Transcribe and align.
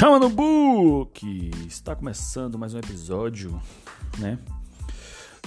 Chama 0.00 0.18
no 0.18 0.30
Book! 0.30 1.50
Está 1.68 1.94
começando 1.94 2.58
mais 2.58 2.72
um 2.72 2.78
episódio, 2.78 3.60
né? 4.16 4.38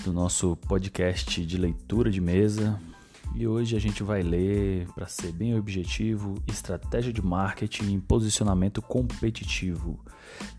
Do 0.03 0.13
nosso 0.13 0.55
podcast 0.55 1.43
de 1.43 1.57
leitura 1.57 2.11
de 2.11 2.21
mesa. 2.21 2.79
E 3.33 3.47
hoje 3.47 3.75
a 3.75 3.79
gente 3.79 4.03
vai 4.03 4.21
ler, 4.21 4.87
para 4.93 5.07
ser 5.07 5.31
bem 5.31 5.57
objetivo, 5.57 6.35
Estratégia 6.47 7.11
de 7.11 7.19
Marketing 7.19 7.95
e 7.95 7.99
Posicionamento 7.99 8.79
Competitivo. 8.79 9.99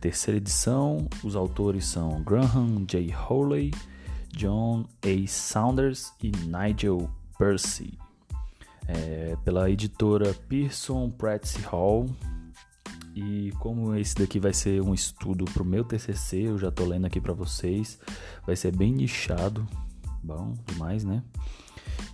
Terceira 0.01 0.39
edição, 0.39 1.09
os 1.23 1.37
autores 1.37 1.87
são 1.87 2.21
Graham 2.21 2.85
J. 2.89 3.13
Hawley, 3.13 3.71
John 4.37 4.87
A. 5.05 5.29
Saunders 5.29 6.13
e 6.21 6.33
Nigel 6.33 7.09
Percy. 7.39 7.97
É, 8.89 9.37
pela 9.45 9.71
editora 9.71 10.35
Pearson 10.49 11.11
Pratt 11.11 11.59
Hall, 11.67 12.09
e 13.15 13.53
como 13.61 13.95
esse 13.95 14.17
daqui 14.17 14.41
vai 14.41 14.53
ser 14.53 14.83
um 14.83 14.93
estudo 14.93 15.45
para 15.45 15.63
o 15.63 15.67
meu 15.67 15.85
TCC, 15.85 16.49
eu 16.49 16.59
já 16.59 16.69
estou 16.69 16.87
lendo 16.87 17.07
aqui 17.07 17.21
para 17.21 17.33
vocês, 17.33 17.99
vai 18.45 18.57
ser 18.57 18.75
bem 18.75 18.93
nichado, 18.93 19.67
bom 20.21 20.53
demais, 20.67 21.05
né? 21.05 21.23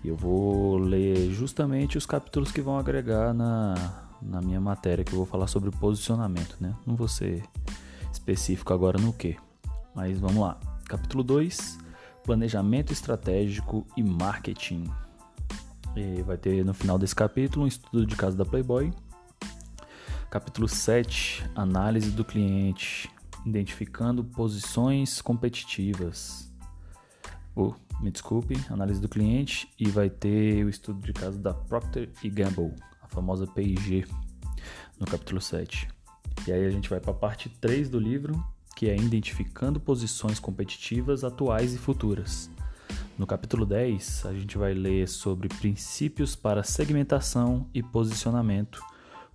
E 0.04 0.08
eu 0.08 0.16
vou 0.16 0.76
ler 0.76 1.30
justamente 1.30 1.96
os 1.96 2.04
capítulos 2.04 2.52
que 2.52 2.60
vão 2.60 2.78
agregar 2.78 3.32
na, 3.32 3.74
na 4.20 4.42
minha 4.42 4.60
matéria, 4.60 5.02
que 5.02 5.12
eu 5.12 5.16
vou 5.16 5.26
falar 5.26 5.46
sobre 5.46 5.70
posicionamento, 5.70 6.56
né? 6.60 6.76
Não 6.86 6.94
vou 6.94 7.08
ser 7.08 7.42
específico 8.12 8.74
agora 8.74 9.00
no 9.00 9.12
que, 9.12 9.38
mas 9.94 10.18
vamos 10.20 10.42
lá. 10.42 10.60
Capítulo 10.84 11.24
2: 11.24 11.78
Planejamento 12.24 12.92
estratégico 12.92 13.86
e 13.96 14.02
marketing. 14.02 14.84
E 15.96 16.22
vai 16.22 16.36
ter 16.36 16.62
no 16.62 16.74
final 16.74 16.98
desse 16.98 17.14
capítulo 17.14 17.64
um 17.64 17.68
estudo 17.68 18.04
de 18.04 18.16
caso 18.16 18.36
da 18.36 18.44
Playboy 18.44 18.92
Capítulo 20.30 20.68
7: 20.68 21.44
Análise 21.56 22.12
do 22.12 22.24
cliente, 22.24 23.10
identificando 23.44 24.22
posições 24.22 25.20
competitivas. 25.20 26.48
Oh, 27.52 27.74
me 28.00 28.12
desculpe, 28.12 28.54
análise 28.70 29.00
do 29.00 29.08
cliente 29.08 29.68
e 29.76 29.88
vai 29.88 30.08
ter 30.08 30.64
o 30.64 30.68
estudo 30.68 31.04
de 31.04 31.12
caso 31.12 31.36
da 31.36 31.52
Procter 31.52 32.08
Gamble, 32.26 32.76
a 33.02 33.08
famosa 33.08 33.44
P&G, 33.44 34.06
no 35.00 35.04
capítulo 35.04 35.40
7. 35.40 35.88
E 36.46 36.52
aí 36.52 36.64
a 36.64 36.70
gente 36.70 36.88
vai 36.88 37.00
para 37.00 37.10
a 37.10 37.14
parte 37.14 37.48
3 37.48 37.88
do 37.88 37.98
livro, 37.98 38.40
que 38.76 38.88
é 38.88 38.94
identificando 38.94 39.80
posições 39.80 40.38
competitivas 40.38 41.24
atuais 41.24 41.74
e 41.74 41.76
futuras. 41.76 42.48
No 43.18 43.26
capítulo 43.26 43.66
10, 43.66 44.26
a 44.26 44.32
gente 44.32 44.56
vai 44.56 44.74
ler 44.74 45.08
sobre 45.08 45.48
princípios 45.48 46.36
para 46.36 46.62
segmentação 46.62 47.68
e 47.74 47.82
posicionamento 47.82 48.80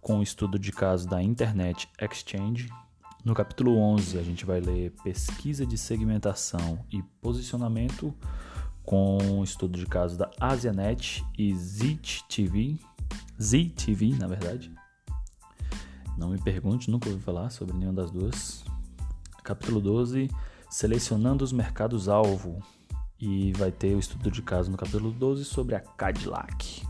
com 0.06 0.20
o 0.20 0.22
estudo 0.22 0.60
de 0.60 0.72
caso 0.72 1.08
da 1.08 1.20
Internet 1.20 1.90
Exchange. 2.00 2.70
No 3.24 3.34
capítulo 3.34 3.76
11, 3.76 4.20
a 4.20 4.22
gente 4.22 4.46
vai 4.46 4.60
ler 4.60 4.94
pesquisa 5.04 5.66
de 5.66 5.80
segmentação 5.80 6.86
e 6.92 7.02
posicionamento 7.20 8.14
com 8.84 9.18
o 9.40 9.44
estudo 9.44 9.80
de 9.80 9.88
caso 9.88 10.16
da 10.16 10.30
Asianet 10.40 11.26
e 11.36 11.52
ZTV, 11.56 12.78
ZTV, 13.42 14.16
na 14.20 14.28
verdade. 14.28 14.72
Não 16.16 16.30
me 16.30 16.38
pergunte, 16.40 16.92
nunca 16.92 17.10
ouvi 17.10 17.20
falar 17.20 17.50
sobre 17.50 17.76
nenhuma 17.76 18.00
das 18.00 18.12
duas. 18.12 18.64
Capítulo 19.44 19.82
12, 19.82 20.30
selecionando 20.70 21.44
os 21.44 21.52
mercados-alvo. 21.52 22.62
E 23.20 23.54
vai 23.54 23.72
ter 23.72 23.96
o 23.96 24.00
estudo 24.00 24.30
de 24.30 24.44
caso 24.44 24.70
no 24.70 24.78
capítulo 24.78 25.10
12 25.10 25.46
sobre 25.46 25.74
a 25.74 25.80
Cadillac. 25.80 26.86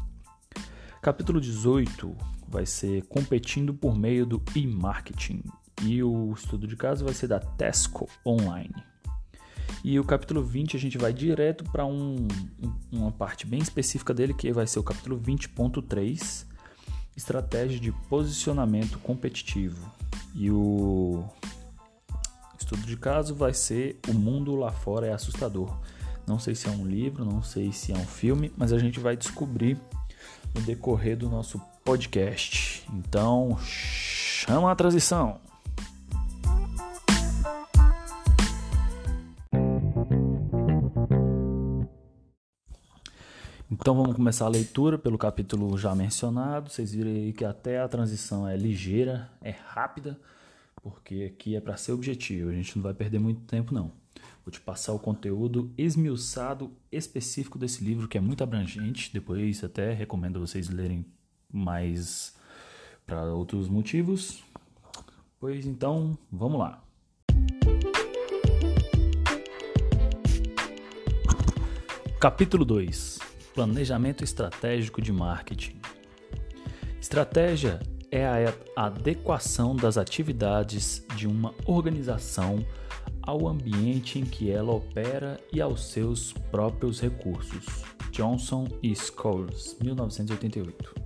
Capítulo 1.02 1.39
18, 1.39 2.34
vai 2.48 2.66
ser 2.66 3.04
competindo 3.08 3.74
por 3.74 3.98
meio 3.98 4.26
do 4.26 4.42
e-marketing. 4.56 5.44
E 5.84 6.02
o 6.02 6.34
estudo 6.34 6.67
de 6.67 6.76
caso 6.76 7.04
vai 7.04 7.14
ser 7.14 7.28
da 7.28 7.39
Tesco 7.39 8.10
Online. 8.26 8.76
E 9.83 10.00
o 10.00 10.04
capítulo 10.04 10.42
20 10.42 10.78
a 10.78 10.80
gente 10.80 10.98
vai 10.98 11.14
direto 11.14 11.64
para 11.66 11.86
um, 11.86 12.28
uma 12.92 13.11
parte 13.11 13.45
bem 13.45 13.60
específica 13.60 14.14
dele, 14.14 14.34
que 14.34 14.52
vai 14.52 14.66
ser 14.66 14.80
o 14.80 14.84
capítulo 14.84 15.20
20.3, 15.20 16.45
estratégia 17.16 17.80
de 17.80 17.92
posicionamento 18.10 18.98
competitivo. 19.00 19.92
E 20.34 20.50
o 20.50 21.23
estudo 22.60 22.82
de 22.82 22.98
caso 22.98 23.36
vai 23.36 23.54
ser 23.54 24.00
O 24.08 24.14
Mundo 24.14 24.55
Lá 24.55 24.72
Fora 24.72 25.08
é 25.08 25.14
Assustador. 25.14 25.78
Não 26.26 26.39
sei 26.39 26.55
se 26.55 26.67
é 26.67 26.72
um 26.72 26.86
livro, 26.86 27.23
não 27.23 27.44
sei 27.44 27.72
se 27.72 27.92
é 27.92 27.95
um 27.95 28.05
filme, 28.08 28.52
mas 28.58 28.73
a 28.73 28.80
gente 28.80 29.00
vai 29.00 29.16
descobrir 29.16 29.80
no 30.55 30.61
decorrer 30.61 31.16
do 31.16 31.30
nosso 31.30 31.61
podcast. 31.86 32.84
Então, 32.92 33.56
chama 33.62 34.72
a 34.72 34.76
transição. 34.76 35.40
Então 43.70 43.94
vamos 43.94 44.16
começar 44.16 44.46
a 44.46 44.50
leitura 44.50 44.98
pelo 44.98 45.16
capítulo 45.16 45.78
já 45.78 45.94
mencionado. 45.94 46.72
Vocês 46.72 46.92
viram 46.92 47.12
aí 47.12 47.32
que 47.32 47.46
até 47.46 47.80
a 47.80 47.88
transição 47.88 48.48
é 48.48 48.58
ligeira, 48.58 49.30
é 49.40 49.52
rápida, 49.52 50.20
porque 50.82 51.32
aqui 51.32 51.56
é 51.56 51.62
para 51.62 51.78
ser 51.78 51.92
objetivo. 51.92 52.50
A 52.50 52.54
gente 52.54 52.76
não 52.76 52.82
vai 52.82 52.96
perder 52.96 53.20
muito 53.20 53.42
tempo 53.42 53.72
não. 53.72 53.92
Vou 54.44 54.52
te 54.52 54.60
passar 54.60 54.94
o 54.94 55.00
conteúdo 55.00 55.72
esmiuçado 55.78 56.72
específico 56.92 57.60
desse 57.60 57.84
livro 57.84 58.08
que 58.08 58.17
é 58.17 58.22
muito 58.22 58.44
abrangente. 58.44 59.14
Depois 59.14 59.64
até 59.64 59.94
recomendo 59.94 60.40
vocês 60.40 60.67
lerem 60.67 61.06
mais 61.52 62.36
para 63.06 63.23
outros 63.33 63.67
motivos. 63.67 64.44
Pois 65.39 65.66
então, 65.66 66.17
vamos 66.32 66.60
lá. 66.60 66.82
Capítulo 72.20 72.66
2: 72.66 73.20
Planejamento 73.54 74.23
estratégico 74.23 75.02
de 75.02 75.11
marketing. 75.11 75.80
Estratégia 77.00 77.80
é 78.11 78.26
a 78.26 78.86
adequação 78.86 79.76
das 79.76 79.98
atividades 79.98 81.05
de 81.16 81.28
uma 81.28 81.54
organização 81.66 82.66
ao 83.22 83.48
ambiente 83.48 84.20
em 84.20 84.23
que 84.23 84.50
ela 84.50 84.72
opera 84.72 85.39
e 85.52 85.61
aos 85.61 85.92
seus 85.92 86.34
próprios 86.34 87.00
recursos. 87.00 87.66
Johnson 88.11 88.67
e 88.82 88.95
Scholes, 88.95 89.78
1988. 89.82 91.05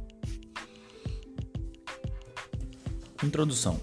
Introdução: 3.21 3.81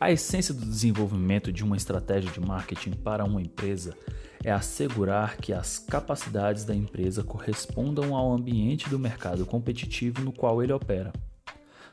A 0.00 0.10
essência 0.10 0.54
do 0.54 0.64
desenvolvimento 0.64 1.52
de 1.52 1.62
uma 1.62 1.76
estratégia 1.76 2.30
de 2.30 2.40
marketing 2.40 2.92
para 2.92 3.26
uma 3.26 3.42
empresa 3.42 3.94
é 4.42 4.50
assegurar 4.50 5.36
que 5.36 5.52
as 5.52 5.78
capacidades 5.78 6.64
da 6.64 6.74
empresa 6.74 7.22
correspondam 7.22 8.16
ao 8.16 8.32
ambiente 8.32 8.88
do 8.88 8.98
mercado 8.98 9.44
competitivo 9.44 10.22
no 10.22 10.32
qual 10.32 10.62
ele 10.62 10.72
opera, 10.72 11.12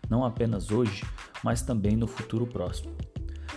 não 0.09 0.23
apenas 0.23 0.71
hoje, 0.71 1.03
mas 1.43 1.61
também 1.61 1.97
no 1.97 2.07
futuro 2.07 2.47
próximo. 2.47 2.95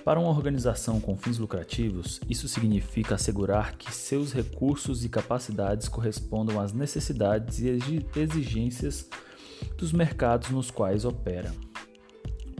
Para 0.04 0.18
uma 0.18 0.30
organização 0.30 1.00
com 1.00 1.16
fins 1.16 1.38
lucrativos, 1.38 2.20
isso 2.28 2.48
significa 2.48 3.14
assegurar 3.14 3.76
que 3.76 3.94
seus 3.94 4.32
recursos 4.32 5.04
e 5.04 5.08
capacidades 5.08 5.88
correspondam 5.88 6.60
às 6.60 6.72
necessidades 6.72 7.60
e 7.60 8.04
exigências 8.16 9.08
dos 9.78 9.92
mercados 9.92 10.50
nos 10.50 10.68
quais 10.68 11.04
opera. 11.04 11.52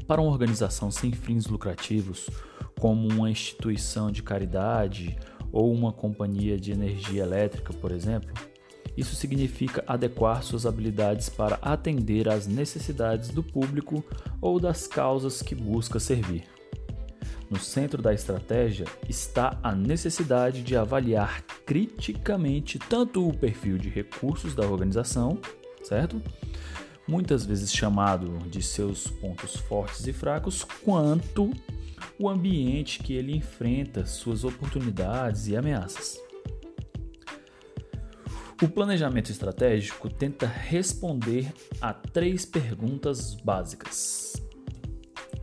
Para 0.06 0.20
uma 0.20 0.30
organização 0.30 0.90
sem 0.90 1.12
fins 1.12 1.46
lucrativos, 1.46 2.28
como 2.78 3.08
uma 3.08 3.30
instituição 3.30 4.10
de 4.10 4.22
caridade 4.22 5.16
ou 5.52 5.72
uma 5.72 5.92
companhia 5.92 6.58
de 6.58 6.72
energia 6.72 7.22
elétrica, 7.22 7.72
por 7.72 7.92
exemplo, 7.92 8.32
isso 8.96 9.14
significa 9.14 9.82
adequar 9.86 10.42
suas 10.42 10.66
habilidades 10.66 11.28
para 11.28 11.58
atender 11.62 12.28
às 12.28 12.46
necessidades 12.46 13.31
do 13.31 13.43
público 13.43 14.04
ou 14.40 14.60
das 14.60 14.87
causas 14.87 15.40
que 15.40 15.54
busca 15.54 15.99
servir. 15.99 16.44
No 17.49 17.58
centro 17.58 18.00
da 18.00 18.14
estratégia 18.14 18.87
está 19.08 19.58
a 19.62 19.75
necessidade 19.75 20.62
de 20.62 20.75
avaliar 20.75 21.43
criticamente 21.66 22.78
tanto 22.78 23.28
o 23.28 23.37
perfil 23.37 23.76
de 23.76 23.88
recursos 23.88 24.54
da 24.54 24.66
organização, 24.66 25.38
certo? 25.82 26.20
Muitas 27.06 27.44
vezes 27.44 27.72
chamado 27.72 28.38
de 28.49 28.62
seus 28.62 29.06
pontos 29.06 29.56
fortes 29.56 30.06
e 30.06 30.12
fracos, 30.12 30.64
quanto 30.64 31.50
o 32.19 32.28
ambiente 32.28 33.02
que 33.02 33.14
ele 33.14 33.34
enfrenta, 33.37 34.06
suas 34.06 34.44
oportunidades 34.44 35.49
e 35.49 35.56
ameaças. 35.56 36.19
O 38.62 38.69
planejamento 38.69 39.31
estratégico 39.31 40.08
tenta 40.08 40.46
responder 40.46 41.52
a 41.81 41.93
três 41.93 42.44
perguntas 42.44 43.34
básicas: 43.34 44.34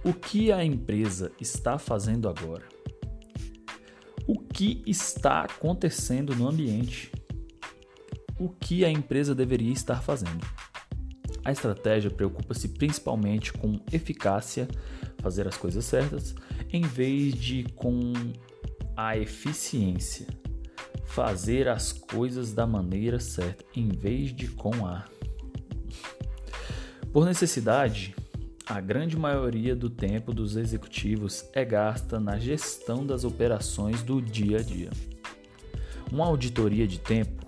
O 0.06 0.14
que 0.14 0.54
a 0.54 0.64
empresa 0.64 1.30
está 1.40 1.78
fazendo 1.78 2.30
agora? 2.30 2.64
O 4.26 4.40
que 4.40 4.82
está 4.88 5.42
acontecendo 5.42 6.34
no 6.34 6.48
ambiente? 6.48 7.12
O 8.40 8.48
que 8.48 8.86
a 8.86 8.90
empresa 8.90 9.36
deveria 9.36 9.74
estar 9.74 10.02
fazendo? 10.02 10.48
A 11.44 11.52
estratégia 11.52 12.12
preocupa-se 12.12 12.68
principalmente 12.70 13.54
com 13.54 13.80
eficácia, 13.92 14.68
fazer 15.20 15.48
as 15.48 15.58
coisas 15.58 15.86
certas, 15.86 16.36
em 16.72 16.82
vez 16.82 17.34
de 17.34 17.64
com 17.76 18.14
a 18.96 19.18
eficiência, 19.18 20.28
fazer 21.06 21.68
as 21.68 21.92
coisas 21.92 22.54
da 22.54 22.68
maneira 22.68 23.20
certa, 23.20 23.64
em 23.76 23.88
vez 23.88 24.36
de 24.36 24.48
com 24.48 24.86
a. 24.86 25.06
Por 27.12 27.26
necessidade, 27.26 28.16
a 28.66 28.80
grande 28.80 29.18
maioria 29.18 29.76
do 29.76 29.90
tempo 29.90 30.32
dos 30.32 30.56
executivos 30.56 31.44
é 31.54 31.66
gasta 31.66 32.20
na 32.20 32.38
gestão 32.38 33.04
das 33.04 33.24
operações 33.24 34.04
do 34.04 34.22
dia 34.22 34.60
a 34.60 34.62
dia. 34.62 34.92
Uma 36.12 36.28
auditoria 36.28 36.86
de 36.88 37.00
tempo, 37.00 37.48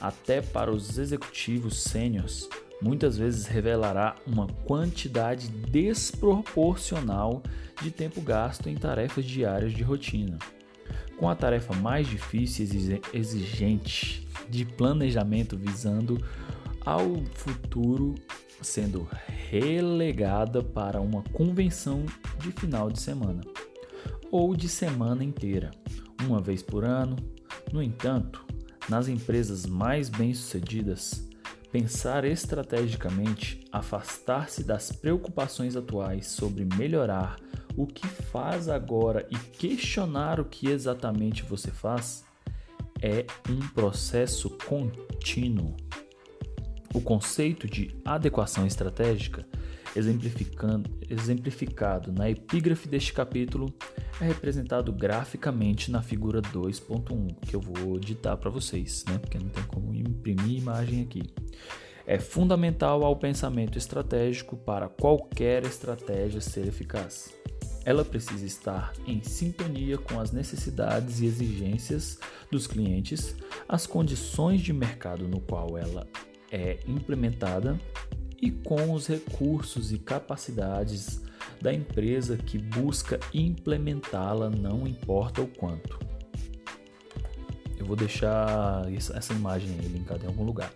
até 0.00 0.40
para 0.40 0.72
os 0.72 0.96
executivos 0.96 1.82
sêniores, 1.82 2.48
muitas 2.82 3.16
vezes 3.16 3.46
revelará 3.46 4.16
uma 4.26 4.46
quantidade 4.46 5.48
desproporcional 5.48 7.42
de 7.80 7.90
tempo 7.90 8.20
gasto 8.20 8.68
em 8.68 8.74
tarefas 8.74 9.24
diárias 9.24 9.72
de 9.72 9.82
rotina. 9.82 10.38
Com 11.16 11.28
a 11.28 11.34
tarefa 11.34 11.74
mais 11.74 12.08
difícil 12.08 12.66
e 12.66 13.16
exigente 13.16 14.26
de 14.48 14.64
planejamento 14.64 15.56
visando 15.56 16.22
ao 16.84 17.24
futuro 17.34 18.16
sendo 18.60 19.08
relegada 19.50 20.62
para 20.62 21.00
uma 21.00 21.22
convenção 21.32 22.04
de 22.38 22.52
final 22.52 22.90
de 22.90 23.00
semana 23.00 23.42
ou 24.30 24.56
de 24.56 24.68
semana 24.68 25.22
inteira, 25.22 25.70
uma 26.22 26.40
vez 26.40 26.62
por 26.62 26.84
ano. 26.84 27.16
No 27.72 27.82
entanto, 27.82 28.44
nas 28.88 29.08
empresas 29.08 29.66
mais 29.66 30.08
bem-sucedidas, 30.08 31.28
pensar 31.72 32.26
estrategicamente, 32.26 33.64
afastar-se 33.72 34.62
das 34.62 34.92
preocupações 34.92 35.74
atuais 35.74 36.26
sobre 36.26 36.66
melhorar 36.76 37.40
o 37.74 37.86
que 37.86 38.06
faz 38.06 38.68
agora 38.68 39.26
e 39.30 39.36
questionar 39.36 40.38
o 40.38 40.44
que 40.44 40.68
exatamente 40.68 41.42
você 41.42 41.70
faz 41.70 42.24
é 43.00 43.24
um 43.48 43.66
processo 43.68 44.50
contínuo. 44.66 45.74
O 46.94 47.00
conceito 47.00 47.66
de 47.66 47.96
adequação 48.04 48.66
estratégica, 48.66 49.46
exemplificado 49.94 52.12
na 52.12 52.30
epígrafe 52.30 52.88
deste 52.88 53.12
capítulo, 53.12 53.72
é 54.20 54.24
representado 54.24 54.92
graficamente 54.92 55.90
na 55.90 56.02
figura 56.02 56.40
2.1, 56.40 57.36
que 57.40 57.54
eu 57.54 57.60
vou 57.60 57.98
ditar 57.98 58.36
para 58.36 58.50
vocês, 58.50 59.04
né? 59.08 59.18
porque 59.18 59.38
não 59.38 59.48
tem 59.48 59.64
como 59.64 59.94
imprimir 59.94 60.58
imagem 60.58 61.02
aqui. 61.02 61.22
É 62.06 62.18
fundamental 62.18 63.04
ao 63.04 63.16
pensamento 63.16 63.78
estratégico 63.78 64.56
para 64.56 64.88
qualquer 64.88 65.64
estratégia 65.64 66.40
ser 66.40 66.66
eficaz. 66.66 67.32
Ela 67.84 68.04
precisa 68.04 68.46
estar 68.46 68.92
em 69.06 69.22
sintonia 69.22 69.98
com 69.98 70.20
as 70.20 70.30
necessidades 70.30 71.20
e 71.20 71.26
exigências 71.26 72.18
dos 72.50 72.66
clientes, 72.66 73.34
as 73.68 73.86
condições 73.86 74.60
de 74.60 74.72
mercado 74.72 75.26
no 75.26 75.40
qual 75.40 75.76
ela 75.76 76.06
é 76.50 76.78
implementada 76.86 77.78
e 78.42 78.50
com 78.50 78.92
os 78.92 79.06
recursos 79.06 79.92
e 79.92 79.98
capacidades 79.98 81.22
da 81.60 81.72
empresa 81.72 82.36
que 82.36 82.58
busca 82.58 83.20
implementá-la, 83.32 84.50
não 84.50 84.84
importa 84.86 85.40
o 85.40 85.46
quanto. 85.46 85.96
Eu 87.78 87.86
vou 87.86 87.94
deixar 87.94 88.82
essa 88.92 89.32
imagem 89.32 89.70
linkada 89.76 90.24
em 90.24 90.26
algum 90.26 90.42
lugar, 90.42 90.72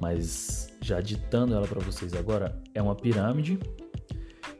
mas 0.00 0.76
já 0.82 1.00
ditando 1.00 1.54
ela 1.54 1.68
para 1.68 1.80
vocês 1.80 2.14
agora, 2.14 2.60
é 2.74 2.82
uma 2.82 2.96
pirâmide 2.96 3.60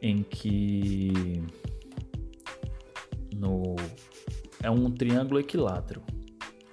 em 0.01 0.23
que 0.23 1.43
no 3.35 3.75
é 4.63 4.71
um 4.71 4.91
triângulo 4.91 5.41
equilátero 5.41 6.03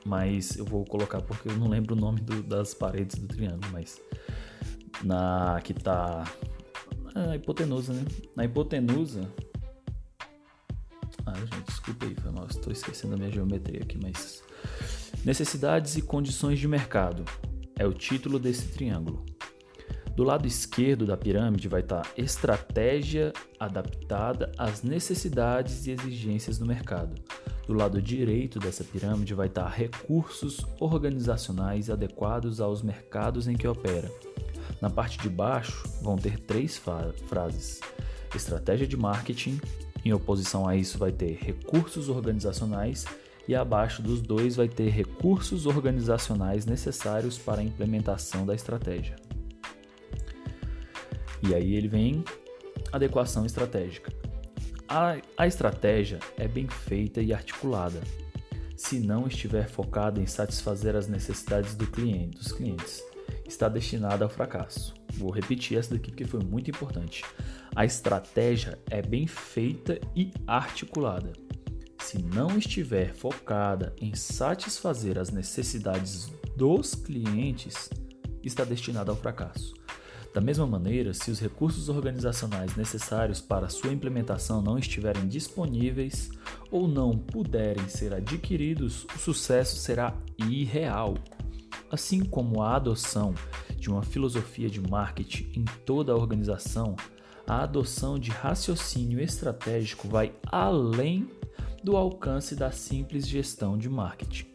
mas 0.05 0.55
eu 0.55 0.63
vou 0.63 0.85
colocar 0.85 1.19
porque 1.21 1.49
eu 1.49 1.57
não 1.57 1.67
lembro 1.67 1.95
o 1.95 1.99
nome 1.99 2.21
do, 2.21 2.43
das 2.43 2.75
paredes 2.75 3.17
do 3.17 3.27
triângulo, 3.27 3.67
mas 3.73 3.99
na 5.03 5.59
que 5.63 5.73
tá 5.73 6.23
na 7.13 7.35
hipotenusa, 7.35 7.93
né? 7.93 8.05
Na 8.35 8.45
hipotenusa. 8.45 9.29
Ah, 11.25 11.33
gente, 11.33 11.65
desculpa 11.67 12.05
aí, 12.05 12.15
mal, 12.33 12.45
estou 12.47 12.71
esquecendo 12.71 13.15
a 13.15 13.17
minha 13.17 13.31
geometria 13.31 13.81
aqui, 13.81 13.97
mas 14.01 14.43
necessidades 15.23 15.95
e 15.95 16.01
condições 16.01 16.59
de 16.59 16.67
mercado 16.67 17.23
é 17.77 17.85
o 17.85 17.93
título 17.93 18.37
desse 18.37 18.67
triângulo. 18.67 19.25
Do 20.15 20.23
lado 20.23 20.47
esquerdo 20.47 21.05
da 21.05 21.17
pirâmide 21.17 21.67
vai 21.67 21.81
estar 21.81 22.09
estratégia 22.17 23.33
adaptada 23.59 24.49
às 24.57 24.81
necessidades 24.81 25.87
e 25.87 25.91
exigências 25.91 26.57
do 26.57 26.65
mercado. 26.65 27.15
Do 27.67 27.73
lado 27.73 28.01
direito 28.01 28.57
dessa 28.57 28.83
pirâmide 28.83 29.33
vai 29.33 29.47
estar 29.47 29.67
recursos 29.67 30.65
organizacionais 30.79 31.89
adequados 31.89 32.61
aos 32.61 32.81
mercados 32.81 33.47
em 33.47 33.55
que 33.55 33.67
opera. 33.67 34.09
Na 34.81 34.89
parte 34.89 35.17
de 35.17 35.29
baixo 35.29 35.87
vão 36.01 36.15
ter 36.15 36.39
três 36.39 36.81
frases: 37.27 37.81
estratégia 38.35 38.87
de 38.87 38.97
marketing, 38.97 39.59
em 40.03 40.13
oposição 40.13 40.67
a 40.67 40.75
isso 40.75 40.97
vai 40.97 41.11
ter 41.11 41.37
recursos 41.41 42.09
organizacionais 42.09 43.05
e 43.47 43.55
abaixo 43.55 44.01
dos 44.01 44.21
dois 44.21 44.55
vai 44.55 44.67
ter 44.67 44.89
recursos 44.89 45.65
organizacionais 45.65 46.65
necessários 46.65 47.37
para 47.37 47.61
a 47.61 47.63
implementação 47.63 48.45
da 48.45 48.53
estratégia. 48.53 49.15
E 51.47 51.53
aí 51.53 51.75
ele 51.75 51.87
vem 51.87 52.23
adequação 52.91 53.45
estratégica. 53.45 54.11
A, 54.87 55.17
a 55.37 55.47
estratégia 55.47 56.19
é 56.37 56.47
bem 56.47 56.67
feita 56.67 57.21
e 57.21 57.33
articulada, 57.33 58.01
se 58.75 58.99
não 58.99 59.27
estiver 59.27 59.67
focada 59.67 60.19
em 60.19 60.27
satisfazer 60.27 60.95
as 60.95 61.07
necessidades 61.07 61.75
do 61.75 61.87
cliente, 61.87 62.37
dos 62.37 62.51
clientes, 62.51 63.03
está 63.47 63.69
destinada 63.69 64.25
ao 64.25 64.29
fracasso. 64.29 64.93
Vou 65.13 65.31
repetir 65.31 65.77
essa 65.77 65.93
daqui 65.93 66.11
porque 66.11 66.25
foi 66.25 66.41
muito 66.41 66.69
importante. 66.69 67.23
A 67.75 67.85
estratégia 67.85 68.79
é 68.89 69.01
bem 69.01 69.27
feita 69.27 69.99
e 70.15 70.31
articulada. 70.47 71.33
Se 71.99 72.21
não 72.21 72.57
estiver 72.57 73.13
focada 73.13 73.95
em 73.99 74.13
satisfazer 74.15 75.17
as 75.17 75.31
necessidades 75.31 76.31
dos 76.55 76.93
clientes, 76.93 77.89
está 78.43 78.63
destinada 78.63 79.11
ao 79.11 79.17
fracasso. 79.17 79.73
Da 80.35 80.41
mesma 80.41 80.67
maneira, 80.67 81.13
se 81.13 81.31
os 81.31 81.39
recursos 81.39 81.87
organizacionais 81.87 82.75
necessários 82.75 83.39
para 83.39 83.69
sua 83.69 83.93
implementação 83.93 84.61
não 84.61 84.77
estiverem 84.77 85.29
disponíveis 85.29 86.29
ou 86.69 86.89
não 86.89 87.17
puderem 87.17 87.87
ser 87.87 88.13
adquiridos, 88.13 89.07
o 89.15 89.17
sucesso 89.17 89.77
será 89.77 90.13
irreal. 90.37 91.15
Assim 91.95 92.25
como 92.25 92.61
a 92.61 92.75
adoção 92.75 93.33
de 93.77 93.89
uma 93.89 94.03
filosofia 94.03 94.69
de 94.69 94.81
marketing 94.81 95.49
em 95.55 95.63
toda 95.85 96.11
a 96.11 96.15
organização, 96.17 96.93
a 97.47 97.63
adoção 97.63 98.19
de 98.19 98.31
raciocínio 98.31 99.17
estratégico 99.21 100.05
vai 100.09 100.33
além 100.45 101.29
do 101.81 101.95
alcance 101.95 102.53
da 102.53 102.69
simples 102.69 103.25
gestão 103.25 103.77
de 103.77 103.87
marketing. 103.87 104.45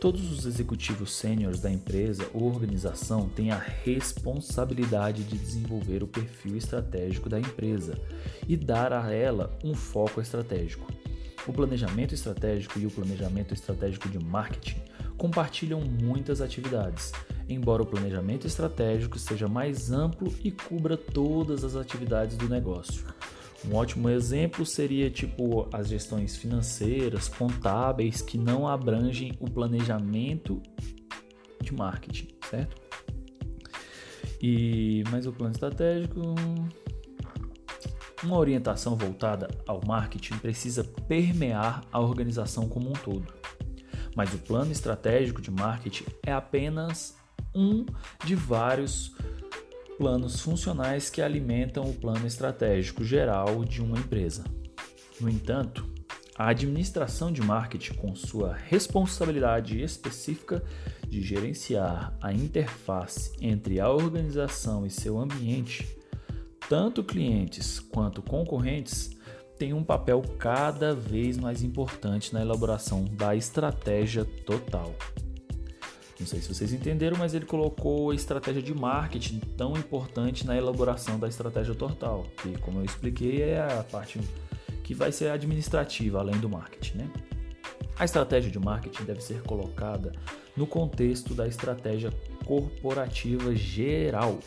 Todos 0.00 0.32
os 0.32 0.46
executivos 0.46 1.12
sêniores 1.12 1.60
da 1.60 1.70
empresa 1.70 2.26
ou 2.32 2.44
organização 2.44 3.28
têm 3.28 3.50
a 3.50 3.58
responsabilidade 3.58 5.22
de 5.22 5.36
desenvolver 5.36 6.02
o 6.02 6.08
perfil 6.08 6.56
estratégico 6.56 7.28
da 7.28 7.38
empresa 7.38 8.00
e 8.48 8.56
dar 8.56 8.90
a 8.90 9.12
ela 9.12 9.54
um 9.62 9.74
foco 9.74 10.18
estratégico. 10.18 10.90
O 11.46 11.52
planejamento 11.52 12.14
estratégico 12.14 12.78
e 12.78 12.86
o 12.86 12.90
planejamento 12.90 13.52
estratégico 13.52 14.08
de 14.08 14.18
marketing 14.18 14.93
compartilham 15.16 15.80
muitas 15.80 16.40
atividades, 16.40 17.12
embora 17.48 17.82
o 17.82 17.86
planejamento 17.86 18.46
estratégico 18.46 19.18
seja 19.18 19.48
mais 19.48 19.90
amplo 19.90 20.32
e 20.42 20.50
cubra 20.50 20.96
todas 20.96 21.64
as 21.64 21.76
atividades 21.76 22.36
do 22.36 22.48
negócio. 22.48 23.04
Um 23.66 23.76
ótimo 23.76 24.10
exemplo 24.10 24.66
seria 24.66 25.10
tipo 25.10 25.68
as 25.72 25.88
gestões 25.88 26.36
financeiras, 26.36 27.28
contábeis 27.28 28.20
que 28.20 28.36
não 28.36 28.68
abrangem 28.68 29.32
o 29.40 29.50
planejamento 29.50 30.62
de 31.62 31.72
marketing, 31.72 32.28
certo? 32.50 32.82
E 34.42 35.02
mais 35.10 35.26
o 35.26 35.32
plano 35.32 35.52
estratégico, 35.52 36.20
uma 38.22 38.36
orientação 38.36 38.96
voltada 38.96 39.48
ao 39.66 39.80
marketing 39.86 40.36
precisa 40.36 40.84
permear 41.08 41.82
a 41.90 42.00
organização 42.00 42.68
como 42.68 42.90
um 42.90 42.92
todo. 42.92 43.43
Mas 44.14 44.32
o 44.32 44.38
plano 44.38 44.72
estratégico 44.72 45.42
de 45.42 45.50
marketing 45.50 46.04
é 46.24 46.32
apenas 46.32 47.16
um 47.54 47.84
de 48.24 48.34
vários 48.34 49.12
planos 49.96 50.40
funcionais 50.40 51.08
que 51.08 51.22
alimentam 51.22 51.88
o 51.88 51.94
plano 51.94 52.26
estratégico 52.26 53.04
geral 53.04 53.64
de 53.64 53.80
uma 53.80 53.98
empresa. 53.98 54.44
No 55.20 55.28
entanto, 55.28 55.88
a 56.36 56.48
administração 56.48 57.30
de 57.30 57.40
marketing, 57.40 57.94
com 57.94 58.14
sua 58.16 58.54
responsabilidade 58.54 59.80
específica 59.80 60.64
de 61.08 61.22
gerenciar 61.22 62.12
a 62.20 62.32
interface 62.32 63.32
entre 63.40 63.78
a 63.78 63.88
organização 63.88 64.84
e 64.84 64.90
seu 64.90 65.16
ambiente, 65.18 65.96
tanto 66.68 67.04
clientes 67.04 67.78
quanto 67.78 68.20
concorrentes 68.20 69.13
têm 69.58 69.72
um 69.72 69.84
papel 69.84 70.22
cada 70.38 70.94
vez 70.94 71.36
mais 71.36 71.62
importante 71.62 72.32
na 72.32 72.40
elaboração 72.40 73.04
da 73.04 73.34
estratégia 73.34 74.24
total. 74.24 74.94
Não 76.18 76.26
sei 76.26 76.40
se 76.40 76.52
vocês 76.52 76.72
entenderam, 76.72 77.16
mas 77.18 77.34
ele 77.34 77.44
colocou 77.44 78.10
a 78.10 78.14
estratégia 78.14 78.62
de 78.62 78.72
marketing 78.72 79.40
tão 79.56 79.72
importante 79.76 80.46
na 80.46 80.56
elaboração 80.56 81.18
da 81.18 81.28
estratégia 81.28 81.74
total, 81.74 82.24
que, 82.40 82.56
como 82.60 82.80
eu 82.80 82.84
expliquei, 82.84 83.42
é 83.42 83.60
a 83.60 83.82
parte 83.82 84.20
que 84.84 84.94
vai 84.94 85.10
ser 85.10 85.30
administrativa 85.30 86.20
além 86.20 86.38
do 86.38 86.48
marketing, 86.48 86.98
né? 86.98 87.10
A 87.98 88.04
estratégia 88.04 88.50
de 88.50 88.58
marketing 88.58 89.04
deve 89.04 89.20
ser 89.20 89.42
colocada 89.42 90.12
no 90.56 90.66
contexto 90.66 91.34
da 91.34 91.46
estratégia 91.46 92.12
corporativa 92.44 93.54
geral. 93.54 94.38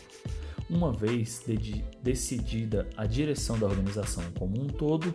Uma 0.68 0.92
vez 0.92 1.42
de 1.46 1.84
decidida 2.02 2.88
a 2.96 3.06
direção 3.06 3.58
da 3.58 3.66
organização 3.66 4.22
como 4.38 4.60
um 4.60 4.66
todo, 4.66 5.14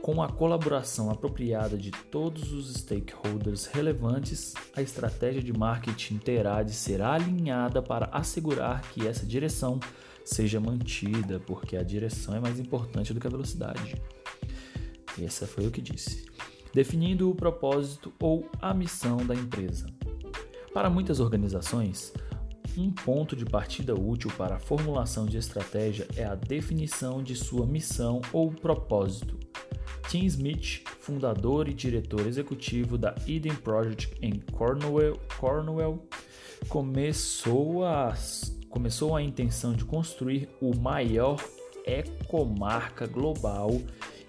com 0.00 0.22
a 0.22 0.28
colaboração 0.28 1.10
apropriada 1.10 1.76
de 1.76 1.90
todos 1.90 2.52
os 2.52 2.72
stakeholders 2.74 3.66
relevantes, 3.66 4.54
a 4.74 4.80
estratégia 4.80 5.42
de 5.42 5.52
marketing 5.52 6.18
terá 6.18 6.62
de 6.62 6.72
ser 6.72 7.02
alinhada 7.02 7.82
para 7.82 8.06
assegurar 8.06 8.82
que 8.90 9.06
essa 9.06 9.26
direção 9.26 9.78
seja 10.24 10.58
mantida, 10.58 11.38
porque 11.40 11.76
a 11.76 11.82
direção 11.82 12.34
é 12.34 12.40
mais 12.40 12.58
importante 12.58 13.12
do 13.12 13.20
que 13.20 13.26
a 13.26 13.30
velocidade. 13.30 14.00
Essa 15.20 15.46
foi 15.46 15.66
o 15.66 15.70
que 15.70 15.82
disse 15.82 16.26
definindo 16.76 17.30
o 17.30 17.34
propósito 17.34 18.12
ou 18.20 18.46
a 18.60 18.74
missão 18.74 19.16
da 19.16 19.34
empresa. 19.34 19.86
Para 20.74 20.90
muitas 20.90 21.20
organizações, 21.20 22.12
um 22.76 22.90
ponto 22.90 23.34
de 23.34 23.44
partida 23.44 23.94
útil 23.94 24.30
para 24.36 24.56
a 24.56 24.58
formulação 24.58 25.26
de 25.26 25.38
estratégia 25.38 26.06
é 26.16 26.24
a 26.24 26.34
definição 26.34 27.22
de 27.22 27.34
sua 27.34 27.66
missão 27.66 28.20
ou 28.32 28.50
propósito. 28.50 29.38
Tim 30.08 30.24
Smith, 30.26 30.82
fundador 31.00 31.68
e 31.68 31.74
diretor 31.74 32.26
executivo 32.26 32.96
da 32.96 33.14
Eden 33.26 33.54
Project 33.56 34.16
em 34.22 34.40
Cornwall, 34.52 36.06
começou, 36.68 37.84
a, 37.84 38.14
começou 38.68 39.16
a 39.16 39.22
intenção 39.22 39.72
de 39.72 39.84
construir 39.84 40.48
o 40.60 40.76
maior 40.76 41.42
ecomarca 41.84 43.06
global 43.06 43.70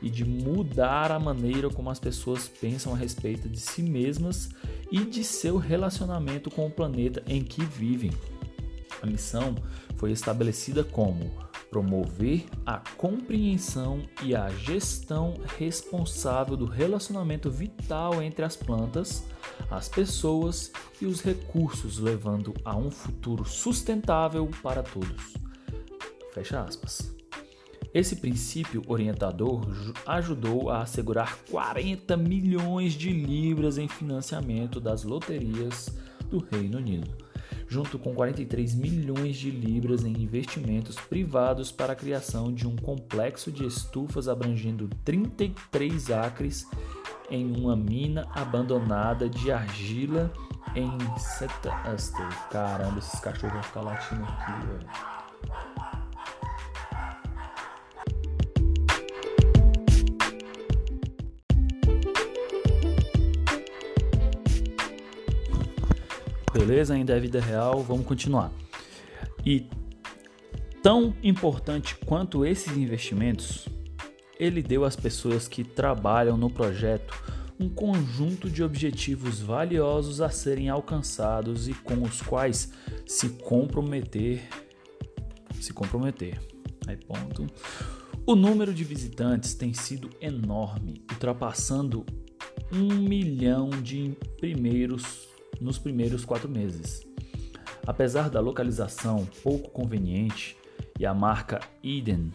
e 0.01 0.09
de 0.09 0.23
mudar 0.23 1.11
a 1.11 1.19
maneira 1.19 1.69
como 1.69 1.89
as 1.89 1.99
pessoas 1.99 2.47
pensam 2.47 2.93
a 2.93 2.97
respeito 2.97 3.49
de 3.49 3.59
si 3.59 3.81
mesmas 3.81 4.49
e 4.91 5.03
de 5.03 5.23
seu 5.23 5.57
relacionamento 5.57 6.49
com 6.49 6.67
o 6.67 6.71
planeta 6.71 7.23
em 7.27 7.43
que 7.43 7.63
vivem. 7.63 8.11
A 9.01 9.05
missão 9.05 9.55
foi 9.97 10.11
estabelecida 10.11 10.83
como 10.83 11.31
promover 11.69 12.45
a 12.65 12.81
compreensão 12.97 14.01
e 14.23 14.35
a 14.35 14.49
gestão 14.49 15.35
responsável 15.57 16.55
do 16.55 16.65
relacionamento 16.65 17.51
vital 17.51 18.21
entre 18.21 18.43
as 18.45 18.55
plantas, 18.55 19.23
as 19.69 19.89
pessoas 19.89 20.71
e 21.01 21.05
os 21.05 21.21
recursos, 21.21 21.99
levando 21.99 22.53
a 22.63 22.75
um 22.75 22.89
futuro 22.89 23.45
sustentável 23.45 24.49
para 24.63 24.81
todos. 24.81 25.33
Fecha 26.33 26.61
aspas. 26.63 27.15
Esse 27.93 28.17
princípio 28.17 28.83
orientador 28.87 29.65
ajudou 30.05 30.69
a 30.69 30.81
assegurar 30.81 31.37
40 31.49 32.15
milhões 32.15 32.93
de 32.93 33.11
libras 33.11 33.77
em 33.77 33.87
financiamento 33.87 34.79
das 34.79 35.03
loterias 35.03 35.89
do 36.29 36.39
Reino 36.51 36.77
Unido, 36.77 37.09
junto 37.67 37.99
com 37.99 38.13
43 38.13 38.75
milhões 38.75 39.35
de 39.35 39.51
libras 39.51 40.03
em 40.03 40.13
investimentos 40.13 40.95
privados 40.95 41.71
para 41.71 41.93
a 41.93 41.95
criação 41.95 42.53
de 42.53 42.67
um 42.67 42.75
complexo 42.75 43.51
de 43.51 43.65
estufas 43.65 44.27
abrangendo 44.27 44.89
33 45.03 46.11
acres 46.11 46.65
em 47.29 47.55
uma 47.57 47.75
mina 47.75 48.27
abandonada 48.33 49.29
de 49.29 49.51
argila 49.51 50.31
em 50.75 50.89
Setaster. 51.19 52.49
Caramba, 52.49 52.99
esses 52.99 53.19
cachorros 53.19 53.53
vão 53.53 53.63
ficar 53.63 53.81
latindo 53.81 54.23
aqui, 54.23 54.67
velho. 54.67 55.66
Beleza? 66.57 66.95
Ainda 66.95 67.15
é 67.15 67.19
vida 67.19 67.39
real, 67.39 67.83
vamos 67.83 68.05
continuar. 68.05 68.51
E 69.45 69.67
tão 70.81 71.13
importante 71.21 71.95
quanto 72.05 72.45
esses 72.45 72.75
investimentos, 72.75 73.67
ele 74.39 74.63
deu 74.63 74.83
às 74.83 74.95
pessoas 74.95 75.47
que 75.47 75.63
trabalham 75.63 76.35
no 76.35 76.49
projeto 76.49 77.13
um 77.59 77.69
conjunto 77.69 78.49
de 78.49 78.63
objetivos 78.63 79.39
valiosos 79.39 80.21
a 80.21 80.29
serem 80.29 80.69
alcançados 80.69 81.67
e 81.67 81.73
com 81.73 82.01
os 82.03 82.21
quais 82.21 82.71
se 83.05 83.29
comprometer 83.29 84.47
se 85.61 85.73
comprometer. 85.73 86.39
Aí 86.87 86.97
ponto. 86.97 87.47
O 88.25 88.35
número 88.35 88.73
de 88.73 88.83
visitantes 88.83 89.53
tem 89.53 89.73
sido 89.73 90.09
enorme, 90.21 91.01
ultrapassando 91.11 92.05
um 92.71 92.95
milhão 92.95 93.69
de 93.69 94.15
primeiros 94.39 95.26
nos 95.61 95.77
primeiros 95.77 96.25
quatro 96.25 96.49
meses. 96.49 97.05
Apesar 97.85 98.29
da 98.29 98.39
localização 98.39 99.27
pouco 99.43 99.69
conveniente 99.69 100.57
e 100.99 101.05
a 101.05 101.13
marca 101.13 101.59
Eden 101.83 102.31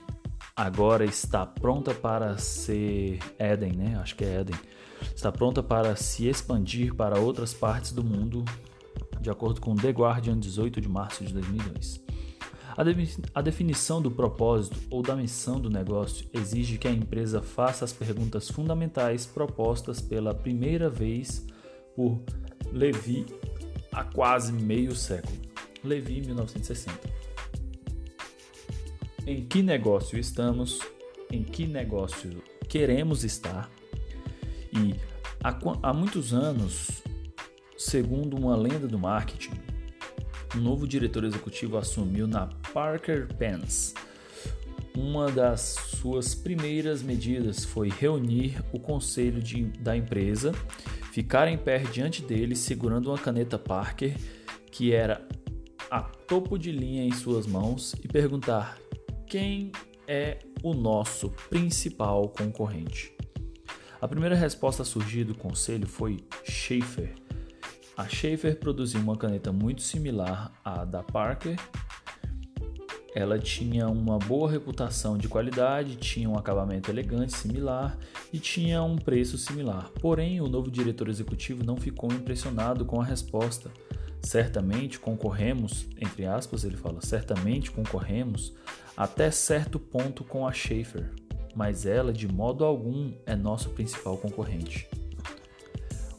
agora 0.57 1.05
está 1.05 1.45
pronta 1.45 1.95
para 1.95 2.37
ser 2.39 3.19
Eden, 3.39 3.73
né? 3.73 3.99
Acho 4.01 4.17
que 4.17 4.25
é 4.25 4.41
Eden. 4.41 4.57
Está 5.15 5.33
pronta 5.33 5.63
para 5.63 5.97
se 5.97 6.29
expandir 6.29 6.95
para 6.95 7.19
outras 7.19 7.53
partes 7.53 7.93
do 7.93 8.05
mundo, 8.05 8.45
de 9.21 9.31
acordo 9.31 9.61
com 9.61 9.75
The 9.75 9.91
Guardian, 9.91 10.39
18 10.39 10.81
de 10.81 10.89
março 10.89 11.25
de 11.25 11.33
2002. 11.33 12.03
A 13.35 13.43
definição 13.43 14.01
do 14.01 14.11
propósito 14.11 14.81
ou 14.91 15.03
da 15.03 15.15
missão 15.15 15.61
do 15.61 15.69
negócio 15.69 16.27
exige 16.33 16.79
que 16.79 16.89
a 16.89 16.93
empresa 16.93 17.43
faça 17.43 17.85
as 17.85 17.93
perguntas 17.93 18.51
fundamentais 18.51 19.27
propostas 19.27 20.01
pela 20.01 20.35
primeira 20.35 20.89
vez 20.89 21.47
por 21.95 22.23
Levi 22.73 23.27
há 23.93 24.03
quase 24.03 24.53
meio 24.53 24.97
século. 24.97 25.37
Levi, 25.85 26.23
1960. 26.23 26.99
Em 29.27 29.45
que 29.45 29.63
negócio 29.63 30.19
estamos? 30.19 30.81
Em 31.31 31.43
que 31.43 31.67
negócio 31.67 32.43
queremos 32.69 33.25
estar? 33.25 33.71
E 34.73 34.95
há, 35.45 35.57
há 35.83 35.93
muitos 35.93 36.33
anos, 36.33 37.03
segundo 37.77 38.37
uma 38.37 38.57
lenda 38.57 38.89
do 38.89 38.99
marketing, 38.99 39.61
um 40.57 40.61
novo 40.61 40.89
diretor 40.89 41.25
executivo 41.25 41.77
assumiu 41.77 42.27
na 42.27 42.47
Parker 42.73 43.29
Pence. 43.35 43.95
Uma 44.97 45.31
das 45.31 45.77
suas 46.01 46.35
primeiras 46.35 47.03
medidas 47.03 47.65
foi 47.65 47.89
reunir 47.91 48.63
o 48.73 48.79
conselho 48.79 49.43
de, 49.43 49.65
da 49.81 49.97
empresa 49.97 50.53
ficar 51.13 51.47
em 51.47 51.59
pé 51.59 51.79
diante 51.79 52.23
dele 52.23 52.57
segurando 52.57 53.11
uma 53.11 53.19
caneta 53.19 53.59
Parker 53.59 54.17
que 54.71 54.95
era 54.95 55.29
a 55.91 56.01
topo 56.01 56.59
de 56.59 56.73
linha 56.73 57.05
em 57.05 57.13
suas 57.13 57.47
mãos 57.47 57.95
e 58.03 58.09
perguntar 58.09 58.79
quem 59.27 59.71
é 60.09 60.39
o 60.63 60.73
nosso 60.73 61.29
principal 61.51 62.31
concorrente. 62.31 63.15
A 64.01 64.09
primeira 64.09 64.35
resposta 64.35 64.83
a 64.83 64.87
surgir 64.87 65.25
do 65.25 65.35
conselho 65.35 65.87
foi 65.87 66.25
Schaefer. 66.45 67.15
A 67.95 68.09
Schaefer 68.09 68.59
produziu 68.59 68.99
uma 69.01 69.17
caneta 69.17 69.53
muito 69.53 69.83
similar 69.83 70.51
à 70.65 70.83
da 70.83 71.03
Parker 71.03 71.57
ela 73.15 73.39
tinha 73.39 73.89
uma 73.89 74.19
boa 74.19 74.51
reputação 74.51 75.19
de 75.19 75.29
qualidade, 75.29 75.97
tinha 75.97 76.29
um 76.29 76.39
acabamento 76.39 76.91
elegante 76.91 77.37
similar 77.37 77.99
e 78.33 78.39
tinha 78.39 78.83
um 78.83 78.97
preço 78.97 79.37
similar. 79.37 79.91
Porém, 80.01 80.41
o 80.41 80.49
novo 80.49 80.71
diretor 80.71 81.09
executivo 81.09 81.63
não 81.65 81.77
ficou 81.77 82.11
impressionado 82.11 82.87
com 82.87 83.01
a 83.01 83.05
resposta. 83.05 83.71
Certamente 84.23 84.99
concorremos, 84.99 85.87
entre 86.01 86.25
aspas, 86.25 86.65
ele 86.65 86.77
fala, 86.77 87.01
certamente 87.03 87.71
concorremos 87.71 88.55
até 88.97 89.31
certo 89.31 89.79
ponto 89.79 90.25
com 90.25 90.47
a 90.47 90.53
Schaefer, 90.53 91.11
mas 91.55 91.85
ela 91.85 92.13
de 92.13 92.29
modo 92.29 92.65
algum 92.65 93.13
é 93.27 93.37
nosso 93.37 93.71
principal 93.71 94.17
concorrente. 94.17 94.89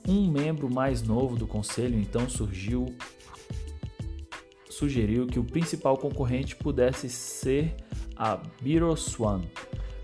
Um 0.07 0.29
membro 0.29 0.69
mais 0.69 1.01
novo 1.01 1.37
do 1.37 1.47
conselho 1.47 1.97
então 1.97 2.29
surgiu 2.29 2.93
sugeriu 4.73 5.27
que 5.27 5.39
o 5.39 5.43
principal 5.43 5.97
concorrente 5.97 6.55
pudesse 6.55 7.09
ser 7.09 7.75
a 8.15 8.41
Biroswan, 8.61 9.41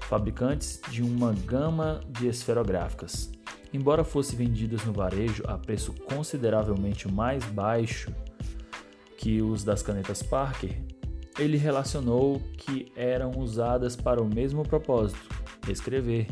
fabricantes 0.02 0.80
de 0.90 1.02
uma 1.02 1.34
gama 1.34 2.02
de 2.10 2.28
esferográficas. 2.28 3.32
Embora 3.74 4.04
fossem 4.04 4.38
vendidas 4.38 4.84
no 4.86 4.94
varejo 4.94 5.44
a 5.48 5.58
preço 5.58 5.94
consideravelmente 5.94 7.08
mais 7.08 7.44
baixo 7.46 8.14
que 9.18 9.42
os 9.42 9.64
das 9.64 9.84
canetas 9.84 10.24
Parker, 10.24 10.82
ele 11.38 11.58
relacionou 11.58 12.42
que 12.58 12.92
eram 12.96 13.32
usadas 13.38 13.96
para 13.96 14.22
o 14.22 14.28
mesmo 14.28 14.64
propósito, 14.64 15.20
escrever, 15.70 16.28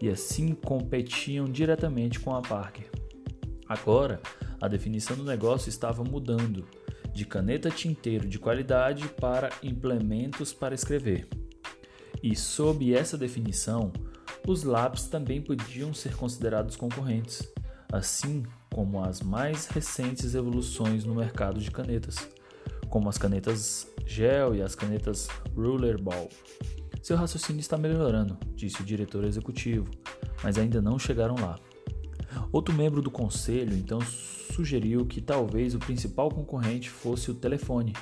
e 0.00 0.08
assim 0.08 0.54
competiam 0.54 1.44
diretamente 1.46 2.20
com 2.20 2.34
a 2.34 2.40
Parker. 2.40 2.90
Agora, 3.68 4.20
a 4.60 4.68
definição 4.68 5.16
do 5.16 5.24
negócio 5.24 5.68
estava 5.68 6.02
mudando 6.02 6.64
de 7.18 7.26
caneta 7.26 7.68
tinteiro 7.68 8.28
de 8.28 8.38
qualidade 8.38 9.08
para 9.08 9.50
implementos 9.60 10.52
para 10.52 10.72
escrever. 10.72 11.28
E 12.22 12.36
sob 12.36 12.94
essa 12.94 13.18
definição, 13.18 13.92
os 14.46 14.62
lápis 14.62 15.06
também 15.08 15.42
podiam 15.42 15.92
ser 15.92 16.14
considerados 16.14 16.76
concorrentes, 16.76 17.42
assim 17.92 18.44
como 18.72 19.02
as 19.02 19.20
mais 19.20 19.66
recentes 19.66 20.36
evoluções 20.36 21.04
no 21.04 21.12
mercado 21.12 21.58
de 21.58 21.72
canetas, 21.72 22.28
como 22.88 23.08
as 23.08 23.18
canetas 23.18 23.88
gel 24.06 24.54
e 24.54 24.62
as 24.62 24.76
canetas 24.76 25.26
Rollerball. 25.56 26.28
Seu 27.02 27.16
raciocínio 27.16 27.58
está 27.58 27.76
melhorando, 27.76 28.38
disse 28.54 28.80
o 28.80 28.84
diretor 28.84 29.24
executivo, 29.24 29.90
mas 30.40 30.56
ainda 30.56 30.80
não 30.80 31.00
chegaram 31.00 31.34
lá. 31.34 31.58
Outro 32.52 32.72
membro 32.72 33.02
do 33.02 33.10
conselho 33.10 33.76
então 33.76 33.98
sugeriu 34.58 35.06
que 35.06 35.20
talvez 35.20 35.72
o 35.72 35.78
principal 35.78 36.28
concorrente 36.30 36.90
fosse 36.90 37.30
o 37.30 37.34
telefone, 37.34 37.94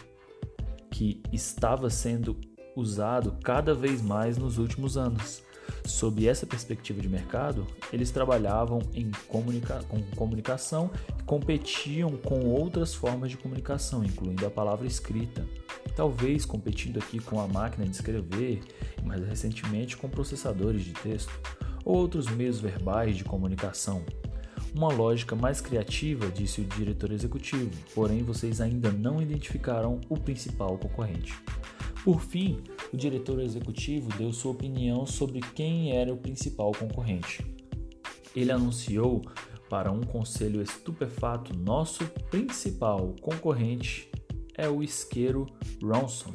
que 0.90 1.20
estava 1.30 1.90
sendo 1.90 2.34
usado 2.74 3.36
cada 3.44 3.74
vez 3.74 4.00
mais 4.00 4.38
nos 4.38 4.56
últimos 4.56 4.96
anos. 4.96 5.42
Sob 5.84 6.26
essa 6.26 6.46
perspectiva 6.46 7.02
de 7.02 7.10
mercado, 7.10 7.66
eles 7.92 8.10
trabalhavam 8.10 8.80
em 8.94 9.10
comunica 9.28 9.82
com 9.86 10.00
comunicação 10.16 10.90
e 11.18 11.22
competiam 11.24 12.16
com 12.16 12.46
outras 12.46 12.94
formas 12.94 13.30
de 13.30 13.36
comunicação, 13.36 14.02
incluindo 14.02 14.46
a 14.46 14.50
palavra 14.50 14.86
escrita. 14.86 15.46
Talvez 15.94 16.46
competindo 16.46 16.98
aqui 16.98 17.18
com 17.18 17.38
a 17.38 17.46
máquina 17.46 17.84
de 17.84 17.94
escrever 17.94 18.62
mais 19.04 19.22
recentemente 19.26 19.96
com 19.96 20.08
processadores 20.08 20.84
de 20.84 20.92
texto 20.94 21.32
ou 21.84 21.96
outros 21.96 22.26
meios 22.28 22.58
verbais 22.58 23.14
de 23.14 23.24
comunicação. 23.24 24.02
Uma 24.76 24.92
lógica 24.92 25.34
mais 25.34 25.58
criativa, 25.58 26.30
disse 26.30 26.60
o 26.60 26.64
diretor 26.64 27.10
executivo, 27.10 27.70
porém 27.94 28.22
vocês 28.22 28.60
ainda 28.60 28.92
não 28.92 29.22
identificaram 29.22 29.98
o 30.06 30.18
principal 30.18 30.76
concorrente. 30.76 31.32
Por 32.04 32.20
fim, 32.20 32.62
o 32.92 32.96
diretor 32.96 33.40
executivo 33.40 34.10
deu 34.18 34.34
sua 34.34 34.52
opinião 34.52 35.06
sobre 35.06 35.40
quem 35.40 35.96
era 35.96 36.12
o 36.12 36.18
principal 36.18 36.72
concorrente. 36.72 37.42
Ele 38.34 38.52
anunciou 38.52 39.22
para 39.70 39.90
um 39.90 40.02
conselho 40.02 40.60
estupefato: 40.60 41.56
nosso 41.56 42.04
principal 42.30 43.14
concorrente 43.22 44.10
é 44.58 44.68
o 44.68 44.82
isqueiro 44.82 45.46
Ronson. 45.82 46.34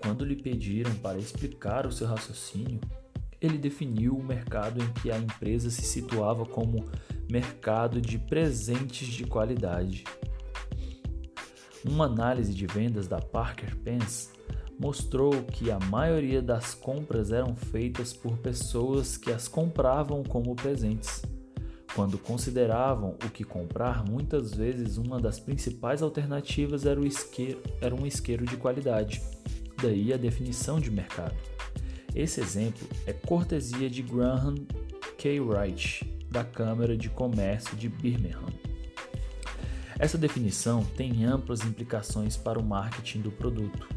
Quando 0.00 0.24
lhe 0.24 0.36
pediram 0.36 0.94
para 0.94 1.18
explicar 1.18 1.86
o 1.86 1.92
seu 1.92 2.06
raciocínio, 2.06 2.80
ele 3.44 3.58
definiu 3.58 4.16
o 4.16 4.24
mercado 4.24 4.82
em 4.82 4.92
que 4.94 5.10
a 5.10 5.18
empresa 5.18 5.70
se 5.70 5.82
situava 5.82 6.46
como 6.46 6.84
mercado 7.30 8.00
de 8.00 8.18
presentes 8.18 9.08
de 9.08 9.24
qualidade. 9.24 10.04
Uma 11.84 12.06
análise 12.06 12.54
de 12.54 12.66
vendas 12.66 13.06
da 13.06 13.20
Parker 13.20 13.76
Pence 13.76 14.30
mostrou 14.78 15.30
que 15.44 15.70
a 15.70 15.78
maioria 15.78 16.40
das 16.40 16.74
compras 16.74 17.30
eram 17.30 17.54
feitas 17.54 18.12
por 18.12 18.38
pessoas 18.38 19.16
que 19.16 19.30
as 19.30 19.46
compravam 19.46 20.22
como 20.22 20.54
presentes. 20.54 21.22
Quando 21.94 22.18
consideravam 22.18 23.10
o 23.24 23.30
que 23.30 23.44
comprar, 23.44 24.04
muitas 24.04 24.52
vezes 24.52 24.96
uma 24.96 25.20
das 25.20 25.38
principais 25.38 26.02
alternativas 26.02 26.84
era, 26.86 27.00
isqueiro, 27.06 27.62
era 27.80 27.94
um 27.94 28.04
isqueiro 28.04 28.44
de 28.44 28.56
qualidade, 28.56 29.22
daí 29.80 30.12
a 30.12 30.16
definição 30.16 30.80
de 30.80 30.90
mercado. 30.90 31.53
Esse 32.14 32.40
exemplo 32.40 32.86
é 33.06 33.12
cortesia 33.12 33.90
de 33.90 34.00
Graham 34.00 34.54
K. 35.18 35.40
Wright, 35.40 36.04
da 36.30 36.44
Câmara 36.44 36.96
de 36.96 37.08
Comércio 37.08 37.76
de 37.76 37.88
Birmingham. 37.88 38.46
Essa 39.98 40.16
definição 40.16 40.84
tem 40.96 41.24
amplas 41.24 41.64
implicações 41.64 42.36
para 42.36 42.58
o 42.58 42.62
marketing 42.62 43.20
do 43.20 43.32
produto. 43.32 43.88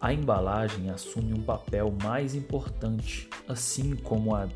A 0.00 0.12
embalagem 0.12 0.90
assume 0.90 1.34
um 1.34 1.42
papel 1.42 1.94
mais 2.02 2.34
importante, 2.34 3.28
assim 3.46 3.96
como, 3.96 4.34
a, 4.34 4.48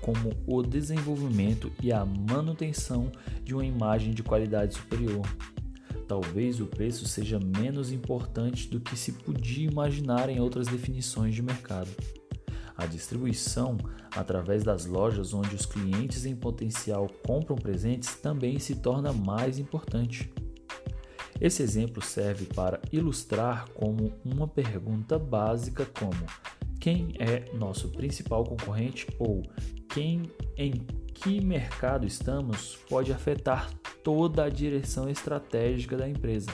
como 0.00 0.30
o 0.46 0.62
desenvolvimento 0.62 1.72
e 1.82 1.92
a 1.92 2.04
manutenção 2.04 3.10
de 3.42 3.54
uma 3.54 3.64
imagem 3.64 4.12
de 4.12 4.22
qualidade 4.22 4.74
superior. 4.74 5.26
Talvez 6.06 6.60
o 6.60 6.66
preço 6.66 7.06
seja 7.06 7.38
menos 7.38 7.90
importante 7.92 8.68
do 8.68 8.80
que 8.80 8.96
se 8.96 9.12
podia 9.12 9.70
imaginar 9.70 10.28
em 10.28 10.40
outras 10.40 10.66
definições 10.66 11.34
de 11.34 11.42
mercado. 11.42 11.88
A 12.80 12.86
distribuição 12.86 13.76
através 14.16 14.64
das 14.64 14.86
lojas 14.86 15.34
onde 15.34 15.54
os 15.54 15.66
clientes 15.66 16.24
em 16.24 16.34
potencial 16.34 17.10
compram 17.26 17.54
presentes 17.54 18.14
também 18.14 18.58
se 18.58 18.76
torna 18.76 19.12
mais 19.12 19.58
importante. 19.58 20.32
Esse 21.38 21.62
exemplo 21.62 22.02
serve 22.02 22.46
para 22.46 22.80
ilustrar 22.90 23.68
como 23.74 24.14
uma 24.24 24.48
pergunta 24.48 25.18
básica 25.18 25.86
como 25.98 26.24
quem 26.80 27.12
é 27.18 27.54
nosso 27.54 27.90
principal 27.90 28.44
concorrente 28.44 29.06
ou 29.18 29.42
quem 29.90 30.22
em 30.56 30.72
que 31.12 31.38
mercado 31.38 32.06
estamos 32.06 32.78
pode 32.88 33.12
afetar 33.12 33.70
toda 34.02 34.44
a 34.44 34.48
direção 34.48 35.06
estratégica 35.06 35.98
da 35.98 36.08
empresa. 36.08 36.50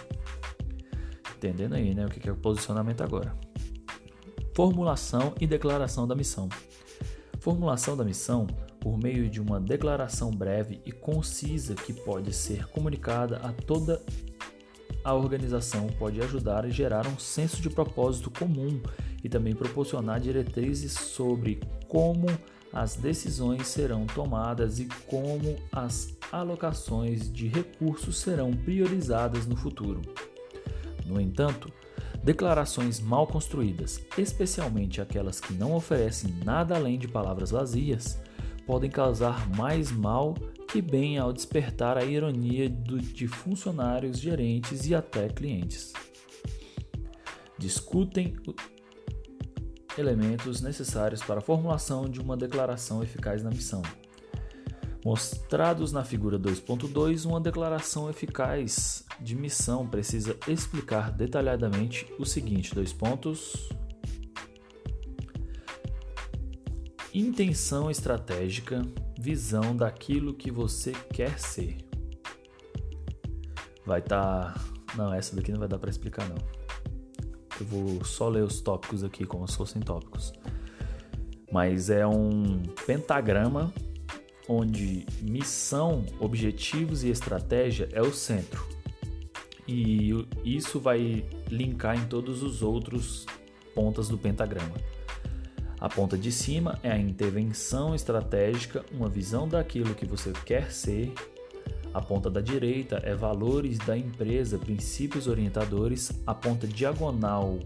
Entendendo 1.37 1.75
aí, 1.75 1.95
né, 1.95 2.05
o 2.05 2.09
que 2.09 2.29
é 2.29 2.33
o 2.33 2.37
posicionamento 2.37 3.03
agora. 3.03 3.46
Formulação 4.57 5.35
e 5.38 5.47
declaração 5.47 6.09
da 6.09 6.14
missão. 6.14 6.49
Formulação 7.40 7.95
da 7.95 8.03
missão 8.03 8.47
por 8.81 8.97
meio 8.97 9.29
de 9.29 9.38
uma 9.38 9.61
declaração 9.61 10.31
breve 10.31 10.81
e 10.87 10.92
concisa 10.92 11.75
que 11.75 11.92
pode 11.92 12.33
ser 12.33 12.66
comunicada 12.69 13.37
a 13.42 13.53
toda 13.53 14.03
a 15.05 15.12
organização 15.12 15.88
pode 15.99 16.23
ajudar 16.23 16.64
a 16.64 16.71
gerar 16.71 17.07
um 17.07 17.19
senso 17.19 17.61
de 17.61 17.69
propósito 17.69 18.31
comum 18.31 18.81
e 19.23 19.29
também 19.29 19.55
proporcionar 19.55 20.21
diretrizes 20.21 20.92
sobre 20.92 21.61
como 21.87 22.27
as 22.73 22.97
decisões 22.97 23.66
serão 23.66 24.07
tomadas 24.07 24.81
e 24.81 24.88
como 25.07 25.59
as 25.71 26.16
alocações 26.33 27.31
de 27.31 27.47
recursos 27.47 28.19
serão 28.19 28.53
priorizadas 28.53 29.47
no 29.47 29.55
futuro. 29.55 30.01
No 31.05 31.21
entanto, 31.21 31.71
declarações 32.27 32.99
mal 32.99 33.25
construídas, 33.25 34.05
especialmente 34.19 35.01
aquelas 35.01 35.39
que 35.39 35.53
não 35.53 35.73
oferecem 35.77 36.35
nada 36.45 36.75
além 36.75 36.99
de 36.99 37.07
palavras 37.07 37.53
vazias, 37.53 38.21
podem 38.67 38.91
causar 38.91 39.49
mais 39.57 39.93
mal 39.93 40.35
que 40.69 40.83
bem 40.83 41.19
ao 41.19 41.33
despertar 41.33 41.97
a 41.97 42.05
ironia 42.05 42.69
de 42.69 43.29
funcionários, 43.29 44.19
gerentes 44.19 44.89
e 44.89 44.95
até 44.95 45.29
clientes. 45.29 45.93
Discutem 47.57 48.35
elementos 49.97 50.61
necessários 50.61 51.23
para 51.23 51.39
a 51.39 51.43
formulação 51.43 52.09
de 52.09 52.21
uma 52.21 52.37
declaração 52.37 53.05
eficaz 53.05 53.41
na 53.45 53.51
missão. 53.51 53.83
Mostrados 55.07 55.92
na 55.92 56.03
figura 56.03 56.37
2.2, 56.37 57.27
uma 57.27 57.40
declaração 57.40 58.11
eficaz 58.11 59.05
de 59.21 59.37
missão 59.37 59.87
precisa 59.87 60.37
explicar 60.49 61.12
detalhadamente 61.12 62.12
o 62.19 62.27
seguinte: 62.27 62.75
dois 62.75 62.92
pontos. 62.92 63.69
Intenção 67.14 67.88
estratégica, 67.88 68.83
visão 69.16 69.77
daquilo 69.77 70.35
que 70.35 70.51
você 70.51 70.90
quer 70.90 71.38
ser. 71.38 71.77
Vai 73.87 74.01
estar. 74.01 74.55
Tá... 74.55 74.61
Não, 74.97 75.14
essa 75.14 75.37
daqui 75.37 75.53
não 75.53 75.61
vai 75.61 75.69
dar 75.69 75.79
para 75.79 75.88
explicar, 75.88 76.29
não. 76.29 76.38
Eu 77.61 77.66
vou 77.66 78.05
só 78.05 78.29
ler 78.29 78.42
os 78.42 78.61
tópicos 78.61 79.05
aqui 79.05 79.25
como 79.25 79.47
se 79.47 79.57
fossem 79.57 79.81
tópicos. 79.81 80.33
Mas 81.53 81.90
é 81.90 82.05
um 82.05 82.61
pentagrama 82.85 83.73
onde 84.49 85.05
missão, 85.21 86.05
objetivos 86.21 87.05
e 87.05 87.11
estratégia 87.11 87.89
é 87.93 88.01
o 88.01 88.13
centro. 88.13 88.65
E 89.67 90.11
isso 90.45 90.79
vai 90.79 91.25
linkar 91.51 91.99
em 91.99 92.07
todos 92.07 92.43
os 92.43 92.63
outros 92.63 93.27
pontas 93.75 94.09
do 94.09 94.17
pentagrama. 94.17 94.77
A 95.81 95.89
ponta 95.89 96.17
de 96.17 96.31
cima 96.33 96.79
é 96.83 96.91
a 96.91 96.99
intervenção 96.99 97.95
estratégica, 97.95 98.85
uma 98.93 99.09
visão 99.09 99.47
daquilo 99.47 99.95
que 99.95 100.07
você 100.07 100.33
quer 100.45 100.73
ser. 100.73 101.13
A 101.93 102.01
ponta 102.01 102.31
da 102.31 102.41
direita 102.41 102.97
é 103.05 103.15
valores 103.15 103.77
da 103.79 103.97
empresa, 103.97 104.59
princípios 104.59 105.27
orientadores. 105.27 106.13
A 106.27 106.35
ponta 106.35 106.67
diagonal 106.67 107.59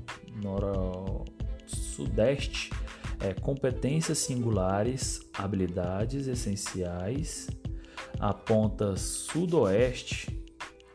noro-sudeste 0.42 2.70
é 3.20 3.34
competências 3.34 4.18
singulares, 4.18 5.20
habilidades 5.34 6.26
essenciais. 6.26 7.48
A 8.18 8.32
ponta 8.32 8.96
sudoeste 8.96 10.44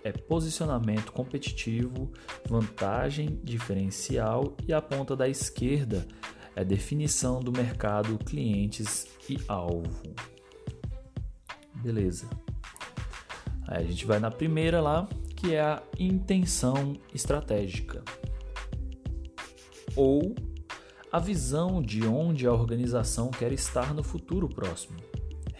é 0.03 0.11
posicionamento 0.11 1.11
competitivo, 1.11 2.11
vantagem 2.47 3.39
diferencial 3.43 4.55
e 4.67 4.73
a 4.73 4.81
ponta 4.81 5.15
da 5.15 5.27
esquerda 5.27 6.05
é 6.55 6.63
definição 6.63 7.39
do 7.39 7.51
mercado, 7.51 8.17
clientes 8.19 9.07
e 9.29 9.37
alvo. 9.47 10.13
Beleza. 11.75 12.29
Aí 13.67 13.83
a 13.83 13.87
gente 13.87 14.05
vai 14.05 14.19
na 14.19 14.31
primeira 14.31 14.79
lá, 14.79 15.07
que 15.35 15.53
é 15.53 15.61
a 15.61 15.83
intenção 15.99 16.95
estratégica. 17.13 18.03
Ou 19.95 20.35
a 21.15 21.19
visão 21.19 21.81
de 21.81 22.05
onde 22.05 22.45
a 22.45 22.51
organização 22.51 23.31
quer 23.31 23.53
estar 23.53 23.93
no 23.93 24.03
futuro 24.03 24.49
próximo. 24.49 24.97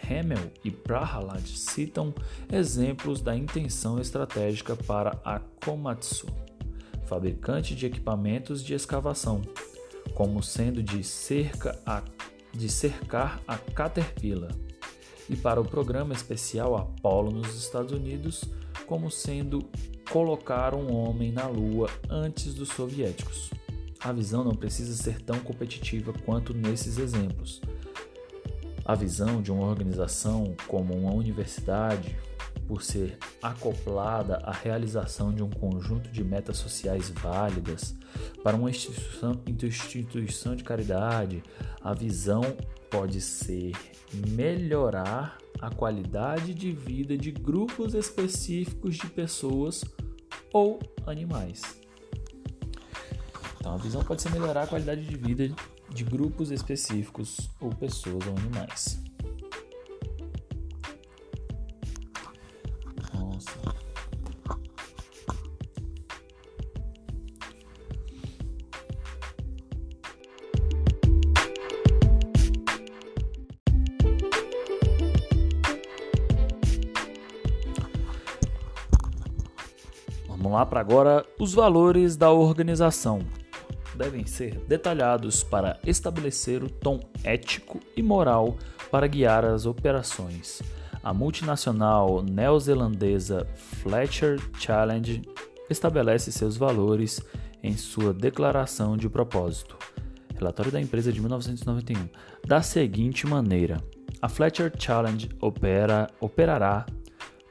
Hamel 0.04 0.52
e 0.66 0.70
Prahalad 0.70 1.48
citam 1.48 2.14
exemplos 2.52 3.22
da 3.22 3.34
intenção 3.34 3.98
estratégica 3.98 4.76
para 4.76 5.18
a 5.24 5.40
Komatsu, 5.64 6.28
fabricante 7.06 7.74
de 7.74 7.86
equipamentos 7.86 8.62
de 8.62 8.74
escavação, 8.74 9.44
como 10.14 10.44
sendo 10.44 10.84
de, 10.84 11.02
cerca 11.06 11.80
a, 11.86 12.04
de 12.52 12.68
cercar 12.68 13.40
a 13.48 13.58
Caterpillar, 13.58 14.52
e 15.30 15.38
para 15.38 15.62
o 15.62 15.66
programa 15.66 16.14
especial 16.14 16.76
Apollo 16.76 17.32
nos 17.32 17.56
Estados 17.56 17.94
Unidos, 17.94 18.44
como 18.86 19.10
sendo 19.10 19.70
colocar 20.12 20.76
um 20.76 20.94
homem 20.94 21.32
na 21.32 21.48
Lua 21.48 21.90
antes 22.10 22.54
dos 22.54 22.68
soviéticos. 22.68 23.52
A 24.06 24.14
visão 24.14 24.44
não 24.44 24.54
precisa 24.54 24.94
ser 24.94 25.20
tão 25.20 25.40
competitiva 25.40 26.14
quanto 26.14 26.54
nesses 26.54 27.00
exemplos 27.00 27.60
a 28.86 28.94
visão 28.94 29.42
de 29.42 29.52
uma 29.52 29.66
organização 29.66 30.56
como 30.68 30.94
uma 30.94 31.12
universidade, 31.12 32.16
por 32.68 32.84
ser 32.84 33.18
acoplada 33.42 34.38
à 34.44 34.52
realização 34.52 35.34
de 35.34 35.42
um 35.42 35.50
conjunto 35.50 36.12
de 36.12 36.24
metas 36.24 36.58
sociais 36.58 37.10
válidas, 37.10 37.96
para 38.44 38.56
uma 38.56 38.70
instituição, 38.70 39.42
instituição 39.48 40.56
de 40.56 40.64
caridade, 40.64 41.42
a 41.82 41.92
visão 41.96 42.44
pode 42.92 43.20
ser 43.22 43.72
melhorar 44.14 45.40
a 45.60 45.72
qualidade 45.72 46.54
de 46.54 46.72
vida 46.72 47.18
de 47.18 47.32
grupos 47.32 47.96
específicos 47.96 48.98
de 48.98 49.08
pessoas 49.08 49.84
ou 50.54 50.78
animais. 51.08 51.85
Então, 53.66 53.74
a 53.74 53.78
visão 53.78 54.04
pode 54.04 54.22
ser 54.22 54.30
melhorar 54.30 54.62
a 54.62 54.68
qualidade 54.68 55.02
de 55.02 55.18
vida 55.18 55.52
de 55.90 56.04
grupos 56.04 56.52
específicos 56.52 57.50
ou 57.60 57.72
pessoas 57.72 58.24
ou 58.28 58.38
animais. 58.38 59.02
Nossa. 63.12 63.50
Vamos 80.28 80.52
lá 80.52 80.68
para 80.68 80.80
agora 80.80 81.26
os 81.40 81.52
valores 81.56 82.16
da 82.16 82.30
organização 82.30 83.26
devem 83.96 84.26
ser 84.26 84.60
detalhados 84.68 85.44
para 85.44 85.80
estabelecer 85.86 86.64
o 86.64 86.70
tom 86.70 87.00
ético 87.24 87.80
e 87.96 88.04
moral 88.04 88.58
para 88.92 89.08
guiar 89.08 89.46
as 89.46 89.66
operações. 89.66 90.62
A 91.04 91.14
multinacional 91.14 92.24
neozelandesa 92.24 93.48
Fletcher 93.56 94.40
Challenge 94.60 95.22
estabelece 95.70 96.32
seus 96.32 96.58
valores 96.58 97.22
em 97.62 97.78
sua 97.78 98.14
declaração 98.14 98.98
de 98.98 99.10
propósito. 99.10 99.78
Relatório 100.36 100.72
da 100.72 100.82
empresa 100.82 101.12
de 101.12 101.20
1991. 101.20 102.10
Da 102.46 102.62
seguinte 102.62 103.26
maneira: 103.26 103.82
a 104.22 104.28
Fletcher 104.28 104.72
Challenge 104.78 105.30
opera, 105.40 106.10
operará 106.20 106.86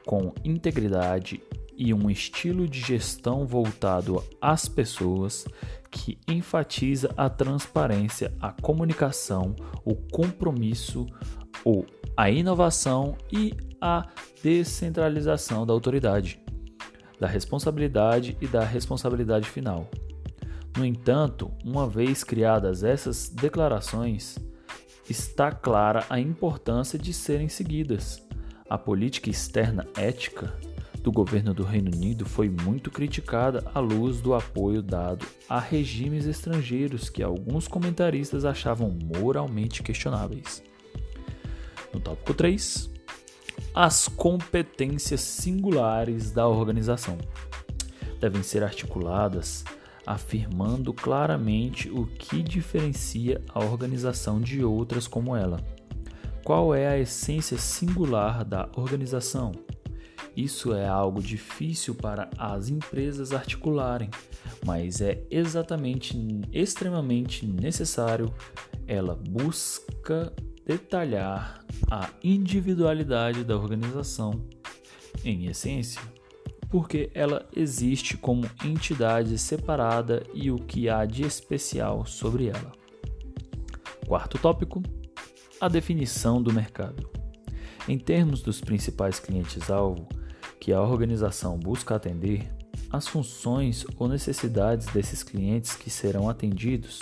com 0.05 0.33
integridade 0.43 1.41
e 1.77 1.93
um 1.93 2.09
estilo 2.09 2.67
de 2.67 2.79
gestão 2.79 3.45
voltado 3.45 4.23
às 4.41 4.67
pessoas 4.67 5.45
que 5.95 6.19
enfatiza 6.27 7.09
a 7.15 7.29
transparência, 7.29 8.33
a 8.41 8.51
comunicação, 8.51 9.55
o 9.85 9.95
compromisso, 9.95 11.05
ou 11.63 11.85
a 12.17 12.29
inovação 12.29 13.17
e 13.31 13.53
a 13.79 14.05
descentralização 14.43 15.65
da 15.65 15.71
autoridade, 15.71 16.37
da 17.17 17.27
responsabilidade 17.27 18.37
e 18.41 18.45
da 18.45 18.61
responsabilidade 18.61 19.47
final. 19.47 19.89
No 20.77 20.85
entanto, 20.85 21.49
uma 21.63 21.87
vez 21.87 22.25
criadas 22.25 22.83
essas 22.83 23.29
declarações, 23.29 24.37
está 25.09 25.49
clara 25.49 26.05
a 26.09 26.19
importância 26.19 26.99
de 26.99 27.13
serem 27.13 27.47
seguidas. 27.47 28.21
A 28.69 28.77
política 28.77 29.29
externa 29.29 29.87
ética 29.95 30.53
do 31.05 31.11
governo 31.11 31.53
do 31.53 31.61
Reino 31.61 31.91
Unido 31.95 32.25
foi 32.25 32.49
muito 32.49 32.89
criticada 32.89 33.63
à 33.75 33.79
luz 33.79 34.19
do 34.19 34.33
apoio 34.33 34.81
dado 34.81 35.23
a 35.47 35.59
regimes 35.59 36.25
estrangeiros 36.25 37.11
que 37.11 37.21
alguns 37.21 37.67
comentaristas 37.67 38.43
achavam 38.43 38.89
moralmente 38.89 39.83
questionáveis. 39.83 40.63
No 41.93 41.99
tópico 41.99 42.33
3, 42.33 42.89
as 43.71 44.07
competências 44.07 45.21
singulares 45.21 46.31
da 46.31 46.47
organização 46.47 47.19
devem 48.19 48.41
ser 48.41 48.63
articuladas 48.63 49.63
afirmando 50.07 50.91
claramente 50.91 51.87
o 51.87 52.07
que 52.07 52.41
diferencia 52.41 53.39
a 53.49 53.63
organização 53.63 54.41
de 54.41 54.63
outras 54.63 55.07
como 55.07 55.35
ela. 55.35 55.63
Qual 56.43 56.73
é 56.73 56.87
a 56.87 56.97
essência 56.97 57.59
singular 57.59 58.43
da 58.43 58.67
organização? 58.75 59.51
Isso 60.35 60.73
é 60.73 60.85
algo 60.85 61.21
difícil 61.21 61.95
para 61.95 62.29
as 62.37 62.69
empresas 62.69 63.31
articularem, 63.31 64.09
mas 64.65 64.99
é 64.99 65.23
exatamente 65.31 66.17
extremamente 66.51 67.45
necessário. 67.45 68.33
Ela 68.85 69.15
busca 69.15 70.33
detalhar 70.65 71.63
a 71.89 72.09
individualidade 72.21 73.43
da 73.43 73.55
organização, 73.55 74.45
em 75.23 75.45
essência, 75.45 76.01
porque 76.69 77.09
ela 77.13 77.47
existe 77.55 78.17
como 78.17 78.49
entidade 78.63 79.37
separada 79.37 80.23
e 80.33 80.51
o 80.51 80.57
que 80.57 80.89
há 80.89 81.05
de 81.05 81.23
especial 81.23 82.05
sobre 82.05 82.47
ela. 82.47 82.73
Quarto 84.05 84.37
tópico: 84.37 84.83
a 85.61 85.69
definição 85.69 86.41
do 86.41 86.51
mercado. 86.51 87.09
Em 87.87 87.97
termos 87.97 88.41
dos 88.41 88.59
principais 88.59 89.19
clientes-alvo, 89.19 90.07
que 90.59 90.73
a 90.73 90.81
organização 90.81 91.57
busca 91.57 91.95
atender, 91.95 92.49
as 92.91 93.07
funções 93.07 93.85
ou 93.97 94.07
necessidades 94.07 94.87
desses 94.87 95.23
clientes 95.23 95.75
que 95.75 95.89
serão 95.89 96.29
atendidos. 96.29 97.01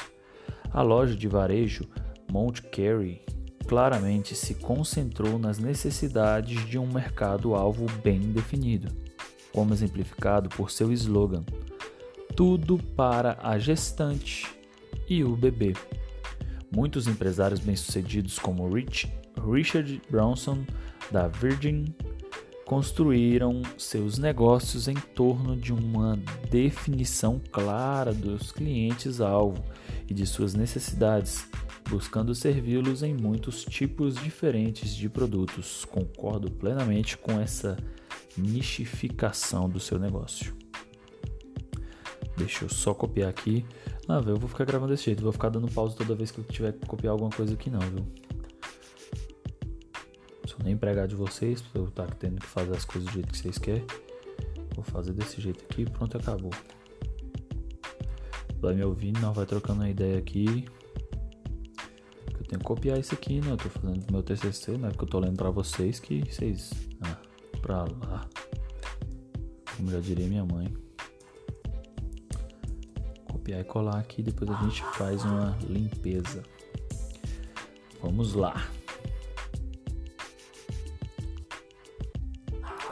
A 0.72 0.82
loja 0.82 1.16
de 1.16 1.28
varejo 1.28 1.86
Mount 2.32 2.62
Carey 2.62 3.22
claramente 3.68 4.36
se 4.36 4.56
concentrou 4.56 5.38
nas 5.39 5.58
necessidades 5.58 6.68
de 6.68 6.78
um 6.78 6.88
mercado-alvo 6.88 7.86
bem 8.04 8.20
definido, 8.20 8.92
como 9.52 9.74
exemplificado 9.74 10.50
por 10.50 10.72
seu 10.72 10.92
slogan: 10.92 11.44
Tudo 12.36 12.78
para 12.78 13.38
a 13.42 13.58
gestante 13.58 14.48
e 15.08 15.24
o 15.24 15.36
bebê. 15.36 15.74
Muitos 16.76 17.08
empresários 17.08 17.60
bem-sucedidos, 17.60 18.39
como 18.39 18.68
Rich, 18.68 19.13
Richard 19.48 20.02
Branson, 20.10 20.66
da 21.12 21.28
Virgin 21.28 21.94
construíram 22.65 23.62
seus 23.78 24.17
negócios 24.17 24.88
em 24.88 24.95
torno 24.95 25.56
de 25.56 25.73
uma 25.73 26.17
definição 26.49 27.41
clara 27.52 28.13
dos 28.13 28.52
clientes-alvo 28.52 29.63
e 30.10 30.13
de 30.13 30.26
suas 30.26 30.54
necessidades, 30.54 31.47
buscando 31.89 32.34
servi-los 32.34 33.04
em 33.04 33.13
muitos 33.13 33.65
tipos 33.65 34.15
diferentes 34.15 34.95
de 34.95 35.10
produtos. 35.10 35.86
Concordo 35.86 36.49
plenamente 36.49 37.17
com 37.17 37.39
essa 37.39 37.78
nichificação 38.38 39.69
do 39.69 39.80
seu 39.80 39.99
negócio. 39.99 40.56
Deixa 42.38 42.65
eu 42.65 42.69
só 42.69 42.93
copiar 42.93 43.30
aqui. 43.30 43.65
Ah, 44.08 44.21
eu 44.26 44.38
vou 44.38 44.49
ficar 44.49 44.65
gravando 44.65 44.91
desse 44.91 45.06
jeito, 45.06 45.21
vou 45.21 45.32
ficar 45.32 45.49
dando 45.49 45.69
pausa 45.69 45.95
toda 45.95 46.15
vez 46.15 46.32
que 46.32 46.39
eu 46.39 46.43
tiver 46.43 46.73
que 46.73 46.86
copiar 46.86 47.12
alguma 47.12 47.30
coisa 47.30 47.54
aqui 47.54 47.69
não, 47.69 47.80
viu? 47.80 48.06
Empregado 50.71 51.10
de 51.10 51.15
vocês, 51.15 51.62
pra 51.62 51.82
eu 51.82 51.88
estar 51.88 52.13
tendo 52.15 52.39
que 52.39 52.47
fazer 52.47 52.76
as 52.76 52.86
coisas 52.86 53.10
do 53.10 53.13
jeito 53.13 53.32
que 53.32 53.38
vocês 53.38 53.58
querem. 53.58 53.86
Vou 54.76 54.84
fazer 54.84 55.13
desse 55.13 55.39
jeito 55.41 55.63
aqui 55.63 55.86
pronto, 55.89 56.17
acabou. 56.17 56.52
Vai 58.60 58.73
me 58.73 58.84
ouvindo, 58.84 59.19
não 59.19 59.34
vai 59.34 59.45
trocando 59.45 59.82
uma 59.82 59.89
ideia 59.89 60.17
aqui. 60.17 60.65
Eu 62.34 62.45
tenho 62.45 62.60
que 62.60 62.65
copiar 62.65 62.99
isso 62.99 63.13
aqui, 63.13 63.41
né? 63.41 63.52
Eu 63.52 63.58
tô 63.58 63.69
fazendo 63.69 64.12
meu 64.12 64.23
TCC, 64.23 64.78
né? 64.78 64.91
Que 64.97 65.04
eu 65.04 65.08
tô 65.08 65.19
lendo 65.19 65.36
pra 65.36 65.49
vocês 65.49 65.99
que 65.99 66.21
vocês... 66.21 66.71
Ah, 67.02 67.17
pra 67.62 67.84
lá. 67.84 68.28
como 69.76 69.91
já 69.91 69.99
diria 69.99 70.28
minha 70.28 70.45
mãe. 70.45 70.73
Copiar 73.30 73.60
e 73.60 73.63
colar 73.63 73.99
aqui, 73.99 74.23
depois 74.23 74.49
a 74.49 74.56
gente 74.62 74.84
faz 74.97 75.23
uma 75.26 75.58
limpeza. 75.67 76.43
Vamos 78.02 78.34
lá. 78.34 78.65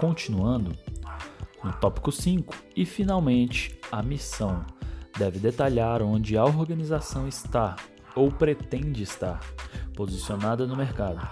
Continuando 0.01 0.71
no 1.63 1.71
tópico 1.73 2.11
5, 2.11 2.55
e 2.75 2.87
finalmente 2.87 3.79
a 3.91 4.01
missão 4.01 4.65
deve 5.15 5.37
detalhar 5.37 6.01
onde 6.01 6.35
a 6.35 6.43
organização 6.43 7.27
está 7.27 7.75
ou 8.15 8.31
pretende 8.31 9.03
estar 9.03 9.39
posicionada 9.95 10.65
no 10.65 10.75
mercado. 10.75 11.29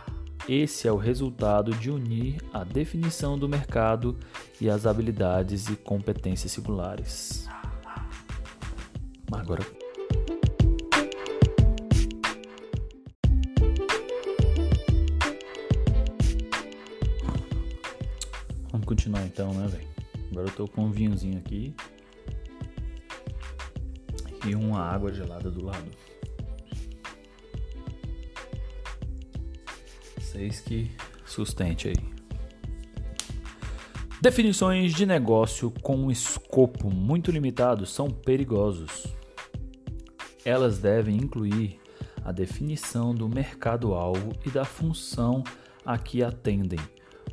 Esse 0.47 0.87
é 0.87 0.91
o 0.91 0.97
resultado 0.97 1.71
de 1.71 1.89
unir 1.89 2.43
a 2.53 2.63
definição 2.63 3.39
do 3.39 3.49
mercado 3.49 4.15
e 4.61 4.69
as 4.69 4.85
habilidades 4.85 5.67
e 5.67 5.75
competências 5.75 6.51
singulares. 6.51 7.49
Agora 9.31 9.63
então, 19.31 19.53
né, 19.53 19.67
velho? 19.67 19.87
Agora 20.31 20.47
eu 20.47 20.53
tô 20.53 20.67
com 20.67 20.85
um 20.85 20.91
vinhozinho 20.91 21.37
aqui 21.37 21.73
e 24.47 24.55
uma 24.55 24.81
água 24.81 25.13
gelada 25.13 25.51
do 25.51 25.63
lado. 25.63 25.89
Vocês 30.17 30.59
que 30.61 30.91
sustente 31.25 31.89
aí. 31.89 31.95
Definições 34.21 34.93
de 34.93 35.05
negócio 35.05 35.71
com 35.81 35.95
um 35.95 36.11
escopo 36.11 36.89
muito 36.89 37.31
limitado 37.31 37.85
são 37.85 38.09
perigosos. 38.09 39.07
Elas 40.43 40.79
devem 40.79 41.15
incluir 41.15 41.79
a 42.25 42.31
definição 42.31 43.13
do 43.13 43.29
mercado-alvo 43.29 44.33
e 44.45 44.49
da 44.49 44.65
função 44.65 45.43
a 45.85 45.97
que 45.97 46.23
atendem 46.23 46.79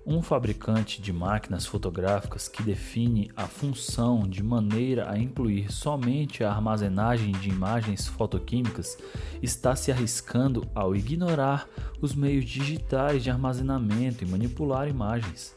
um 0.07 0.23
fabricante 0.23 1.03
de 1.03 1.13
máquinas 1.13 1.67
fotográficas 1.67 2.47
que 2.47 2.63
define 2.63 3.29
a 3.35 3.49
função 3.49 4.21
de 4.21 4.41
maneira 4.41 5.11
a 5.11 5.19
incluir 5.19 5.73
somente 5.73 6.45
a 6.45 6.53
armazenagem 6.53 7.33
de 7.33 7.49
imagens 7.49 8.07
fotoquímicas 8.07 8.97
está 9.43 9.75
se 9.75 9.91
arriscando 9.91 10.65
ao 10.73 10.95
ignorar 10.95 11.69
os 12.01 12.15
meios 12.15 12.45
digitais 12.45 13.25
de 13.25 13.31
armazenamento 13.31 14.23
e 14.23 14.29
manipular 14.29 14.89
imagens. 14.89 15.53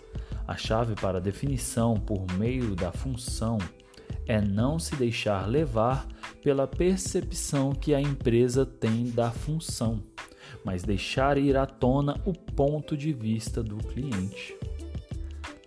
A 0.47 0.57
chave 0.57 0.95
para 0.95 1.19
a 1.19 1.21
definição 1.21 1.93
por 1.93 2.25
meio 2.33 2.75
da 2.75 2.91
função 2.91 3.59
é 4.25 4.41
não 4.41 4.79
se 4.79 4.95
deixar 4.95 5.47
levar 5.47 6.07
pela 6.41 6.67
percepção 6.67 7.71
que 7.71 7.93
a 7.93 8.01
empresa 8.01 8.65
tem 8.65 9.11
da 9.11 9.29
função 9.29 10.08
mas 10.69 10.83
deixar 10.83 11.35
ir 11.39 11.57
à 11.57 11.65
tona 11.65 12.21
o 12.27 12.31
ponto 12.31 12.95
de 12.95 13.11
vista 13.11 13.63
do 13.63 13.77
cliente. 13.77 14.55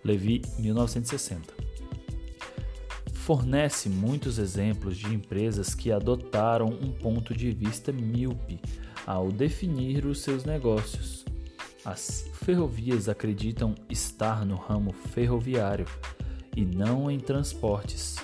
Levi, 0.01 0.41
1960. 0.57 1.53
Fornece 3.11 3.89
muitos 3.89 4.39
exemplos 4.39 4.95
de 4.95 5.13
empresas 5.13 5.75
que 5.75 5.91
adotaram 5.91 6.67
um 6.67 6.93
ponto 6.93 7.33
de 7.33 7.51
vista 7.51 7.91
míope 7.91 8.61
ao 9.05 9.29
definir 9.29 10.05
os 10.05 10.21
seus 10.21 10.45
negócios. 10.45 11.25
As 11.83 12.25
ferrovias 12.35 13.09
acreditam 13.09 13.75
estar 13.89 14.45
no 14.45 14.55
ramo 14.55 14.93
ferroviário 14.93 15.85
e 16.55 16.63
não 16.63 17.11
em 17.11 17.19
transportes, 17.19 18.15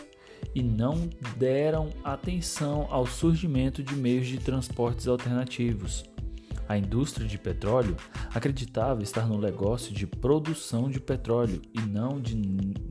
e 0.56 0.64
não 0.64 1.10
deram 1.36 1.90
atenção 2.06 2.88
ao 2.90 3.06
surgimento 3.06 3.84
de 3.84 3.98
meios 3.98 4.28
de 4.28 4.38
transportes 4.38 5.10
alternativos, 5.10 6.06
a 6.70 6.78
indústria 6.78 7.28
de 7.28 7.40
petróleo 7.40 7.98
acreditava 8.32 9.02
estar 9.02 9.28
no 9.28 9.40
negócio 9.40 9.92
de 9.92 10.06
produção 10.06 10.88
de 10.88 11.00
petróleo 11.00 11.60
e 11.74 11.82
não, 11.82 12.22
de, 12.22 12.40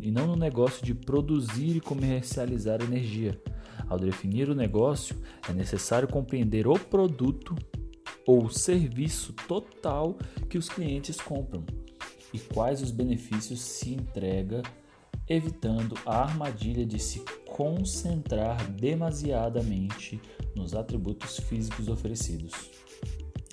e 0.00 0.10
não 0.10 0.26
no 0.26 0.34
negócio 0.34 0.84
de 0.84 0.92
produzir 0.92 1.76
e 1.76 1.80
comercializar 1.80 2.82
energia. 2.82 3.40
Ao 3.88 3.96
definir 3.96 4.50
o 4.50 4.54
negócio, 4.54 5.16
é 5.48 5.52
necessário 5.52 6.08
compreender 6.08 6.66
o 6.66 6.76
produto 6.76 7.54
ou 8.26 8.50
serviço 8.50 9.32
total 9.46 10.18
que 10.50 10.58
os 10.58 10.68
clientes 10.68 11.20
compram 11.20 11.64
e 12.34 12.38
quais 12.40 12.82
os 12.82 12.90
benefícios 12.90 13.60
se 13.60 13.94
entrega, 13.94 14.60
evitando 15.28 15.94
a 16.04 16.24
armadilha 16.24 16.84
de 16.84 16.98
se 16.98 17.20
concentrar 17.46 18.68
demasiadamente 18.72 20.20
nos 20.56 20.74
atributos 20.74 21.38
físicos 21.38 21.86
oferecidos. 21.86 22.87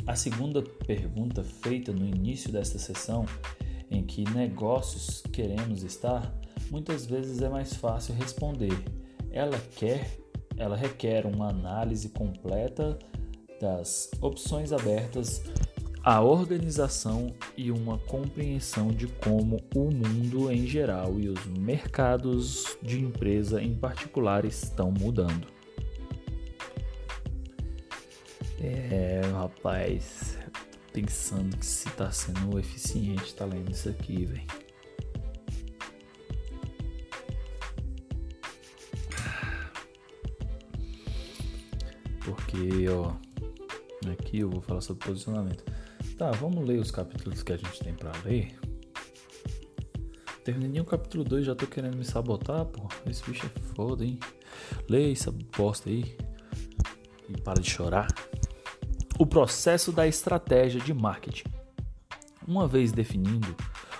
A 0.07 0.15
segunda 0.15 0.61
pergunta 0.61 1.43
feita 1.43 1.91
no 1.91 2.05
início 2.05 2.51
desta 2.51 2.77
sessão, 2.77 3.25
em 3.89 4.03
que 4.03 4.23
negócios 4.23 5.21
queremos 5.33 5.81
estar, 5.81 6.31
muitas 6.69 7.07
vezes 7.07 7.41
é 7.41 7.49
mais 7.49 7.73
fácil 7.73 8.13
responder. 8.13 8.77
Ela 9.31 9.59
quer, 9.75 10.19
ela 10.57 10.75
requer 10.75 11.25
uma 11.25 11.49
análise 11.49 12.09
completa 12.09 12.99
das 13.59 14.11
opções 14.21 14.71
abertas 14.71 15.41
à 16.03 16.21
organização 16.21 17.33
e 17.57 17.71
uma 17.71 17.97
compreensão 17.97 18.89
de 18.89 19.07
como 19.07 19.59
o 19.73 19.89
mundo 19.91 20.51
em 20.51 20.67
geral 20.67 21.19
e 21.19 21.29
os 21.29 21.45
mercados 21.47 22.77
de 22.79 22.99
empresa 23.01 23.59
em 23.59 23.73
particular 23.73 24.45
estão 24.45 24.91
mudando. 24.91 25.54
É, 28.59 29.21
rapaz, 29.33 30.37
pensando 30.93 31.57
que 31.57 31.65
se 31.65 31.89
tá 31.91 32.09
sendo 32.09 32.57
eficiente 32.57 33.35
tá 33.35 33.45
lendo 33.45 33.71
isso 33.71 33.89
aqui, 33.89 34.25
velho. 34.25 34.47
Porque, 42.23 42.87
ó, 42.89 43.13
aqui 44.11 44.39
eu 44.39 44.49
vou 44.49 44.61
falar 44.61 44.81
sobre 44.81 45.05
posicionamento. 45.05 45.63
Tá, 46.17 46.31
vamos 46.31 46.65
ler 46.65 46.79
os 46.79 46.91
capítulos 46.91 47.43
que 47.43 47.51
a 47.51 47.57
gente 47.57 47.77
tem 47.79 47.93
para 47.93 48.11
ler. 48.23 48.57
Terminei 50.45 50.79
o 50.79 50.85
capítulo 50.85 51.23
2, 51.23 51.45
já 51.45 51.55
tô 51.55 51.67
querendo 51.67 51.97
me 51.97 52.05
sabotar, 52.05 52.65
pô. 52.65 52.87
Esse 53.09 53.23
bicho 53.29 53.45
é 53.45 53.59
foda, 53.75 54.05
hein? 54.05 54.17
Leia 54.87 55.11
essa 55.11 55.31
bosta 55.57 55.89
aí. 55.89 56.15
E 57.27 57.41
para 57.41 57.59
de 57.59 57.69
chorar 57.69 58.07
o 59.17 59.25
processo 59.25 59.91
da 59.93 60.05
estratégia 60.05 60.81
de 60.81 60.93
marketing. 60.93 61.45
Uma 62.45 62.67
vez 62.67 62.91
definindo 62.91 63.55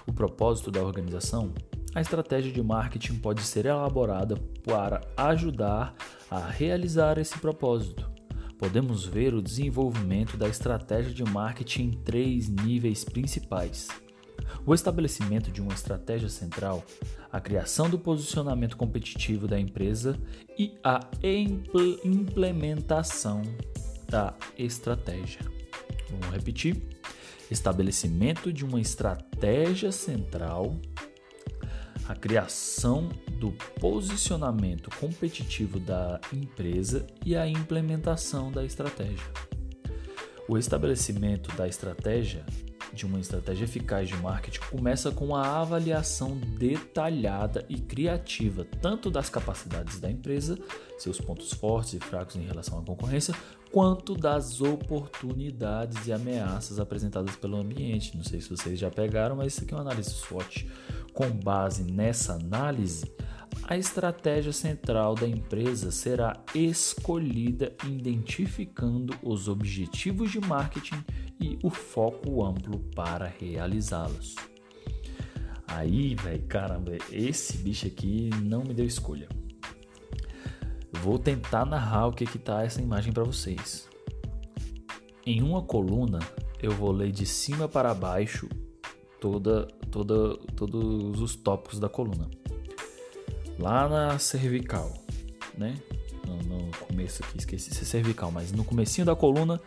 o 0.06 0.12
propósito 0.12 0.70
da 0.70 0.84
organização, 0.84 1.54
a 1.94 2.02
estratégia 2.02 2.52
de 2.52 2.62
marketing 2.62 3.20
pode 3.20 3.42
ser 3.42 3.66
elaborada 3.66 4.36
para 4.66 5.02
ajudar 5.16 5.96
a 6.30 6.40
realizar 6.40 7.18
esse 7.18 7.40
propósito. 7.40 8.12
Podemos 8.60 9.06
ver 9.06 9.34
o 9.34 9.42
desenvolvimento 9.42 10.36
da 10.36 10.50
estratégia 10.50 11.14
de 11.14 11.24
marketing 11.24 11.84
em 11.84 11.92
três 11.92 12.50
níveis 12.50 13.06
principais: 13.06 13.88
o 14.66 14.74
estabelecimento 14.74 15.50
de 15.50 15.62
uma 15.62 15.74
estratégia 15.74 16.30
central, 16.30 16.84
a 17.32 17.40
criação 17.40 17.90
do 17.90 17.98
posicionamento 17.98 18.76
competitivo 18.76 19.48
da 19.48 19.58
empresa 19.58 20.20
e 20.58 20.74
a 20.84 21.00
implementação 22.04 23.44
da 24.08 24.34
estratégia. 24.58 25.42
Vamos 26.10 26.28
repetir: 26.28 26.82
estabelecimento 27.50 28.52
de 28.52 28.66
uma 28.66 28.80
estratégia 28.80 29.92
central, 29.92 30.76
a 32.08 32.16
criação 32.16 33.10
do 33.40 33.52
posicionamento 33.80 34.90
competitivo 35.00 35.80
da 35.80 36.20
empresa 36.32 37.06
e 37.26 37.36
a 37.36 37.48
implementação 37.48 38.52
da 38.52 38.64
estratégia. 38.64 39.26
O 40.48 40.58
estabelecimento 40.58 41.56
da 41.56 41.68
estratégia 41.68 42.46
de 42.96 43.06
uma 43.06 43.20
estratégia 43.20 43.66
eficaz 43.66 44.08
de 44.08 44.16
marketing 44.16 44.60
começa 44.72 45.12
com 45.12 45.36
a 45.36 45.60
avaliação 45.60 46.38
detalhada 46.38 47.66
e 47.68 47.78
criativa 47.78 48.66
tanto 48.82 49.12
das 49.12 49.30
capacidades 49.30 50.00
da 50.00 50.10
empresa, 50.10 50.58
seus 50.98 51.20
pontos 51.20 51.52
fortes 51.52 51.94
e 51.94 52.00
fracos 52.00 52.38
em 52.38 52.46
relação 52.46 52.80
à 52.80 52.82
concorrência, 52.82 53.36
quanto 53.76 54.16
das 54.16 54.62
oportunidades 54.62 56.08
e 56.08 56.14
ameaças 56.14 56.80
apresentadas 56.80 57.36
pelo 57.36 57.58
ambiente. 57.58 58.16
Não 58.16 58.24
sei 58.24 58.40
se 58.40 58.50
vocês 58.50 58.80
já 58.80 58.90
pegaram, 58.90 59.36
mas 59.36 59.52
isso 59.52 59.66
aqui 59.66 59.74
é 59.74 59.76
uma 59.76 59.82
análise 59.82 60.12
SWOT. 60.12 60.66
Com 61.12 61.30
base 61.32 61.84
nessa 61.84 62.36
análise, 62.36 63.04
a 63.64 63.78
estratégia 63.78 64.54
central 64.54 65.14
da 65.14 65.28
empresa 65.28 65.92
será 65.92 66.42
escolhida 66.54 67.74
identificando 67.86 69.14
os 69.22 69.50
objetivos 69.50 70.32
de 70.32 70.40
marketing 70.40 71.04
e 71.38 71.60
o 71.62 71.70
foco 71.70 72.46
amplo 72.46 72.80
para 72.96 73.28
realizá-los. 73.28 74.36
Aí, 75.68 76.16
velho, 76.16 76.44
caramba, 76.48 76.94
esse 77.12 77.58
bicho 77.58 77.88
aqui 77.88 78.30
não 78.42 78.64
me 78.64 78.74
deu 78.74 78.86
escolha. 78.86 79.28
Vou 81.02 81.20
tentar 81.20 81.66
narrar 81.66 82.08
o 82.08 82.12
que 82.12 82.26
que 82.26 82.40
tá 82.40 82.64
essa 82.64 82.82
imagem 82.82 83.12
para 83.12 83.24
vocês. 83.24 83.88
Em 85.26 85.42
uma 85.42 85.62
coluna, 85.62 86.20
eu 86.62 86.72
vou 86.72 86.92
ler 86.92 87.12
de 87.12 87.26
cima 87.26 87.68
para 87.68 87.94
baixo 87.94 88.48
toda, 89.20 89.68
toda, 89.90 90.38
todos 90.56 91.20
os 91.20 91.36
tópicos 91.36 91.80
da 91.80 91.90
coluna. 91.90 92.30
Lá 93.58 93.88
na 93.88 94.20
cervical, 94.20 94.94
né? 95.58 95.76
No, 96.28 96.38
no 96.38 96.72
começo 96.78 97.24
aqui, 97.24 97.38
esqueci 97.38 97.70
de 97.70 97.76
ser 97.76 97.86
cervical, 97.86 98.32
mas 98.32 98.52
no 98.52 98.64
comecinho 98.64 99.06
da 99.06 99.16
coluna, 99.16 99.62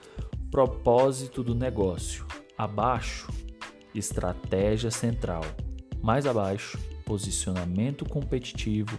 propósito 0.50 1.42
do 1.42 1.54
negócio. 1.54 2.26
Abaixo, 2.56 3.28
estratégia 3.94 4.90
central. 4.90 5.42
Mais 6.02 6.26
abaixo, 6.26 6.78
posicionamento 7.04 8.04
competitivo. 8.04 8.98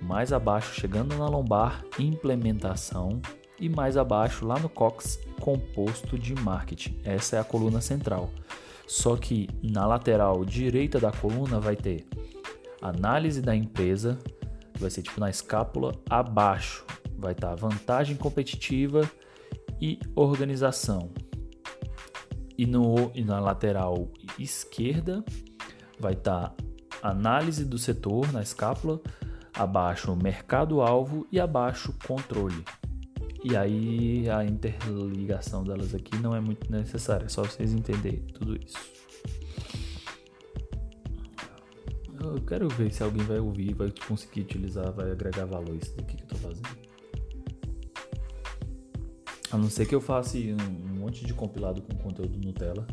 Mais 0.00 0.32
abaixo, 0.32 0.74
chegando 0.74 1.16
na 1.16 1.28
lombar, 1.28 1.84
implementação. 1.98 3.20
E 3.58 3.68
mais 3.68 3.96
abaixo, 3.96 4.46
lá 4.46 4.58
no 4.58 4.68
cox, 4.68 5.20
composto 5.40 6.18
de 6.18 6.34
marketing. 6.34 6.98
Essa 7.04 7.36
é 7.36 7.38
a 7.40 7.44
coluna 7.44 7.80
central. 7.80 8.30
Só 8.86 9.16
que 9.16 9.48
na 9.62 9.86
lateral 9.86 10.44
direita 10.44 10.98
da 10.98 11.12
coluna 11.12 11.60
vai 11.60 11.76
ter 11.76 12.06
análise 12.80 13.40
da 13.40 13.54
empresa, 13.54 14.18
que 14.72 14.80
vai 14.80 14.90
ser 14.90 15.02
tipo 15.02 15.20
na 15.20 15.28
escápula, 15.28 15.94
abaixo 16.08 16.84
vai 17.20 17.32
estar 17.32 17.54
vantagem 17.54 18.16
competitiva 18.16 19.08
e 19.80 19.98
organização. 20.16 21.10
E, 22.56 22.66
no, 22.66 23.10
e 23.14 23.22
na 23.22 23.38
lateral 23.38 24.08
esquerda 24.38 25.24
vai 25.98 26.14
estar 26.14 26.54
análise 27.02 27.64
do 27.64 27.78
setor 27.78 28.30
na 28.32 28.42
escápula, 28.42 29.00
abaixo 29.54 30.14
mercado-alvo 30.16 31.26
e 31.30 31.40
abaixo 31.40 31.94
controle. 32.06 32.64
E 33.42 33.56
aí 33.56 34.28
a 34.28 34.44
interligação 34.44 35.64
delas 35.64 35.94
aqui 35.94 36.16
não 36.18 36.36
é 36.36 36.40
muito 36.40 36.70
necessária, 36.70 37.24
é 37.24 37.28
só 37.28 37.42
vocês 37.42 37.72
entenderem 37.72 38.20
tudo 38.34 38.56
isso. 38.56 38.78
Eu 42.22 42.40
quero 42.42 42.68
ver 42.68 42.92
se 42.92 43.02
alguém 43.02 43.24
vai 43.24 43.38
ouvir, 43.38 43.72
vai 43.74 43.90
conseguir 44.06 44.42
utilizar, 44.42 44.92
vai 44.92 45.10
agregar 45.10 45.46
valor 45.46 45.74
isso 45.74 45.96
daqui 45.96 46.16
que 46.16 46.22
eu 46.22 46.28
tô 46.28 46.36
fazendo. 46.36 46.68
A 49.50 49.56
não 49.56 49.70
ser 49.70 49.86
que 49.86 49.94
eu 49.94 50.00
faça 50.00 50.36
um, 50.36 50.98
monte 50.98 51.24
de 51.24 51.32
compilado 51.32 51.80
com 51.80 51.96
conteúdo 51.96 52.38
Nutella. 52.38 52.86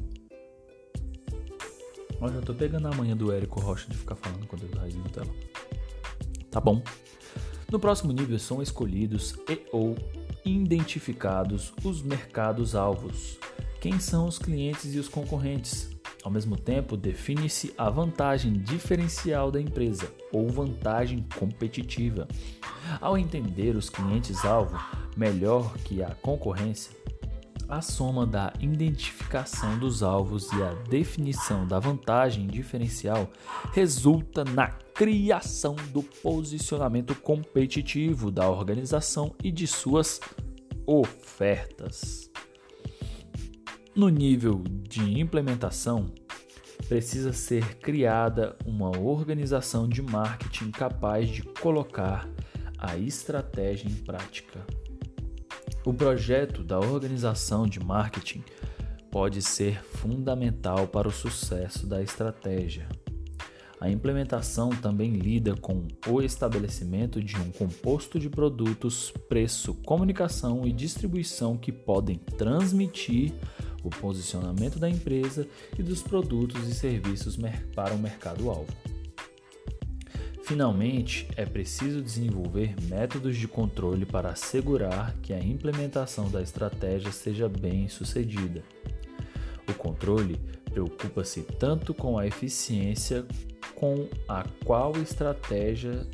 Olha, 2.22 2.36
eu 2.36 2.42
tô 2.42 2.54
pegando 2.54 2.88
a 2.88 2.92
manhã 2.96 3.16
do 3.16 3.32
Érico 3.32 3.60
Rocha 3.60 3.88
de 3.90 3.98
ficar 3.98 4.16
falando 4.16 4.48
conteúdo 4.48 4.78
raiz 4.78 4.96
Nutella. 4.96 5.30
Tá 6.52 6.60
bom. 6.60 6.82
No 7.72 7.80
próximo 7.80 8.14
nível 8.14 8.40
são 8.40 8.62
escolhidos 8.62 9.36
e 9.50 9.62
ou 9.72 9.96
identificados 10.46 11.74
os 11.84 12.02
mercados-alvos. 12.02 13.38
Quem 13.82 14.00
são 14.00 14.28
os 14.28 14.40
clientes 14.40 14.96
e 14.96 15.00
os 15.00 15.10
concorrentes? 15.10 15.90
Ao 16.24 16.32
mesmo 16.32 16.58
tempo, 16.58 16.98
define-se 16.98 17.74
a 17.78 17.90
vantagem 17.90 18.54
diferencial 18.54 19.52
da 19.52 19.62
empresa 19.62 20.12
ou 20.32 20.50
vantagem 20.50 21.26
competitiva. 21.38 22.28
Ao 23.00 23.18
entender 23.18 23.76
os 23.76 23.90
clientes-alvo 23.90 24.78
melhor 25.16 25.78
que 25.80 26.02
a 26.02 26.16
concorrência, 26.16 26.92
a 27.68 27.82
soma 27.82 28.26
da 28.26 28.54
identificação 28.60 29.78
dos 29.78 30.02
alvos 30.02 30.52
e 30.54 30.64
a 30.64 30.74
definição 30.90 31.68
da 31.68 31.80
vantagem 31.80 32.48
diferencial 32.48 33.30
resulta 33.74 34.44
na 34.44 34.68
criação 34.68 35.76
do 35.92 36.02
posicionamento 36.02 37.14
competitivo 37.16 38.32
da 38.32 38.50
organização 38.50 39.36
e 39.44 39.52
de 39.52 39.68
suas 39.68 40.20
ofertas. 40.86 42.32
No 43.96 44.10
nível 44.10 44.64
de 44.88 45.20
implementação, 45.20 46.06
precisa 46.88 47.34
ser 47.34 47.80
criada 47.80 48.56
uma 48.66 48.98
organização 48.98 49.90
de 49.90 50.02
marketing 50.02 50.72
capaz 50.72 51.28
de 51.28 51.42
colocar 51.42 52.30
a 52.78 52.98
estratégia 52.98 53.90
em 53.90 53.96
prática. 53.96 54.66
O 55.88 55.94
projeto 55.94 56.66
da 56.66 56.78
organização 56.78 57.66
de 57.66 57.80
marketing 57.80 58.44
pode 59.10 59.42
ser 59.42 59.82
fundamental 59.82 60.86
para 60.86 61.08
o 61.08 61.12
sucesso 61.12 61.88
da 61.88 62.04
estratégia. 62.04 62.90
A 63.80 63.90
implementação 63.90 64.72
também 64.72 65.12
lida 65.14 65.56
com 65.56 65.88
o 66.06 66.22
estabelecimento 66.22 67.24
de 67.24 67.38
um 67.38 67.52
composto 67.52 68.20
de 68.20 68.30
produtos, 68.30 69.14
preço, 69.30 69.76
comunicação 69.76 70.68
e 70.68 70.74
distribuição 70.74 71.56
que 71.56 71.72
podem 71.72 72.18
transmitir 72.38 73.34
o 73.82 73.90
posicionamento 73.90 74.80
da 74.80 74.90
empresa 74.90 75.48
e 75.80 75.82
dos 75.82 76.02
produtos 76.02 76.68
e 76.68 76.76
serviços 76.76 77.38
para 77.74 77.94
o 77.94 77.98
mercado-alvo. 77.98 78.87
Finalmente, 80.48 81.28
é 81.36 81.46
preciso 81.46 82.02
desenvolver 82.02 82.74
métodos 82.84 83.36
de 83.36 83.50
controle 83.50 84.06
para 84.06 84.30
assegurar 84.30 85.14
que 85.22 85.34
a 85.34 85.40
implementação 85.40 86.32
da 86.32 86.42
estratégia 86.42 87.12
seja 87.12 87.50
bem 87.50 87.90
sucedida. 87.90 88.64
O 89.70 89.74
controle 89.74 90.40
preocupa-se 90.72 91.42
tanto 91.42 91.94
com 91.94 92.18
a 92.18 92.26
eficiência 92.26 93.26
com 93.76 94.08
a 94.26 94.46
qual 94.64 94.94
estratégia 95.02 96.08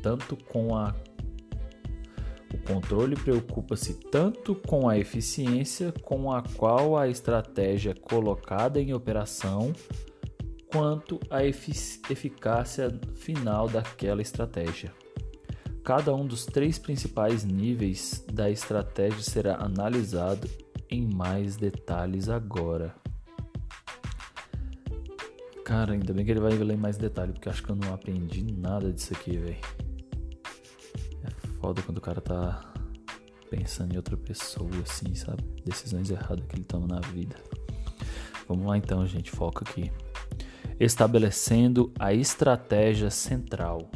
tanto 0.00 0.36
com 0.36 0.76
a 0.76 0.94
o 2.54 2.58
controle 2.58 3.16
preocupa-se 3.16 3.94
tanto 3.94 4.54
com 4.54 4.88
a 4.88 4.96
eficiência 4.96 5.92
com 6.02 6.32
a 6.32 6.42
qual 6.42 6.96
a 6.96 7.08
estratégia 7.08 7.92
colocada 7.92 8.80
em 8.80 8.94
operação 8.94 9.72
quanto 10.72 11.18
a 11.28 11.44
eficácia 11.44 12.90
final 13.16 13.68
daquela 13.68 14.22
estratégia. 14.22 14.92
Cada 15.84 16.14
um 16.14 16.26
dos 16.26 16.46
três 16.46 16.78
principais 16.78 17.44
níveis 17.44 18.24
da 18.32 18.48
estratégia 18.48 19.20
será 19.20 19.56
analisado 19.56 20.48
em 20.88 21.12
mais 21.12 21.56
detalhes 21.56 22.28
agora. 22.28 22.94
Cara, 25.64 25.92
ainda 25.92 26.12
bem 26.12 26.24
que 26.24 26.30
ele 26.30 26.40
vai 26.40 26.52
ler 26.52 26.76
mais 26.76 26.96
detalhes, 26.96 27.32
porque 27.32 27.48
acho 27.48 27.62
que 27.62 27.70
eu 27.70 27.76
não 27.76 27.92
aprendi 27.92 28.42
nada 28.52 28.92
disso 28.92 29.12
aqui, 29.14 29.36
velho. 29.36 29.58
É 31.24 31.30
foda 31.60 31.82
quando 31.82 31.98
o 31.98 32.00
cara 32.00 32.20
tá 32.20 32.72
pensando 33.48 33.92
em 33.92 33.96
outra 33.96 34.16
pessoa, 34.16 34.70
assim, 34.84 35.14
sabe? 35.14 35.42
Decisões 35.64 36.10
erradas 36.10 36.44
que 36.46 36.56
ele 36.56 36.64
toma 36.64 36.86
na 36.86 37.00
vida. 37.00 37.36
Vamos 38.46 38.66
lá 38.66 38.76
então, 38.76 39.06
gente, 39.06 39.30
foca 39.30 39.64
aqui 39.68 39.90
estabelecendo 40.78 41.92
a 41.98 42.12
estratégia 42.12 43.10
central. 43.10 43.90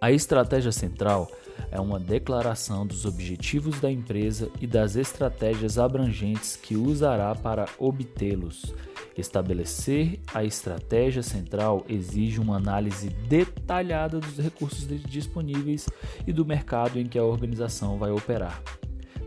A 0.00 0.12
estratégia 0.12 0.72
central 0.72 1.28
é 1.70 1.80
uma 1.80 1.98
declaração 1.98 2.86
dos 2.86 3.04
objetivos 3.04 3.80
da 3.80 3.90
empresa 3.90 4.50
e 4.60 4.66
das 4.66 4.94
estratégias 4.96 5.78
abrangentes 5.78 6.56
que 6.56 6.76
usará 6.76 7.34
para 7.34 7.66
obtê-los. 7.78 8.74
Estabelecer 9.16 10.20
a 10.32 10.44
estratégia 10.44 11.22
central 11.22 11.84
exige 11.88 12.38
uma 12.38 12.56
análise 12.56 13.08
detalhada 13.08 14.20
dos 14.20 14.38
recursos 14.38 14.86
disponíveis 15.08 15.88
e 16.26 16.32
do 16.32 16.44
mercado 16.44 17.00
em 17.00 17.06
que 17.06 17.18
a 17.18 17.24
organização 17.24 17.96
vai 17.96 18.10
operar, 18.10 18.62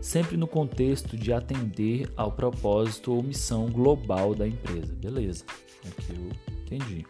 sempre 0.00 0.36
no 0.36 0.46
contexto 0.46 1.16
de 1.16 1.32
atender 1.32 2.10
ao 2.16 2.32
propósito 2.32 3.12
ou 3.12 3.22
missão 3.22 3.68
global 3.70 4.34
da 4.34 4.46
empresa. 4.46 4.94
Beleza? 4.94 5.44
Aqui 5.86 6.12
eu 6.12 6.54
entendi. 6.62 7.06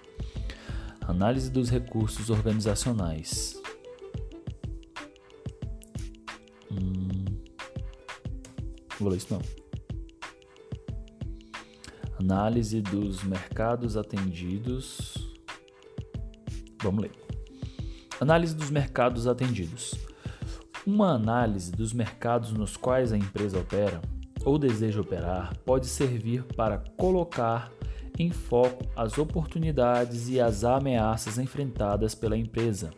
Análise 1.01 1.51
dos 1.51 1.70
recursos 1.70 2.30
organizacionais. 2.30 3.61
Hum, 6.70 7.24
vou 8.99 9.09
ler 9.11 9.16
isso 9.16 9.32
não. 9.32 9.43
Análise 12.18 12.80
dos 12.80 13.24
mercados 13.24 13.97
atendidos. 13.97 15.14
Vamos 16.82 17.03
ler. 17.03 17.12
Análise 18.20 18.55
dos 18.55 18.70
mercados 18.70 19.26
atendidos. 19.26 20.10
Uma 20.87 21.12
análise 21.12 21.70
dos 21.70 21.93
mercados 21.93 22.53
nos 22.53 22.76
quais 22.76 23.12
a 23.12 23.16
empresa 23.16 23.59
opera 23.59 24.01
ou 24.45 24.59
deseja 24.59 25.01
operar 25.01 25.55
pode 25.59 25.87
servir 25.87 26.43
para 26.57 26.78
colocar 26.97 27.70
em 28.18 28.31
foco 28.31 28.87
as 28.97 29.18
oportunidades 29.18 30.28
e 30.28 30.41
as 30.41 30.64
ameaças 30.64 31.39
enfrentadas 31.39 32.14
pela 32.14 32.37
empresa. 32.37 32.91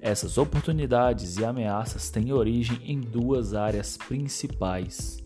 Essas 0.00 0.38
oportunidades 0.38 1.36
e 1.36 1.44
ameaças 1.44 2.10
têm 2.10 2.32
origem 2.32 2.78
em 2.84 3.00
duas 3.00 3.52
áreas 3.52 3.96
principais: 3.96 5.22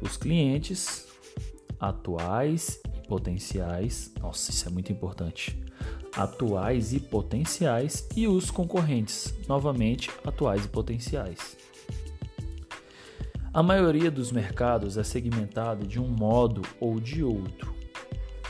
os 0.00 0.16
clientes 0.16 1.06
atuais 1.78 2.80
e 2.94 3.06
potenciais, 3.06 4.12
nossa, 4.20 4.50
isso 4.50 4.68
é 4.68 4.70
muito 4.70 4.90
importante. 4.92 5.58
Atuais 6.16 6.92
e 6.92 7.00
potenciais 7.00 8.06
e 8.16 8.26
os 8.26 8.50
concorrentes, 8.50 9.32
novamente 9.48 10.10
atuais 10.24 10.64
e 10.64 10.68
potenciais. 10.68 11.56
A 13.52 13.62
maioria 13.62 14.10
dos 14.10 14.30
mercados 14.30 14.96
é 14.96 15.02
segmentado 15.02 15.86
de 15.86 16.00
um 16.00 16.06
modo 16.06 16.62
ou 16.78 17.00
de 17.00 17.24
outro. 17.24 17.74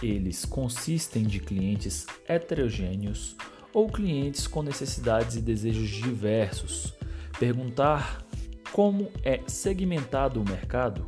Eles 0.03 0.45
consistem 0.45 1.23
de 1.23 1.41
clientes 1.41 2.07
heterogêneos 2.29 3.37
ou 3.73 3.89
clientes 3.89 4.47
com 4.47 4.63
necessidades 4.63 5.37
e 5.37 5.41
desejos 5.41 5.89
diversos. 5.89 6.95
Perguntar 7.39 8.25
como 8.73 9.11
é 9.23 9.41
segmentado 9.47 10.41
o 10.41 10.49
mercado 10.49 11.07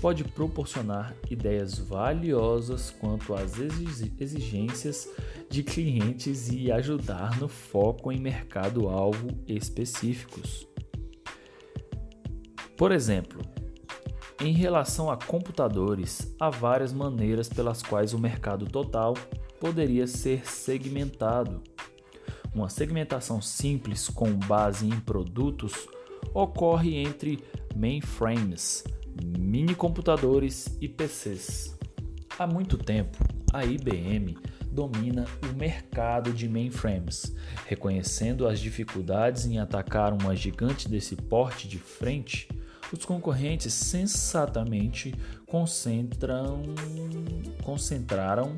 pode 0.00 0.24
proporcionar 0.24 1.14
ideias 1.30 1.78
valiosas 1.78 2.90
quanto 2.90 3.32
às 3.32 3.54
exigências 4.20 5.08
de 5.54 5.62
clientes 5.62 6.48
e 6.50 6.72
ajudar 6.72 7.38
no 7.38 7.46
foco 7.46 8.10
em 8.10 8.18
mercado-alvo 8.18 9.28
específicos. 9.46 10.66
Por 12.76 12.90
exemplo, 12.90 13.40
em 14.40 14.52
relação 14.52 15.08
a 15.08 15.16
computadores, 15.16 16.34
há 16.40 16.50
várias 16.50 16.92
maneiras 16.92 17.48
pelas 17.48 17.84
quais 17.84 18.12
o 18.12 18.18
mercado 18.18 18.66
total 18.66 19.14
poderia 19.60 20.08
ser 20.08 20.44
segmentado. 20.44 21.62
Uma 22.52 22.68
segmentação 22.68 23.40
simples 23.40 24.08
com 24.08 24.32
base 24.34 24.88
em 24.88 24.98
produtos 24.98 25.86
ocorre 26.34 26.96
entre 26.96 27.44
mainframes, 27.76 28.82
mini 29.38 29.76
computadores 29.76 30.76
e 30.80 30.88
PCs. 30.88 31.78
Há 32.36 32.44
muito 32.44 32.76
tempo, 32.76 33.18
a 33.52 33.64
IBM 33.64 34.36
domina 34.74 35.24
o 35.48 35.56
mercado 35.56 36.32
de 36.32 36.48
mainframes, 36.48 37.34
reconhecendo 37.66 38.46
as 38.46 38.58
dificuldades 38.58 39.46
em 39.46 39.58
atacar 39.58 40.12
uma 40.12 40.34
gigante 40.34 40.88
desse 40.88 41.14
porte 41.14 41.68
de 41.68 41.78
frente. 41.78 42.48
Os 42.92 43.04
concorrentes 43.04 43.72
sensatamente 43.72 45.14
concentram, 45.46 46.62
concentraram 47.62 48.56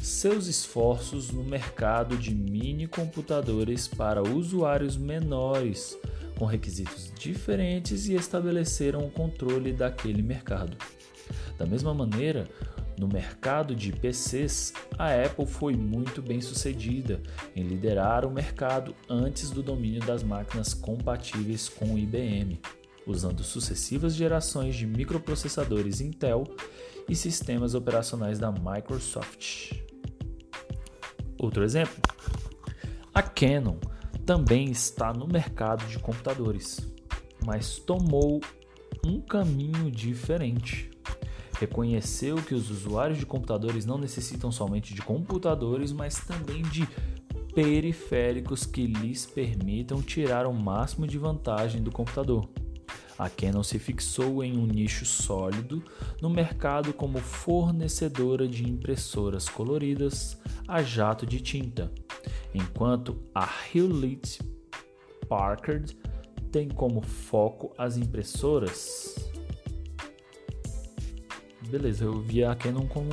seus 0.00 0.46
esforços 0.46 1.30
no 1.30 1.42
mercado 1.42 2.16
de 2.16 2.34
mini 2.34 2.86
computadores 2.86 3.88
para 3.88 4.22
usuários 4.22 4.96
menores 4.98 5.98
com 6.38 6.44
requisitos 6.44 7.10
diferentes 7.18 8.06
e 8.06 8.14
estabeleceram 8.14 9.06
o 9.06 9.10
controle 9.10 9.72
daquele 9.72 10.22
mercado. 10.22 10.76
Da 11.56 11.64
mesma 11.64 11.94
maneira, 11.94 12.48
no 12.98 13.08
mercado 13.08 13.74
de 13.74 13.92
PCs, 13.92 14.72
a 14.98 15.12
Apple 15.14 15.46
foi 15.46 15.74
muito 15.74 16.22
bem 16.22 16.40
sucedida 16.40 17.20
em 17.54 17.62
liderar 17.62 18.24
o 18.24 18.30
mercado 18.30 18.94
antes 19.08 19.50
do 19.50 19.62
domínio 19.62 20.00
das 20.00 20.22
máquinas 20.22 20.72
compatíveis 20.72 21.68
com 21.68 21.94
o 21.94 21.98
IBM, 21.98 22.60
usando 23.06 23.42
sucessivas 23.42 24.14
gerações 24.14 24.76
de 24.76 24.86
microprocessadores 24.86 26.00
Intel 26.00 26.44
e 27.08 27.14
sistemas 27.14 27.74
operacionais 27.74 28.38
da 28.38 28.52
Microsoft. 28.52 29.72
Outro 31.38 31.64
exemplo: 31.64 32.00
a 33.12 33.22
Canon 33.22 33.76
também 34.24 34.70
está 34.70 35.12
no 35.12 35.26
mercado 35.26 35.84
de 35.86 35.98
computadores, 35.98 36.80
mas 37.44 37.78
tomou 37.78 38.40
um 39.04 39.20
caminho 39.20 39.90
diferente. 39.90 40.90
Reconheceu 41.58 42.36
que 42.36 42.54
os 42.54 42.70
usuários 42.70 43.18
de 43.18 43.26
computadores 43.26 43.86
não 43.86 43.96
necessitam 43.96 44.50
somente 44.50 44.92
de 44.92 45.02
computadores, 45.02 45.92
mas 45.92 46.18
também 46.18 46.62
de 46.62 46.88
periféricos 47.54 48.66
que 48.66 48.86
lhes 48.86 49.24
permitam 49.24 50.02
tirar 50.02 50.46
o 50.46 50.52
máximo 50.52 51.06
de 51.06 51.16
vantagem 51.16 51.82
do 51.82 51.92
computador. 51.92 52.48
A 53.16 53.30
Canon 53.30 53.62
se 53.62 53.78
fixou 53.78 54.42
em 54.42 54.58
um 54.58 54.66
nicho 54.66 55.06
sólido 55.06 55.82
no 56.20 56.28
mercado 56.28 56.92
como 56.92 57.18
fornecedora 57.18 58.48
de 58.48 58.68
impressoras 58.68 59.48
coloridas 59.48 60.36
a 60.66 60.82
jato 60.82 61.24
de 61.24 61.40
tinta, 61.40 61.92
enquanto 62.52 63.22
a 63.32 63.48
Hewlett 63.72 64.40
Packard 65.28 65.96
tem 66.50 66.68
como 66.68 67.00
foco 67.02 67.72
as 67.78 67.96
impressoras. 67.96 69.32
Beleza, 71.74 72.04
eu 72.04 72.20
via 72.20 72.52
a 72.52 72.54
Canon 72.54 72.86
como 72.86 73.10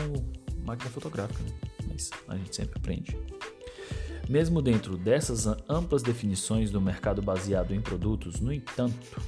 máquina 0.64 0.91
fotográfica, 0.91 1.41
né? 1.41 1.49
mas 1.88 2.12
a 2.28 2.38
gente 2.38 2.55
sempre 2.55 2.78
aprende. 2.78 3.18
Mesmo 4.30 4.62
dentro 4.62 4.97
dessas 4.97 5.47
amplas 5.68 6.03
definições 6.03 6.70
do 6.70 6.80
mercado 6.80 7.24
baseado 7.24 7.74
em 7.74 7.82
produtos, 7.82 8.39
no 8.39 8.53
entanto, 8.53 9.20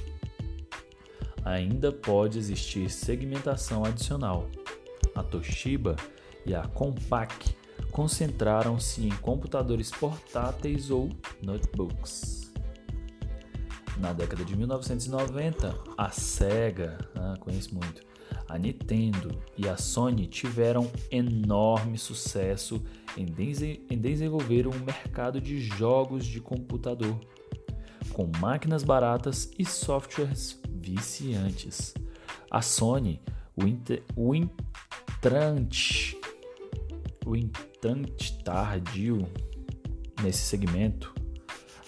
ainda 1.44 1.90
pode 1.90 2.38
existir 2.38 2.88
segmentação 2.88 3.84
adicional. 3.84 4.48
A 5.16 5.22
Toshiba 5.24 5.96
e 6.46 6.54
a 6.54 6.68
Compaq 6.68 7.56
concentraram-se 7.90 9.04
em 9.04 9.10
computadores 9.16 9.90
portáteis 9.90 10.92
ou 10.92 11.10
notebooks. 11.42 12.52
Na 13.96 14.12
década 14.12 14.44
de 14.44 14.56
1990, 14.56 15.76
a 15.98 16.10
Sega, 16.10 16.98
ah, 17.16 17.34
conheço 17.40 17.74
muito, 17.74 18.13
a 18.48 18.58
Nintendo 18.58 19.30
e 19.56 19.68
a 19.68 19.76
Sony 19.76 20.26
tiveram 20.26 20.90
enorme 21.10 21.98
sucesso 21.98 22.82
em, 23.16 23.26
em 23.90 23.98
desenvolver 23.98 24.66
um 24.66 24.78
mercado 24.78 25.40
de 25.40 25.60
jogos 25.60 26.26
de 26.26 26.40
computador, 26.40 27.18
com 28.12 28.30
máquinas 28.40 28.84
baratas 28.84 29.50
e 29.58 29.64
softwares 29.64 30.60
viciantes. 30.68 31.94
A 32.50 32.60
Sony, 32.62 33.20
o, 33.56 33.62
o 34.16 34.34
entrante, 34.34 36.16
o 37.24 37.34
entrante 37.34 38.42
tardio 38.42 39.26
nesse 40.22 40.44
segmento, 40.44 41.14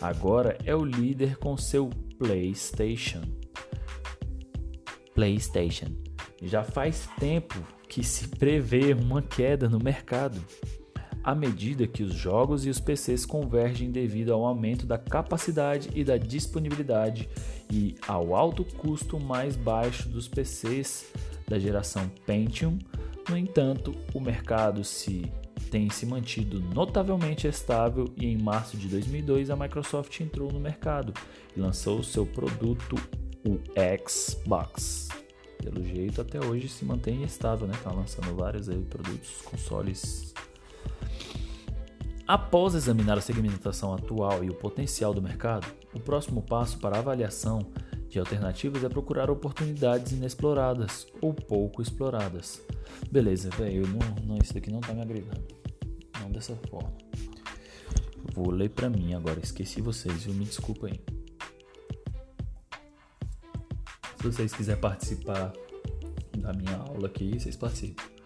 agora 0.01 0.59
é 0.65 0.75
o 0.75 0.85
líder 0.85 1.37
com 1.37 1.57
seu 1.57 1.91
PlayStation. 2.19 3.23
PlayStation. 5.15 6.06
Já 6.43 6.63
faz 6.63 7.09
tempo 7.19 7.57
que 7.89 8.03
se 8.03 8.29
prevê 8.29 8.93
uma 8.93 9.23
queda 9.23 9.69
no 9.69 9.79
mercado 9.79 10.43
à 11.27 11.35
medida 11.35 11.89
que 11.89 12.05
os 12.05 12.15
jogos 12.15 12.65
e 12.65 12.71
os 12.71 12.79
PCs 12.79 13.27
convergem 13.27 13.91
devido 13.91 14.33
ao 14.33 14.47
aumento 14.47 14.87
da 14.87 14.97
capacidade 14.97 15.91
e 15.93 16.05
da 16.05 16.17
disponibilidade 16.17 17.29
e 17.69 17.97
ao 18.07 18.37
alto 18.37 18.65
custo 18.65 19.19
mais 19.19 19.57
baixo 19.57 20.09
dos 20.09 20.29
PCs 20.29 21.13
da 21.49 21.59
geração 21.59 22.09
Pentium. 22.25 22.79
No 23.29 23.37
entanto, 23.37 23.93
o 24.15 24.21
mercado 24.21 24.85
se 24.85 25.27
tem 25.69 25.91
se 25.91 26.07
mantido 26.07 26.61
notavelmente 26.61 27.49
estável 27.49 28.05
e 28.17 28.27
em 28.27 28.39
março 28.39 28.77
de 28.77 28.87
2002 28.87 29.51
a 29.51 29.57
Microsoft 29.57 30.21
entrou 30.21 30.53
no 30.53 30.61
mercado 30.61 31.13
e 31.57 31.61
lançou 31.61 32.05
seu 32.05 32.25
produto, 32.25 32.95
o 33.45 33.59
Xbox. 34.09 35.09
Pelo 35.63 35.83
jeito 35.83 36.21
até 36.21 36.45
hoje 36.45 36.69
se 36.69 36.85
mantém 36.85 37.23
estável, 37.23 37.67
né? 37.67 37.75
Tá 37.83 37.93
lançando 37.93 38.35
vários 38.35 38.69
aí, 38.69 38.81
produtos, 38.83 39.43
consoles 39.43 40.35
Após 42.27 42.75
examinar 42.75 43.17
a 43.17 43.21
segmentação 43.21 43.95
atual 43.95 44.43
e 44.43 44.51
o 44.51 44.55
potencial 44.55 45.15
do 45.15 45.23
mercado, 45.23 45.65
o 45.95 46.01
próximo 46.01 46.43
passo 46.43 46.77
para 46.79 46.99
avaliação 46.99 47.61
de 48.09 48.19
alternativas 48.19 48.83
é 48.83 48.89
procurar 48.89 49.31
oportunidades 49.31 50.11
inexploradas 50.11 51.07
ou 51.23 51.33
pouco 51.33 51.81
exploradas. 51.81 52.61
Beleza, 53.13 53.49
velho, 53.51 53.87
não, 53.87 54.25
não, 54.27 54.39
isso 54.43 54.53
daqui 54.53 54.73
não 54.73 54.81
tá 54.81 54.93
me 54.93 55.03
agregando. 55.03 55.47
Não 56.21 56.29
dessa 56.33 56.57
forma. 56.69 56.93
Vou 58.35 58.51
ler 58.51 58.71
para 58.71 58.91
mim 58.91 59.15
agora, 59.15 59.39
esqueci 59.41 59.81
vocês, 59.81 60.25
viu? 60.25 60.35
Me 60.35 60.47
desculpa 60.47 60.89
aí. 60.89 61.01
Se 64.27 64.33
vocês 64.33 64.53
quiserem 64.53 64.81
participar 64.81 65.53
da 66.39 66.53
minha 66.53 66.77
aula 66.77 67.07
aqui, 67.07 67.39
vocês 67.39 67.57
participam. 67.57 68.17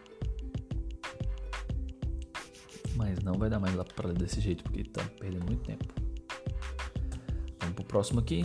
mas 2.97 3.19
não 3.21 3.35
vai 3.35 3.49
dar 3.49 3.59
mais 3.59 3.75
lá 3.75 3.83
para 3.83 4.13
desse 4.13 4.41
jeito 4.41 4.63
porque 4.63 4.85
tá 4.85 5.03
perdendo 5.19 5.47
muito 5.47 5.63
tempo. 5.63 5.87
Vamos 7.61 7.75
pro 7.75 7.85
próximo 7.85 8.21
aqui. 8.21 8.45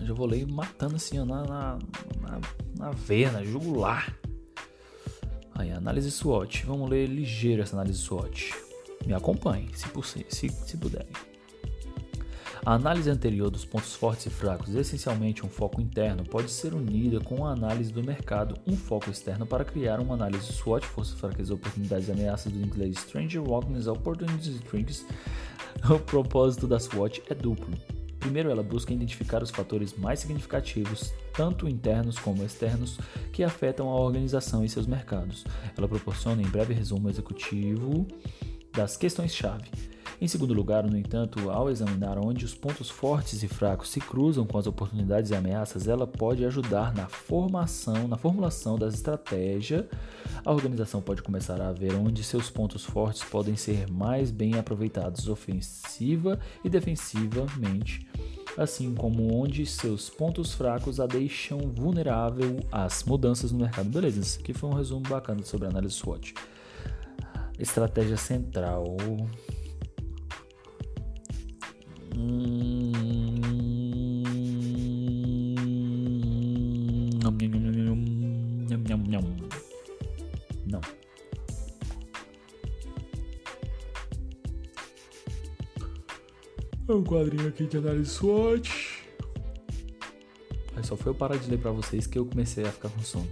Eu 0.00 0.06
já 0.06 0.14
vou 0.14 0.26
ler 0.26 0.44
matando 0.46 0.96
assim 0.96 1.20
ó, 1.20 1.24
na, 1.24 1.44
na, 1.44 1.78
na, 2.20 2.40
na 2.76 2.90
veia, 2.90 3.30
na 3.30 3.44
jugular. 3.44 4.16
Aí, 5.54 5.70
análise 5.70 6.10
SWOT. 6.10 6.66
Vamos 6.66 6.90
ler 6.90 7.06
ligeiro 7.06 7.62
essa 7.62 7.76
análise 7.76 7.98
SWOT. 7.98 8.52
Me 9.06 9.14
acompanhe, 9.14 9.70
se, 9.74 9.86
se, 10.28 10.48
se 10.48 10.76
puderem. 10.76 11.12
A 12.68 12.74
análise 12.74 13.08
anterior 13.08 13.48
dos 13.48 13.64
pontos 13.64 13.94
fortes 13.94 14.26
e 14.26 14.28
fracos, 14.28 14.74
essencialmente 14.74 15.42
um 15.42 15.48
foco 15.48 15.80
interno, 15.80 16.22
pode 16.22 16.50
ser 16.50 16.74
unida 16.74 17.18
com 17.18 17.46
a 17.46 17.52
análise 17.52 17.90
do 17.90 18.04
mercado, 18.04 18.60
um 18.66 18.76
foco 18.76 19.08
externo, 19.08 19.46
para 19.46 19.64
criar 19.64 19.98
uma 20.00 20.12
análise 20.12 20.52
SWOT, 20.52 20.84
forças, 20.84 21.18
fraquezas, 21.18 21.50
oportunidades 21.50 22.08
e 22.08 22.12
ameaças 22.12 22.52
do 22.52 22.60
inglês 22.60 22.98
Stranger 22.98 23.42
Weakness, 23.42 23.86
Opportunities 23.86 24.48
and 24.48 24.58
Strengths. 24.66 25.06
O 25.88 25.98
propósito 25.98 26.66
da 26.66 26.78
SWOT 26.78 27.22
é 27.30 27.34
duplo. 27.34 27.74
Primeiro, 28.20 28.50
ela 28.50 28.62
busca 28.62 28.92
identificar 28.92 29.42
os 29.42 29.48
fatores 29.48 29.94
mais 29.96 30.20
significativos, 30.20 31.10
tanto 31.32 31.66
internos 31.66 32.18
como 32.18 32.44
externos, 32.44 32.98
que 33.32 33.42
afetam 33.42 33.88
a 33.88 33.98
organização 33.98 34.62
e 34.62 34.68
seus 34.68 34.86
mercados. 34.86 35.42
Ela 35.74 35.88
proporciona 35.88 36.42
em 36.42 36.46
breve 36.46 36.74
resumo 36.74 37.08
executivo 37.08 38.06
das 38.72 38.96
questões-chave. 38.96 39.68
Em 40.20 40.26
segundo 40.26 40.52
lugar, 40.52 40.84
no 40.84 40.98
entanto, 40.98 41.48
ao 41.48 41.70
examinar 41.70 42.18
onde 42.18 42.44
os 42.44 42.52
pontos 42.52 42.90
fortes 42.90 43.44
e 43.44 43.48
fracos 43.48 43.88
se 43.88 44.00
cruzam 44.00 44.44
com 44.44 44.58
as 44.58 44.66
oportunidades 44.66 45.30
e 45.30 45.36
ameaças, 45.36 45.86
ela 45.86 46.08
pode 46.08 46.44
ajudar 46.44 46.92
na 46.92 47.06
formação, 47.06 48.08
na 48.08 48.16
formulação 48.16 48.76
das 48.76 48.94
estratégias. 48.94 49.84
A 50.44 50.52
organização 50.52 51.00
pode 51.00 51.22
começar 51.22 51.60
a 51.60 51.72
ver 51.72 51.94
onde 51.94 52.24
seus 52.24 52.50
pontos 52.50 52.84
fortes 52.84 53.22
podem 53.22 53.54
ser 53.54 53.88
mais 53.88 54.32
bem 54.32 54.58
aproveitados 54.58 55.28
ofensiva 55.28 56.40
e 56.64 56.68
defensivamente, 56.68 58.04
assim 58.56 58.96
como 58.96 59.32
onde 59.32 59.64
seus 59.66 60.10
pontos 60.10 60.52
fracos 60.52 60.98
a 60.98 61.06
deixam 61.06 61.60
vulnerável 61.60 62.58
às 62.72 63.04
mudanças 63.04 63.52
no 63.52 63.60
mercado. 63.60 63.88
Beleza, 63.88 64.20
esse 64.20 64.40
aqui 64.40 64.52
foi 64.52 64.68
um 64.68 64.74
resumo 64.74 65.02
bacana 65.08 65.44
sobre 65.44 65.68
a 65.68 65.70
análise 65.70 65.94
SWOT. 65.94 66.34
Estratégia 67.58 68.16
central. 68.16 68.96
Não. 80.66 80.80
É 86.88 86.92
um 86.92 87.04
quadrinho 87.04 87.48
aqui 87.48 87.66
de 87.66 87.76
análise 87.76 88.10
SWOT. 88.10 89.04
Aí 90.76 90.84
só 90.84 90.96
foi 90.96 91.10
eu 91.12 91.14
parar 91.14 91.36
de 91.36 91.50
ler 91.50 91.58
pra 91.58 91.70
vocês 91.70 92.06
que 92.06 92.18
eu 92.18 92.24
comecei 92.24 92.64
a 92.64 92.72
ficar 92.72 92.88
com 92.88 93.00
sono. 93.00 93.28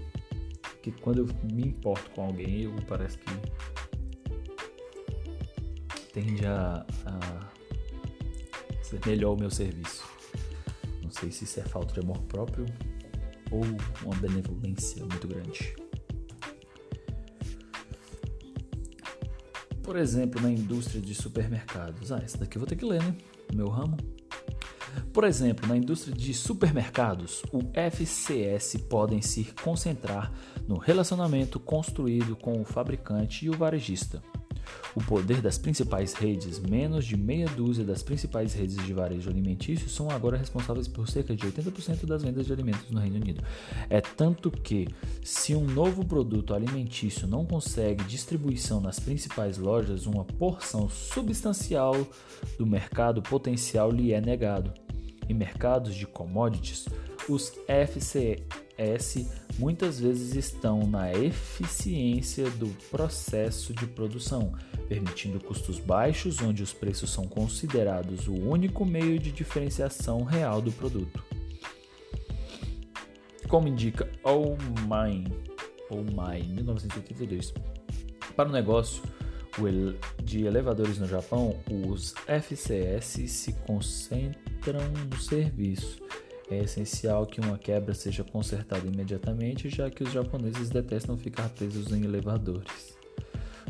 Porque 0.61 0.93
quando 1.01 1.19
eu 1.19 1.29
me 1.53 1.63
importo 1.69 2.11
com 2.11 2.23
alguém, 2.23 2.63
eu 2.63 2.75
parece 2.87 3.19
que 3.19 3.31
tende 6.17 6.47
a, 6.47 6.87
a 7.05 8.83
ser 8.83 8.99
melhor 9.05 9.35
o 9.35 9.37
meu 9.39 9.51
serviço. 9.51 10.03
Não 11.03 11.11
sei 11.11 11.31
se 11.31 11.45
isso 11.45 11.61
é 11.61 11.63
falta 11.63 11.93
de 11.93 12.01
amor 12.01 12.23
próprio 12.23 12.65
ou 13.51 13.61
uma 14.03 14.17
benevolência 14.17 15.05
muito 15.05 15.29
grande. 15.29 15.77
Por 19.83 19.97
exemplo, 19.97 20.41
na 20.41 20.51
indústria 20.51 21.03
de 21.03 21.15
supermercados. 21.15 22.11
Ah, 22.11 22.21
essa 22.25 22.39
daqui 22.39 22.57
eu 22.57 22.61
vou 22.61 22.67
ter 22.67 22.77
que 22.77 22.87
ler, 22.87 23.03
né? 23.03 23.15
Meu 23.55 23.69
ramo. 23.69 23.99
Por 25.13 25.25
exemplo, 25.25 25.69
na 25.69 25.77
indústria 25.77 26.17
de 26.17 26.33
supermercados, 26.33 27.43
o 27.53 27.61
FCS 27.75 28.79
podem 28.89 29.21
se 29.21 29.45
concentrar 29.63 30.33
no 30.67 30.79
relacionamento 30.79 31.61
construído 31.61 32.35
com 32.35 32.59
o 32.59 32.65
fabricante 32.65 33.45
e 33.45 33.51
o 33.51 33.57
varejista. 33.57 34.23
O 34.95 35.01
poder 35.03 35.41
das 35.41 35.59
principais 35.59 36.15
redes, 36.15 36.59
menos 36.59 37.05
de 37.05 37.17
meia 37.17 37.47
dúzia 37.47 37.85
das 37.85 38.03
principais 38.03 38.55
redes 38.55 38.77
de 38.77 38.93
varejo 38.93 39.29
alimentício, 39.29 39.89
são 39.89 40.11
agora 40.11 40.37
responsáveis 40.37 40.89
por 40.89 41.09
cerca 41.09 41.35
de 41.35 41.47
80% 41.47 42.07
das 42.07 42.23
vendas 42.23 42.47
de 42.47 42.53
alimentos 42.53 42.91
no 42.91 43.01
Reino 43.01 43.17
Unido. 43.17 43.43
É 43.91 44.01
tanto 44.01 44.51
que, 44.51 44.89
se 45.23 45.55
um 45.55 45.67
novo 45.67 46.05
produto 46.05 46.55
alimentício 46.55 47.27
não 47.27 47.45
consegue 47.45 48.05
distribuição 48.05 48.81
nas 48.81 48.99
principais 48.99 49.59
lojas, 49.59 50.07
uma 50.07 50.25
porção 50.25 50.89
substancial 50.89 51.95
do 52.59 52.67
mercado 52.67 53.23
potencial 53.23 53.91
lhe 53.91 54.13
é 54.13 54.21
negado. 54.21 54.73
Em 55.29 55.35
mercados 55.35 55.95
de 55.95 56.07
commodities, 56.07 56.87
os 57.29 57.53
FCS 57.67 59.27
muitas 59.59 59.99
vezes 59.99 60.35
estão 60.35 60.87
na 60.87 61.13
eficiência 61.13 62.51
do 62.51 62.69
processo 62.91 63.73
de 63.75 63.87
produção, 63.87 64.53
permitindo 64.89 65.41
custos 65.41 65.79
baixos, 65.79 66.41
onde 66.41 66.63
os 66.63 66.73
preços 66.73 67.11
são 67.11 67.27
considerados 67.27 68.29
o 68.29 68.35
único 68.35 68.85
meio 68.85 69.19
de 69.19 69.33
diferenciação 69.33 70.23
real 70.23 70.61
do 70.61 70.73
produto. 70.73 71.25
Como 73.49 73.69
indica 73.69 74.11
Oh 74.25 74.57
My, 74.83 75.25
oh 75.91 76.03
My 76.03 76.43
1982, 76.43 77.55
para 78.35 78.49
o 78.49 78.53
negócio 78.53 79.03
de 80.23 80.45
elevadores 80.45 80.99
no 80.99 81.07
Japão, 81.07 81.59
os 81.87 82.15
FCS 82.27 83.31
se 83.31 83.53
concentram 83.67 84.81
no 85.11 85.19
serviço. 85.19 86.05
É 86.49 86.59
essencial 86.59 87.27
que 87.27 87.41
uma 87.41 87.59
quebra 87.59 87.93
seja 87.93 88.23
consertada 88.23 88.87
imediatamente, 88.87 89.69
já 89.69 89.91
que 89.91 90.05
os 90.05 90.13
japoneses 90.13 90.71
detestam 90.71 91.17
ficar 91.17 91.49
presos 91.49 91.93
em 91.93 92.05
elevadores. 92.05 92.97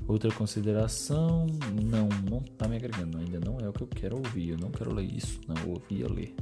Outra 0.06 0.30
consideração, 0.30 1.46
não, 1.82 2.08
não 2.30 2.40
tá 2.40 2.68
me 2.68 2.76
agregando, 2.76 3.18
ainda 3.18 3.40
não 3.40 3.58
é 3.58 3.68
o 3.68 3.72
que 3.72 3.82
eu 3.82 3.88
quero 3.88 4.16
ouvir, 4.16 4.50
eu 4.50 4.58
não 4.58 4.70
quero 4.70 4.94
ler 4.94 5.04
isso, 5.04 5.40
não 5.48 5.56
ouvi 5.70 6.04
a 6.04 6.08
ler. 6.08 6.34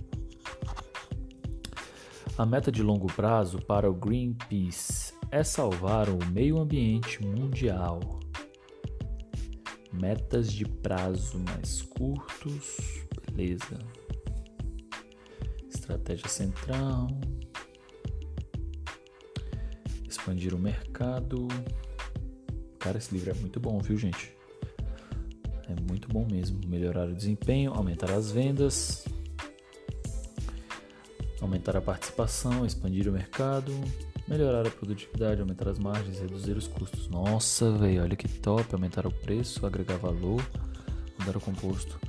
A 2.37 2.45
meta 2.45 2.71
de 2.71 2.83
longo 2.83 3.07
prazo 3.07 3.59
para 3.61 3.89
o 3.89 3.95
Greenpeace 3.95 5.15
é 5.31 5.45
salvar 5.45 6.09
o 6.09 6.19
meio 6.33 6.59
ambiente 6.59 7.25
mundial. 7.25 8.01
Metas 9.93 10.53
de 10.53 10.65
prazo 10.65 11.39
mais 11.39 11.81
curtos, 11.83 12.77
beleza. 13.33 13.79
Estratégia 15.85 16.29
central. 16.29 17.09
Expandir 20.09 20.55
o 20.55 20.59
mercado. 20.59 21.47
Cara, 22.79 22.97
esse 22.97 23.13
livro 23.13 23.31
é 23.31 23.35
muito 23.35 23.61
bom, 23.61 23.79
viu, 23.81 23.99
gente? 23.99 24.35
É 25.69 25.79
muito 25.87 26.09
bom 26.09 26.27
mesmo. 26.27 26.59
Melhorar 26.67 27.07
o 27.07 27.15
desempenho, 27.15 27.75
aumentar 27.75 28.11
as 28.13 28.31
vendas, 28.31 29.05
aumentar 31.39 31.77
a 31.77 31.83
participação, 31.83 32.65
expandir 32.65 33.07
o 33.07 33.13
mercado, 33.13 33.71
melhorar 34.27 34.67
a 34.67 34.71
produtividade, 34.71 35.43
aumentar 35.43 35.69
as 35.69 35.79
margens, 35.79 36.19
reduzir 36.19 36.57
os 36.57 36.67
custos. 36.67 37.09
Nossa, 37.09 37.71
velho, 37.73 38.05
olha 38.05 38.17
que 38.17 38.27
top! 38.27 38.75
Aumentar 38.75 39.07
o 39.07 39.13
preço, 39.13 39.67
agregar 39.67 39.99
valor, 39.99 40.43
mudar 41.19 41.37
o 41.37 41.41
composto, 41.43 42.01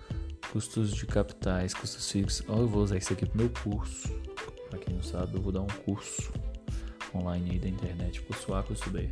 custos 0.56 0.92
de 0.92 1.06
capitais, 1.06 1.74
custos 1.74 2.10
fixos. 2.10 2.48
Oh, 2.48 2.62
eu 2.62 2.68
vou 2.70 2.82
usar 2.82 2.96
isso 2.96 3.12
aqui 3.12 3.26
pro 3.26 3.38
meu 3.38 3.50
curso. 3.50 4.08
Para 4.70 4.80
quem 4.80 4.96
não 4.96 5.04
sabe, 5.04 5.36
eu 5.36 5.42
vou 5.42 5.52
dar 5.52 5.60
um 5.60 5.68
curso 5.84 6.32
online 7.14 7.52
aí 7.52 7.60
da 7.60 7.68
internet, 7.68 8.26
A, 8.54 8.64
curso 8.64 8.90
B. 8.90 9.10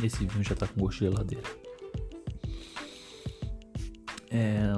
Esse 0.00 0.24
vinho 0.24 0.44
já 0.44 0.54
tá 0.54 0.68
com 0.68 0.82
gosto 0.82 1.00
de 1.00 1.10
geladeira. 1.10 1.48
É... 4.30 4.70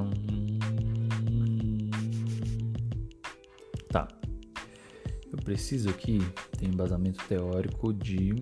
Tá. 3.91 4.09
Eu 5.31 5.37
preciso 5.45 5.91
aqui 5.91 6.19
ter 6.59 6.65
embasamento 6.65 7.23
teórico 7.29 7.93
de 7.93 8.35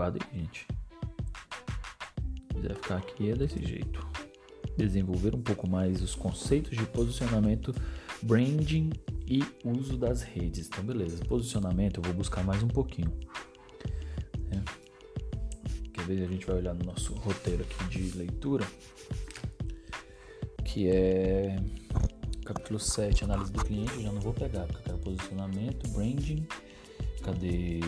Aí, 0.00 0.12
gente. 0.32 0.66
Se 2.48 2.54
quiser 2.54 2.74
ficar 2.74 2.96
aqui 2.96 3.30
é 3.30 3.34
desse 3.34 3.64
jeito. 3.64 4.06
Desenvolver 4.76 5.34
um 5.34 5.42
pouco 5.42 5.68
mais 5.68 6.02
os 6.02 6.14
conceitos 6.14 6.76
de 6.76 6.84
posicionamento, 6.86 7.74
branding 8.22 8.90
e 9.26 9.42
uso 9.64 9.96
das 9.96 10.22
redes. 10.22 10.66
Então, 10.66 10.84
beleza. 10.84 11.24
Posicionamento, 11.24 11.98
eu 11.98 12.02
vou 12.02 12.14
buscar 12.14 12.42
mais 12.44 12.62
um 12.62 12.68
pouquinho. 12.68 13.12
É. 14.50 14.60
Quer 15.92 16.04
ver? 16.06 16.24
A 16.24 16.26
gente 16.26 16.46
vai 16.46 16.56
olhar 16.56 16.74
no 16.74 16.84
nosso 16.84 17.14
roteiro 17.14 17.62
aqui 17.62 17.88
de 17.88 18.16
leitura, 18.16 18.66
que 20.64 20.88
é 20.88 21.56
capítulo 22.44 22.78
7, 22.78 23.24
análise 23.24 23.50
do 23.50 23.64
cliente. 23.64 23.94
Eu 23.94 24.02
já 24.02 24.12
não 24.12 24.20
vou 24.20 24.32
pegar, 24.32 24.66
porque 24.66 24.78
eu 24.78 24.82
quero 24.82 24.98
posicionamento, 24.98 25.88
branding. 25.90 26.46
Cadê? 27.22 27.80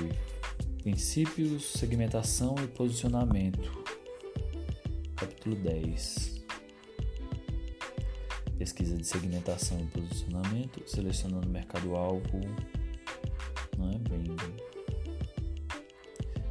Princípios, 0.86 1.64
segmentação 1.72 2.54
e 2.62 2.68
posicionamento. 2.68 3.84
Capítulo 5.16 5.56
10 5.56 6.44
pesquisa 8.56 8.96
de 8.96 9.04
segmentação 9.04 9.80
e 9.80 9.86
posicionamento, 9.86 10.80
selecionando 10.86 11.48
mercado-alvo, 11.48 12.40
não 13.76 13.90
é 13.90 13.98
bem 13.98 14.36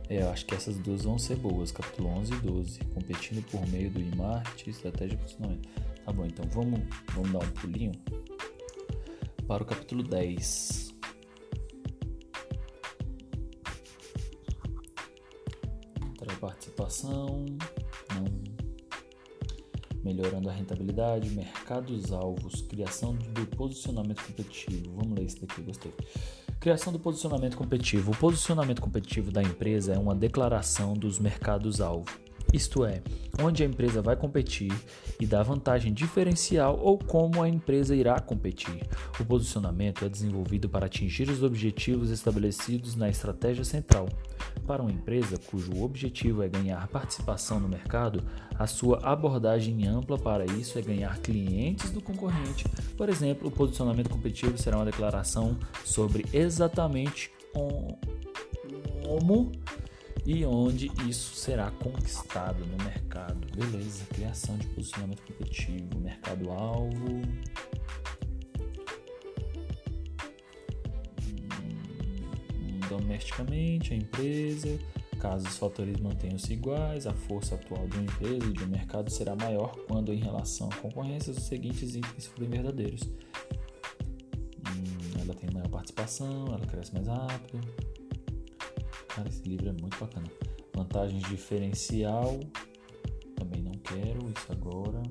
É, 0.09 0.21
eu 0.21 0.29
acho 0.29 0.45
que 0.45 0.53
essas 0.53 0.77
duas 0.79 1.03
vão 1.03 1.17
ser 1.17 1.37
boas, 1.37 1.71
capítulo 1.71 2.09
11 2.09 2.33
e 2.33 2.37
12, 2.41 2.79
competindo 2.93 3.45
por 3.49 3.65
meio 3.69 3.89
do 3.89 4.01
e-marketing, 4.01 4.69
estratégia 4.69 5.15
de 5.15 5.23
posicionamento. 5.23 5.69
Tá 6.03 6.11
bom, 6.11 6.25
então 6.25 6.45
vamos, 6.49 6.81
vamos 7.13 7.31
dar 7.31 7.39
um 7.39 7.51
pulinho 7.51 7.93
para 9.47 9.63
o 9.63 9.65
capítulo 9.65 10.03
10. 10.03 10.84
Participação, 17.05 17.45
não. 18.13 18.45
Melhorando 20.03 20.49
a 20.49 20.51
rentabilidade, 20.51 21.29
mercados-alvos, 21.31 22.61
criação 22.61 23.15
do 23.15 23.45
posicionamento 23.47 24.23
competitivo. 24.23 24.93
Vamos 24.95 25.17
ler 25.17 25.25
isso 25.25 25.41
daqui, 25.41 25.61
gostei. 25.61 25.93
Criação 26.59 26.93
do 26.93 26.99
posicionamento 26.99 27.57
competitivo. 27.57 28.11
O 28.11 28.17
posicionamento 28.17 28.81
competitivo 28.81 29.31
da 29.31 29.41
empresa 29.41 29.93
é 29.93 29.97
uma 29.97 30.13
declaração 30.13 30.93
dos 30.93 31.17
mercados-alvo 31.17 32.25
isto 32.55 32.85
é, 32.85 33.01
onde 33.41 33.63
a 33.63 33.65
empresa 33.65 34.01
vai 34.01 34.15
competir 34.15 34.71
e 35.19 35.25
dá 35.25 35.43
vantagem 35.43 35.93
diferencial 35.93 36.79
ou 36.81 36.97
como 36.97 37.43
a 37.43 37.49
empresa 37.49 37.93
irá 37.93 38.17
competir. 38.19 38.87
O 39.19 39.25
posicionamento 39.25 40.05
é 40.05 40.09
desenvolvido 40.09 40.69
para 40.69 40.85
atingir 40.85 41.29
os 41.29 41.43
objetivos 41.43 42.11
estabelecidos 42.11 42.95
na 42.95 43.09
estratégia 43.09 43.65
central. 43.65 44.07
Para 44.65 44.81
uma 44.81 44.91
empresa 44.91 45.37
cujo 45.37 45.83
objetivo 45.83 46.41
é 46.41 46.49
ganhar 46.49 46.87
participação 46.87 47.59
no 47.59 47.69
mercado, 47.69 48.23
a 48.57 48.65
sua 48.65 48.99
abordagem 49.03 49.87
ampla 49.87 50.17
para 50.17 50.45
isso 50.45 50.79
é 50.79 50.81
ganhar 50.81 51.19
clientes 51.19 51.91
do 51.91 52.01
concorrente. 52.01 52.65
Por 52.97 53.07
exemplo, 53.09 53.47
o 53.47 53.51
posicionamento 53.51 54.09
competitivo 54.09 54.57
será 54.57 54.77
uma 54.77 54.85
declaração 54.85 55.57
sobre 55.83 56.25
exatamente 56.33 57.31
como 57.53 59.51
e 60.25 60.43
onde 60.43 60.91
isso 61.07 61.35
será 61.35 61.69
conquistado 61.69 62.65
no 62.65 62.83
mercado. 62.83 63.45
Beleza, 63.55 64.03
criação 64.05 64.57
de 64.57 64.65
posicionamento 64.69 65.21
competitivo, 65.21 65.99
mercado-alvo. 65.99 67.21
Domesticamente, 72.87 73.93
a 73.93 73.97
empresa. 73.97 74.79
Caso 75.19 75.47
os 75.47 75.57
fatores 75.57 75.99
mantenham-se 75.99 76.53
iguais, 76.53 77.07
a 77.07 77.13
força 77.13 77.55
atual 77.55 77.87
de 77.87 77.97
uma 77.97 78.03
empresa 78.03 78.45
e 78.45 78.53
de 78.53 78.63
um 78.63 78.67
mercado 78.67 79.09
será 79.09 79.35
maior 79.35 79.75
quando, 79.87 80.13
em 80.13 80.19
relação 80.19 80.69
à 80.69 80.75
concorrência, 80.75 81.31
os 81.31 81.43
seguintes 81.43 81.95
itens 81.95 82.25
forem 82.27 82.49
verdadeiros. 82.49 83.01
Hum, 84.67 85.21
ela 85.21 85.33
tem 85.33 85.49
maior 85.51 85.69
participação, 85.69 86.47
ela 86.47 86.65
cresce 86.65 86.93
mais 86.93 87.07
rápido, 87.07 87.61
Cara, 89.15 89.29
esse 89.29 89.47
livro 89.47 89.69
é 89.69 89.71
muito 89.71 89.97
bacana. 89.97 90.27
Vantagens 90.75 91.23
diferencial. 91.29 92.37
Também 93.37 93.61
não 93.61 93.71
quero 93.71 94.29
isso 94.29 94.51
agora. 94.51 95.01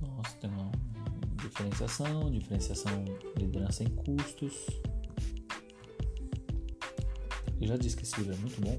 Nossa, 0.00 0.36
tem 0.40 0.48
uma 0.50 0.70
diferenciação, 1.34 2.30
diferenciação, 2.30 3.04
liderança 3.36 3.82
em 3.82 3.88
custos. 3.88 4.66
Eu 7.60 7.68
já 7.68 7.76
disse 7.76 7.96
que 7.96 8.04
esse 8.04 8.16
livro 8.18 8.34
é 8.34 8.36
muito 8.36 8.60
bom. 8.60 8.78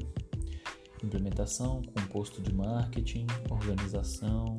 Implementação, 1.04 1.82
composto 1.94 2.42
de 2.42 2.54
marketing, 2.54 3.26
organização, 3.50 4.58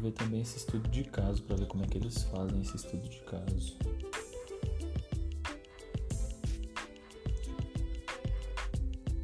ver 0.00 0.12
também 0.12 0.40
esse 0.40 0.56
estudo 0.56 0.88
de 0.88 1.04
caso 1.04 1.42
para 1.42 1.56
ver 1.56 1.66
como 1.66 1.84
é 1.84 1.86
que 1.86 1.98
eles 1.98 2.22
fazem 2.24 2.60
esse 2.62 2.76
estudo 2.76 3.08
de 3.08 3.20
caso. 3.20 3.76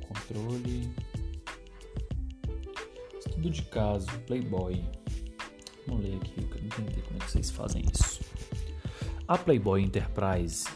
Controle. 0.09 0.91
Estudo 3.19 3.51
de 3.51 3.63
caso, 3.63 4.07
Playboy. 4.27 4.85
Vamos 5.87 6.05
ler 6.05 6.17
aqui, 6.17 6.35
eu 6.39 6.49
quero 6.49 6.65
entender 6.67 7.03
como 7.03 7.17
é 7.17 7.25
que 7.25 7.31
vocês 7.31 7.51
fazem 7.51 7.83
isso. 7.93 8.06
A 9.29 9.37
Playboy 9.37 9.83
Enterprise, 9.83 10.67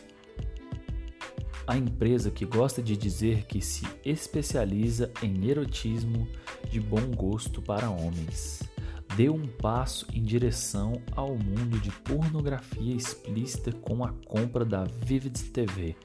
a 1.66 1.76
empresa 1.76 2.30
que 2.30 2.44
gosta 2.44 2.82
de 2.82 2.96
dizer 2.96 3.46
que 3.46 3.60
se 3.60 3.86
especializa 4.04 5.10
em 5.22 5.48
erotismo 5.48 6.26
de 6.68 6.80
bom 6.80 7.10
gosto 7.14 7.62
para 7.62 7.88
homens 7.88 8.60
deu 9.16 9.34
um 9.34 9.46
passo 9.46 10.06
em 10.12 10.22
direção 10.22 11.00
ao 11.12 11.36
mundo 11.36 11.78
de 11.80 11.90
pornografia 11.90 12.94
explícita 12.94 13.72
com 13.72 14.04
a 14.04 14.12
compra 14.26 14.64
da 14.64 14.84
Vivid 14.84 15.38
TV. 15.50 15.96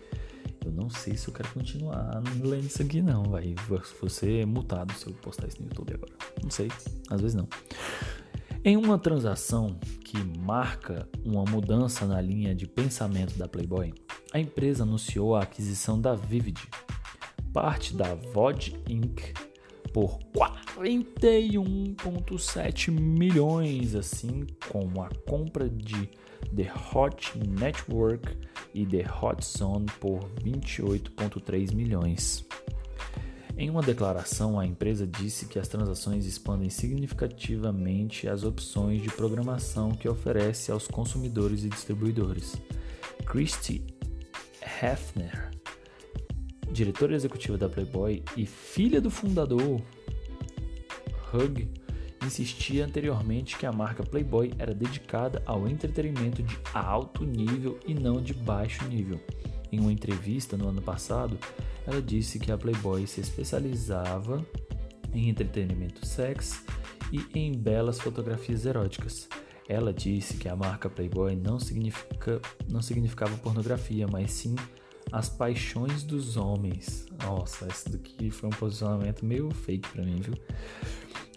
Eu 0.66 0.72
não 0.72 0.90
sei 0.90 1.16
se 1.16 1.28
eu 1.28 1.34
quero 1.34 1.50
continuar 1.50 2.22
lendo 2.42 2.66
isso 2.66 2.82
aqui 2.82 3.02
não, 3.02 3.24
vai. 3.24 3.54
Você 4.02 4.40
é 4.40 4.46
multado 4.46 4.94
se 4.94 5.08
eu 5.08 5.14
postar 5.14 5.48
isso 5.48 5.62
no 5.62 5.68
YouTube 5.68 5.94
agora. 5.94 6.14
Não 6.44 6.50
sei, 6.50 6.72
às 7.10 7.22
vezes 7.22 7.36
não. 7.36 7.48
Em 8.68 8.78
uma 8.78 8.98
transação 8.98 9.78
que 10.04 10.18
marca 10.40 11.08
uma 11.24 11.44
mudança 11.44 12.04
na 12.08 12.20
linha 12.20 12.56
de 12.56 12.66
pensamento 12.66 13.38
da 13.38 13.48
Playboy, 13.48 13.94
a 14.34 14.40
empresa 14.40 14.82
anunciou 14.82 15.36
a 15.36 15.44
aquisição 15.44 16.02
da 16.02 16.16
Vivid, 16.16 16.60
parte 17.54 17.96
da 17.96 18.16
VOD 18.16 18.76
Inc 18.90 19.36
por 19.94 20.18
41,7 20.34 22.90
milhões, 22.90 23.94
assim 23.94 24.48
como 24.68 25.04
a 25.04 25.10
compra 25.30 25.70
de 25.70 26.10
The 26.56 26.74
Hot 26.92 27.38
Network 27.38 28.36
e 28.74 28.84
The 28.84 29.06
Hot 29.22 29.46
Zone 29.46 29.86
por 30.00 30.22
28,3 30.44 31.72
milhões. 31.72 32.44
Em 33.58 33.70
uma 33.70 33.82
declaração, 33.82 34.60
a 34.60 34.66
empresa 34.66 35.08
disse 35.08 35.46
que 35.46 35.58
as 35.58 35.68
transações 35.68 36.26
expandem 36.26 36.70
significativamente 36.70 38.28
as 38.28 38.44
opções 38.44 39.02
de 39.02 39.10
programação 39.10 39.92
que 39.92 40.10
oferece 40.10 40.72
aos 40.72 40.88
consumidores 40.88 41.64
e 41.64 41.70
distribuidores. 41.70 42.56
Christy 43.26 43.82
Hefner 44.62 45.56
diretora 46.76 47.16
executiva 47.16 47.58
da 47.58 47.70
Playboy 47.70 48.22
e 48.36 48.46
filha 48.46 49.00
do 49.00 49.10
fundador, 49.10 49.82
Hug, 51.34 51.70
insistia 52.22 52.86
anteriormente 52.86 53.58
que 53.58 53.66
a 53.66 53.72
marca 53.72 54.04
Playboy 54.04 54.54
era 54.60 54.74
dedicada 54.74 55.42
ao 55.46 55.68
entretenimento 55.70 56.44
de 56.44 56.58
alto 56.74 57.24
nível 57.24 57.80
e 57.88 57.94
não 57.94 58.22
de 58.22 58.34
baixo 58.34 58.86
nível. 58.90 59.20
Em 59.76 59.80
uma 59.82 59.92
entrevista 59.92 60.56
no 60.56 60.70
ano 60.70 60.82
passado, 60.82 61.38
ela 61.86 62.02
disse 62.02 62.40
que 62.40 62.50
a 62.50 62.58
Playboy 62.58 63.06
se 63.06 63.20
especializava 63.20 64.42
em 65.14 65.28
entretenimento 65.28 66.06
sex 66.06 66.64
e 67.12 67.26
em 67.38 67.52
belas 67.52 68.00
fotografias 68.00 68.66
eróticas. 68.66 69.28
Ela 69.68 69.92
disse 69.92 70.38
que 70.38 70.48
a 70.48 70.56
marca 70.56 70.90
Playboy 70.90 71.36
não, 71.36 71.60
significa, 71.60 72.42
não 72.70 72.82
significava 72.82 73.36
pornografia, 73.36 74.08
mas 74.08 74.32
sim 74.32 74.56
as 75.12 75.28
Paixões 75.28 76.04
dos 76.04 76.38
Homens. 76.38 77.06
Nossa, 77.22 77.68
esse 77.68 77.90
daqui 77.90 78.32
foi 78.32 78.48
um 78.48 78.54
posicionamento 78.54 79.26
meio 79.26 79.52
fake 79.52 79.90
pra 79.90 80.06
mim, 80.06 80.22
viu? 80.22 80.36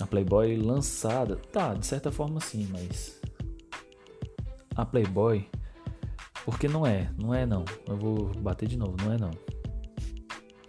A 0.00 0.06
Playboy 0.06 0.56
lançada, 0.56 1.34
tá, 1.34 1.74
de 1.74 1.84
certa 1.84 2.12
forma 2.12 2.40
sim, 2.40 2.68
mas 2.70 3.20
a 4.76 4.86
Playboy, 4.86 5.44
porque 6.48 6.66
não 6.66 6.86
é, 6.86 7.10
não 7.18 7.34
é 7.34 7.44
não. 7.44 7.62
Eu 7.86 7.94
vou 7.98 8.32
bater 8.38 8.66
de 8.66 8.78
novo, 8.78 8.96
não 9.04 9.12
é 9.12 9.18
não. 9.18 9.30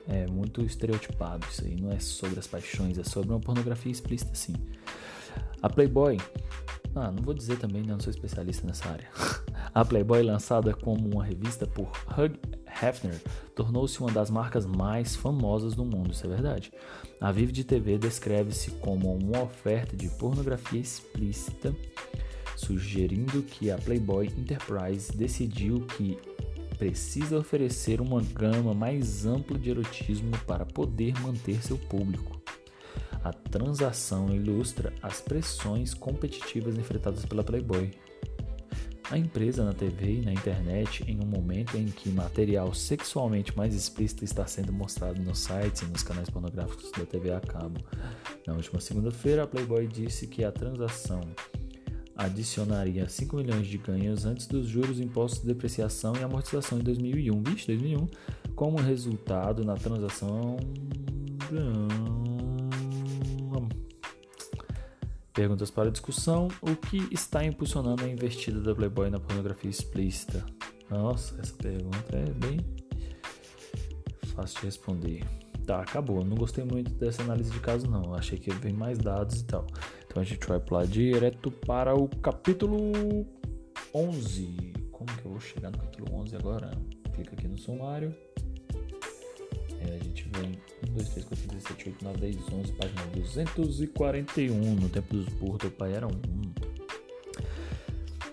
É 0.09 0.27
muito 0.27 0.61
estereotipado 0.61 1.47
isso 1.49 1.63
aí, 1.63 1.79
não 1.79 1.89
é 1.89 1.97
sobre 1.99 2.37
as 2.37 2.45
paixões, 2.45 2.97
é 2.97 3.03
sobre 3.05 3.29
uma 3.29 3.39
pornografia 3.39 3.89
explícita 3.89 4.35
sim. 4.35 4.55
A 5.61 5.69
Playboy, 5.69 6.17
ah, 6.93 7.09
não 7.09 7.23
vou 7.23 7.33
dizer 7.33 7.57
também, 7.59 7.81
não 7.81 7.97
sou 7.97 8.11
especialista 8.11 8.67
nessa 8.67 8.89
área. 8.89 9.07
A 9.73 9.85
Playboy, 9.85 10.21
lançada 10.21 10.73
como 10.73 11.13
uma 11.13 11.23
revista 11.23 11.65
por 11.65 11.89
Hugh 12.07 12.37
Hefner, 12.83 13.21
tornou-se 13.55 14.01
uma 14.01 14.11
das 14.11 14.29
marcas 14.29 14.65
mais 14.65 15.15
famosas 15.15 15.75
do 15.75 15.85
mundo, 15.85 16.11
isso 16.11 16.25
é 16.25 16.29
verdade. 16.29 16.73
A 17.21 17.31
Vivid 17.31 17.63
TV 17.63 17.97
descreve-se 17.97 18.71
como 18.71 19.15
uma 19.15 19.43
oferta 19.43 19.95
de 19.95 20.09
pornografia 20.09 20.81
explícita, 20.81 21.73
sugerindo 22.59 23.41
que 23.41 23.71
a 23.71 23.77
Playboy 23.77 24.27
Enterprise 24.37 25.15
decidiu 25.15 25.85
que 25.97 26.17
precisa 26.77 27.37
oferecer 27.37 28.01
uma 28.01 28.21
gama 28.21 28.73
mais 28.73 29.25
ampla 29.25 29.57
de 29.57 29.69
erotismo 29.69 30.31
para 30.45 30.65
poder 30.65 31.17
manter 31.19 31.61
seu 31.63 31.77
público. 31.77 32.39
A 33.23 33.33
transação 33.33 34.33
ilustra 34.33 34.93
as 35.01 35.19
pressões 35.19 35.93
competitivas 35.93 36.77
enfrentadas 36.77 37.25
pela 37.25 37.43
Playboy, 37.43 37.91
a 39.11 39.17
empresa 39.17 39.65
na 39.65 39.73
TV 39.73 40.19
e 40.19 40.21
na 40.21 40.31
internet 40.31 41.03
em 41.07 41.19
um 41.19 41.25
momento 41.25 41.75
em 41.75 41.85
que 41.85 42.09
material 42.09 42.73
sexualmente 42.73 43.57
mais 43.57 43.73
explícito 43.73 44.23
está 44.23 44.45
sendo 44.45 44.71
mostrado 44.71 45.19
nos 45.21 45.39
sites 45.39 45.81
e 45.81 45.85
nos 45.85 46.03
canais 46.03 46.29
pornográficos 46.29 46.91
da 46.91 47.05
TV 47.05 47.31
a 47.31 47.39
cabo. 47.39 47.79
Na 48.45 48.53
última 48.53 48.79
segunda-feira, 48.79 49.43
a 49.43 49.47
Playboy 49.47 49.87
disse 49.87 50.27
que 50.27 50.43
a 50.43 50.51
transação 50.51 51.21
adicionaria 52.19 53.07
5 53.07 53.37
milhões 53.37 53.65
de 53.65 53.77
ganhos 53.77 54.25
antes 54.25 54.45
dos 54.45 54.67
juros, 54.67 54.99
impostos, 54.99 55.39
depreciação 55.39 56.13
e 56.17 56.23
amortização 56.23 56.77
em 56.77 56.81
2001. 56.81 57.43
Vixe, 57.43 57.67
2001. 57.67 58.07
Como 58.55 58.77
resultado, 58.77 59.63
na 59.63 59.75
transação. 59.75 60.57
Perguntas 65.33 65.71
para 65.71 65.89
discussão: 65.89 66.49
O 66.61 66.75
que 66.75 67.07
está 67.11 67.45
impulsionando 67.45 68.03
a 68.03 68.09
investida 68.09 68.59
da 68.59 68.75
Playboy 68.75 69.09
na 69.09 69.19
pornografia 69.19 69.69
explícita? 69.69 70.45
Nossa, 70.89 71.39
essa 71.39 71.53
pergunta 71.53 72.17
é 72.17 72.29
bem 72.33 72.59
fácil 74.35 74.59
de 74.59 74.65
responder. 74.65 75.23
Tá, 75.65 75.81
acabou. 75.81 76.25
Não 76.25 76.35
gostei 76.35 76.63
muito 76.63 76.91
dessa 76.95 77.21
análise 77.21 77.51
de 77.51 77.59
caso, 77.59 77.87
não. 77.87 78.13
Achei 78.13 78.37
que 78.37 78.49
ia 78.49 78.55
vir 78.55 78.73
mais 78.73 78.97
dados 78.97 79.41
e 79.41 79.45
tal. 79.45 79.67
Então 80.19 80.27
a 80.27 80.33
gente 80.33 80.47
vai 80.47 80.59
pular 80.59 80.85
direto 80.85 81.49
para 81.49 81.95
o 81.95 82.09
capítulo 82.09 83.25
11. 83.95 84.73
Como 84.91 85.05
que 85.05 85.25
eu 85.25 85.31
vou 85.31 85.39
chegar 85.39 85.71
no 85.71 85.77
capítulo 85.77 86.13
11 86.13 86.35
agora? 86.35 86.71
Clica 87.13 87.35
aqui 87.35 87.47
no 87.47 87.57
sumário. 87.57 88.13
É, 89.79 89.95
a 89.95 90.03
gente 90.03 90.29
vem 90.33 90.59
1, 90.89 90.93
2, 90.93 91.09
3, 91.09 91.25
4, 91.25 91.37
5, 91.37 91.53
6, 91.53 91.63
7, 91.63 91.89
8, 91.91 92.03
9, 92.03 92.19
10, 92.19 92.35
11, 92.51 92.73
página 92.73 93.01
241. 93.13 94.75
No 94.75 94.89
tempo 94.89 95.15
dos 95.15 95.29
burros, 95.35 95.59
teu 95.59 95.71
pai 95.71 95.93
era 95.93 96.05
um. 96.05 96.11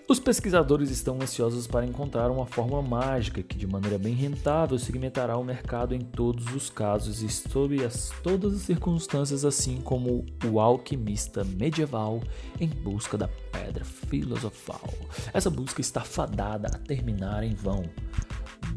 Os 0.09 0.21
pesquisadores 0.21 0.89
estão 0.89 1.21
ansiosos 1.21 1.67
para 1.67 1.85
encontrar 1.85 2.31
uma 2.31 2.45
fórmula 2.45 2.81
mágica 2.81 3.43
que, 3.43 3.57
de 3.57 3.67
maneira 3.67 3.97
bem 3.97 4.13
rentável, 4.13 4.79
segmentará 4.79 5.37
o 5.37 5.43
mercado 5.43 5.93
em 5.93 5.99
todos 5.99 6.55
os 6.55 6.69
casos 6.69 7.21
e 7.21 7.27
sob 7.27 7.83
as, 7.83 8.09
todas 8.23 8.53
as 8.53 8.61
circunstâncias, 8.61 9.43
assim 9.43 9.81
como 9.81 10.25
o 10.49 10.61
alquimista 10.61 11.43
medieval 11.43 12.23
em 12.57 12.69
busca 12.69 13.17
da 13.17 13.27
pedra 13.27 13.83
filosofal. 13.83 14.89
Essa 15.33 15.49
busca 15.49 15.81
está 15.81 15.99
fadada 15.99 16.69
a 16.69 16.79
terminar 16.79 17.43
em 17.43 17.53
vão. 17.53 17.83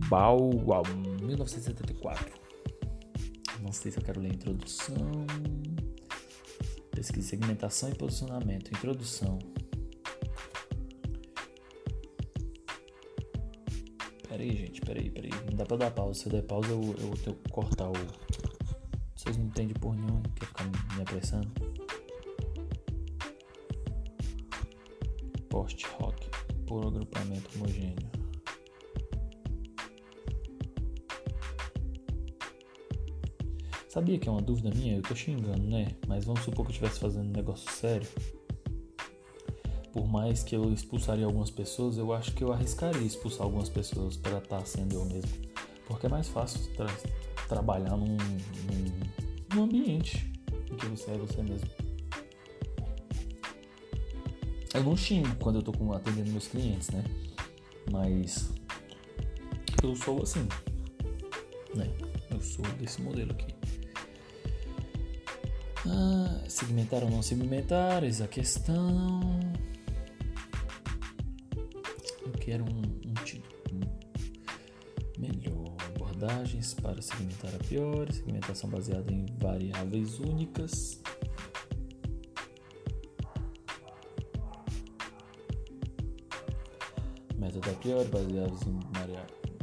Bau, 0.08 0.50
1974. 1.22 2.34
Não 3.62 3.70
sei 3.70 3.92
se 3.92 3.98
eu 3.98 4.02
quero 4.02 4.20
ler 4.20 4.32
a 4.32 4.34
introdução. 4.34 5.26
Pesquisa, 6.90 7.28
segmentação 7.28 7.88
e 7.88 7.94
posicionamento. 7.94 8.72
Introdução. 8.72 9.38
Peraí, 14.30 14.56
gente, 14.56 14.80
peraí, 14.82 15.10
peraí. 15.10 15.30
Não 15.44 15.56
dá 15.56 15.66
pra 15.66 15.76
dar 15.76 15.90
pausa. 15.90 16.20
Se 16.20 16.26
eu 16.26 16.32
der 16.32 16.42
pausa, 16.42 16.70
eu, 16.70 16.80
eu 16.80 17.10
tenho 17.16 17.36
que 17.36 17.50
cortar 17.50 17.90
o. 17.90 17.94
Vocês 19.16 19.36
não 19.36 19.46
entendem 19.46 19.74
por 19.74 19.96
nenhum, 19.96 20.22
quer 20.36 20.46
ficar 20.46 20.64
me 20.66 21.02
apressando? 21.02 21.50
Post 25.48 25.84
rock 25.98 26.28
por 26.64 26.86
agrupamento 26.86 27.50
homogêneo. 27.56 28.08
Sabia 33.88 34.16
que 34.16 34.28
é 34.28 34.30
uma 34.30 34.40
dúvida 34.40 34.70
minha? 34.70 34.98
Eu 34.98 35.02
tô 35.02 35.16
xingando, 35.16 35.66
né? 35.66 35.88
Mas 36.06 36.24
vamos 36.24 36.42
supor 36.42 36.64
que 36.64 36.70
eu 36.70 36.74
estivesse 36.74 37.00
fazendo 37.00 37.30
um 37.30 37.32
negócio 37.32 37.68
sério 37.72 38.06
por 39.92 40.06
mais 40.06 40.42
que 40.42 40.54
eu 40.54 40.72
expulsaria 40.72 41.24
algumas 41.24 41.50
pessoas, 41.50 41.98
eu 41.98 42.12
acho 42.12 42.32
que 42.32 42.44
eu 42.44 42.52
arriscaria 42.52 43.02
expulsar 43.02 43.42
algumas 43.42 43.68
pessoas 43.68 44.16
para 44.16 44.38
estar 44.38 44.58
tá 44.58 44.64
sendo 44.64 44.94
eu 44.94 45.04
mesmo. 45.04 45.30
Porque 45.86 46.06
é 46.06 46.08
mais 46.08 46.28
fácil 46.28 46.60
tra 46.74 46.86
trabalhar 47.48 47.96
num, 47.96 48.16
num, 48.16 49.54
num, 49.54 49.62
ambiente 49.64 50.32
em 50.70 50.76
que 50.76 50.86
você 50.86 51.10
é 51.10 51.18
você 51.18 51.42
mesmo. 51.42 51.68
Eu 54.72 54.84
não 54.84 54.96
xingo 54.96 55.34
quando 55.40 55.60
eu 55.60 55.72
com, 55.72 55.92
atendendo 55.92 56.30
meus 56.30 56.46
clientes, 56.46 56.90
né? 56.90 57.02
Mas 57.90 58.52
eu 59.82 59.96
sou 59.96 60.22
assim, 60.22 60.46
né? 61.74 61.88
Eu 62.30 62.40
sou 62.40 62.64
desse 62.78 63.02
modelo 63.02 63.32
aqui. 63.32 63.52
Ah, 65.84 66.44
segmentar 66.46 67.02
ou 67.02 67.10
não 67.10 67.20
segmentar, 67.20 68.04
eis 68.04 68.20
a 68.20 68.28
questão 68.28 69.49
quero 72.50 72.64
um, 72.64 72.82
um 73.08 73.14
título 73.24 73.80
melhor. 75.16 75.76
Abordagens 75.94 76.74
para 76.74 77.00
segmentar 77.00 77.54
a 77.54 77.58
pior, 77.58 78.10
segmentação 78.10 78.68
baseada 78.68 79.12
em 79.12 79.24
variáveis 79.38 80.18
únicas. 80.18 81.00
Método 87.36 87.70
a 87.70 87.74
priori, 87.74 88.08
baseados 88.08 88.62
em 88.62 88.80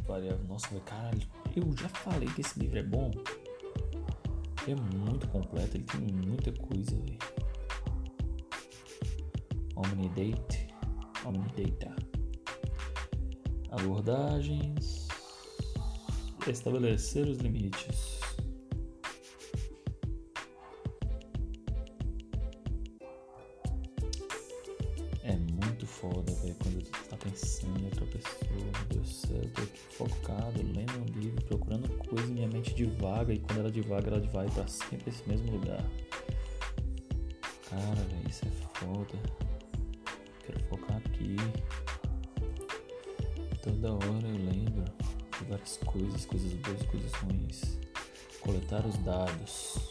variáveis. 0.06 0.48
Nossa, 0.48 0.80
caralho, 0.80 1.28
eu 1.58 1.70
já 1.76 1.90
falei 1.90 2.30
que 2.30 2.40
esse 2.40 2.58
livro 2.58 2.80
é 2.80 2.84
bom. 2.84 3.12
É 4.66 4.76
muito 4.96 5.28
completo, 5.28 5.76
ele 5.76 5.84
tem 5.84 6.00
muita 6.26 6.54
coisa, 6.54 6.96
velho. 6.96 7.20
Omnidate. 9.76 10.68
Omnidata 11.26 11.97
abordagens, 13.78 15.08
estabelecer 16.48 17.28
os 17.28 17.38
limites. 17.38 18.20
É 25.24 25.36
muito 25.36 25.86
foda, 25.86 26.32
velho, 26.34 26.56
quando 26.64 26.84
tu 26.84 27.10
tá 27.10 27.18
pensando 27.18 27.80
em 27.80 27.86
outra 27.86 28.06
pessoa, 28.06 28.52
meu 28.52 28.86
Deus 28.90 29.08
do 29.08 29.14
céu, 29.14 29.38
eu 29.44 29.50
tô 29.52 29.62
aqui 29.62 29.80
focado, 29.80 30.62
lendo 30.62 31.00
um 31.00 31.20
livro, 31.20 31.44
procurando 31.46 31.90
coisa, 32.06 32.28
minha 32.28 32.48
mente 32.48 32.74
divaga, 32.74 33.34
e 33.34 33.40
quando 33.40 33.60
ela 33.60 33.72
divaga, 33.72 34.10
ela 34.10 34.20
vai 34.28 34.50
para 34.50 34.68
sempre 34.68 35.10
esse 35.10 35.28
mesmo 35.28 35.52
lugar. 35.52 35.84
Cara, 37.70 38.08
isso 38.30 38.46
é 38.46 38.80
foda. 38.80 39.20
Quero 40.46 40.64
focar 40.70 40.98
aqui. 40.98 41.36
Toda 43.68 43.96
hora 43.96 44.26
eu 44.26 44.38
lembro 44.38 44.86
de 45.38 45.46
várias 45.50 45.76
coisas, 45.76 46.26
coisas 46.26 46.54
boas, 46.54 46.82
coisas 46.84 47.12
ruins. 47.16 47.78
Coletar 48.40 48.86
os 48.86 48.98
dados. 49.00 49.90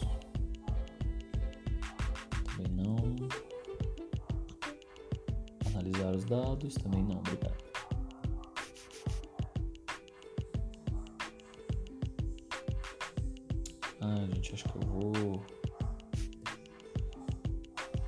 Também 2.47 2.73
não. 2.73 2.97
Analisar 5.67 6.17
os 6.17 6.25
dados. 6.25 6.75
Também 6.77 7.03
não, 7.03 7.19
obrigado. 7.19 7.65
Ah, 14.01 14.27
gente, 14.33 14.55
acho 14.55 14.65
que 14.65 14.77
eu 14.79 14.89
vou 14.89 15.45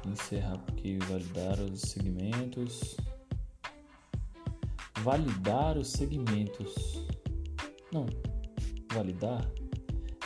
encerrar 0.06 0.54
aqui 0.54 0.98
validar 1.00 1.60
os 1.60 1.82
segmentos 1.82 2.96
validar 5.08 5.78
os 5.78 5.88
segmentos. 5.88 7.02
Não, 7.90 8.04
validar? 8.92 9.50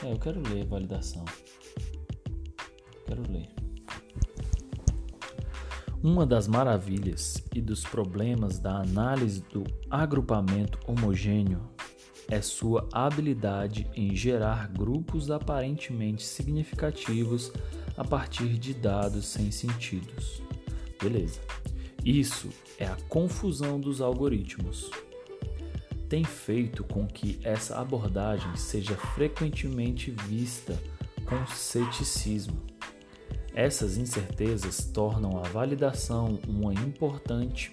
É, 0.02 0.10
eu 0.10 0.18
quero 0.18 0.42
ler 0.48 0.66
validação. 0.66 1.24
Quero 3.06 3.22
ler. 3.30 3.48
Uma 6.02 6.26
das 6.26 6.48
maravilhas 6.48 7.40
e 7.54 7.60
dos 7.60 7.84
problemas 7.84 8.58
da 8.58 8.80
análise 8.80 9.40
do 9.42 9.62
agrupamento 9.88 10.80
homogêneo 10.84 11.62
é 12.28 12.42
sua 12.42 12.88
habilidade 12.92 13.88
em 13.94 14.16
gerar 14.16 14.66
grupos 14.66 15.30
aparentemente 15.30 16.24
significativos 16.24 17.52
a 17.96 18.02
partir 18.02 18.58
de 18.58 18.74
dados 18.74 19.26
sem 19.26 19.52
sentidos. 19.52 20.42
Beleza. 21.00 21.40
Isso 22.05 22.50
é 22.78 22.86
a 22.86 22.96
confusão 23.09 23.80
dos 23.80 24.00
algoritmos. 24.00 24.90
Tem 26.09 26.24
feito 26.24 26.84
com 26.84 27.07
que 27.07 27.38
essa 27.42 27.78
abordagem 27.78 28.55
seja 28.57 28.96
frequentemente 28.96 30.11
vista 30.11 30.78
com 31.24 31.46
ceticismo. 31.46 32.61
Essas 33.55 33.96
incertezas 33.96 34.84
tornam 34.84 35.38
a 35.38 35.48
validação 35.48 36.38
uma 36.46 36.72
importante 36.74 37.72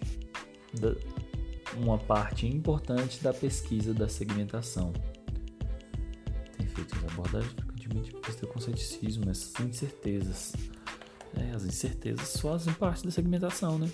uma 1.77 1.97
parte 1.97 2.47
importante 2.47 3.21
da 3.23 3.33
pesquisa 3.33 3.93
da 3.93 4.07
segmentação. 4.07 4.93
Tem 6.57 6.67
feito 6.67 6.95
essa 6.95 7.07
abordagem 7.07 7.49
frequentemente 7.49 8.15
vista 8.25 8.47
com 8.47 8.59
ceticismo, 8.59 9.29
essas 9.29 9.53
incertezas. 9.59 10.53
É, 11.35 11.51
as 11.55 11.63
incertezas 11.63 12.39
fazem 12.39 12.73
parte 12.73 13.05
da 13.05 13.11
segmentação, 13.11 13.77
né? 13.77 13.89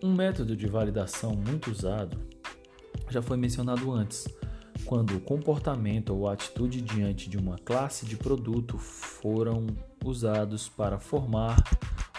Um 0.00 0.14
método 0.14 0.56
de 0.56 0.68
validação 0.68 1.32
muito 1.32 1.72
usado 1.72 2.16
já 3.10 3.20
foi 3.20 3.36
mencionado 3.36 3.90
antes, 3.90 4.28
quando 4.84 5.16
o 5.16 5.20
comportamento 5.20 6.14
ou 6.14 6.28
atitude 6.28 6.80
diante 6.80 7.28
de 7.28 7.36
uma 7.36 7.56
classe 7.58 8.06
de 8.06 8.16
produto 8.16 8.78
foram 8.78 9.66
usados 10.04 10.68
para 10.68 11.00
formar 11.00 11.56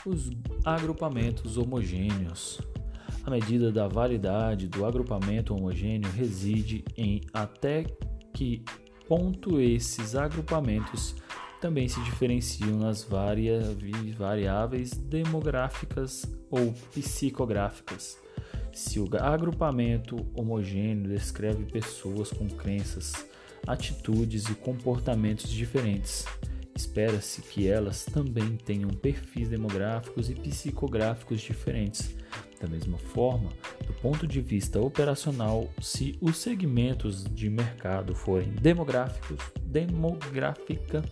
os 0.05 0.29
agrupamentos 0.65 1.57
homogêneos. 1.57 2.59
A 3.23 3.29
medida 3.29 3.71
da 3.71 3.87
validade 3.87 4.67
do 4.67 4.85
agrupamento 4.85 5.55
homogêneo 5.55 6.11
reside 6.11 6.83
em 6.97 7.21
até 7.33 7.85
que 8.33 8.61
ponto 9.07 9.59
esses 9.61 10.15
agrupamentos 10.15 11.15
também 11.59 11.87
se 11.87 12.01
diferenciam 12.03 12.77
nas 12.77 13.03
variáveis 13.03 14.91
demográficas 14.91 16.25
ou 16.49 16.73
psicográficas. 16.93 18.17
Se 18.71 18.99
o 18.99 19.09
agrupamento 19.19 20.25
homogêneo 20.33 21.09
descreve 21.09 21.65
pessoas 21.65 22.31
com 22.31 22.47
crenças, 22.47 23.25
atitudes 23.67 24.45
e 24.45 24.55
comportamentos 24.55 25.49
diferentes, 25.49 26.25
espera-se 26.75 27.41
que 27.41 27.67
elas 27.67 28.05
também 28.05 28.55
tenham 28.55 28.89
perfis 28.89 29.49
demográficos 29.49 30.29
e 30.29 30.35
psicográficos 30.35 31.41
diferentes. 31.41 32.15
Da 32.61 32.67
mesma 32.67 32.97
forma, 32.97 33.49
do 33.85 33.93
ponto 33.93 34.27
de 34.27 34.41
vista 34.41 34.79
operacional, 34.81 35.69
se 35.81 36.17
os 36.21 36.37
segmentos 36.37 37.23
de 37.23 37.49
mercado 37.49 38.13
forem 38.13 38.49
demográficos, 38.49 39.39
demográfica 39.61 41.03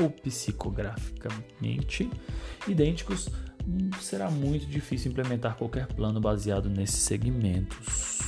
ou 0.00 0.10
psicograficamente 0.10 2.10
idênticos, 2.66 3.28
será 4.00 4.30
muito 4.30 4.66
difícil 4.66 5.10
implementar 5.10 5.56
qualquer 5.56 5.86
plano 5.86 6.20
baseado 6.20 6.68
nesses 6.68 7.00
segmentos. 7.00 8.18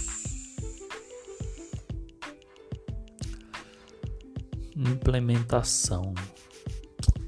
Implementação. 4.75 6.15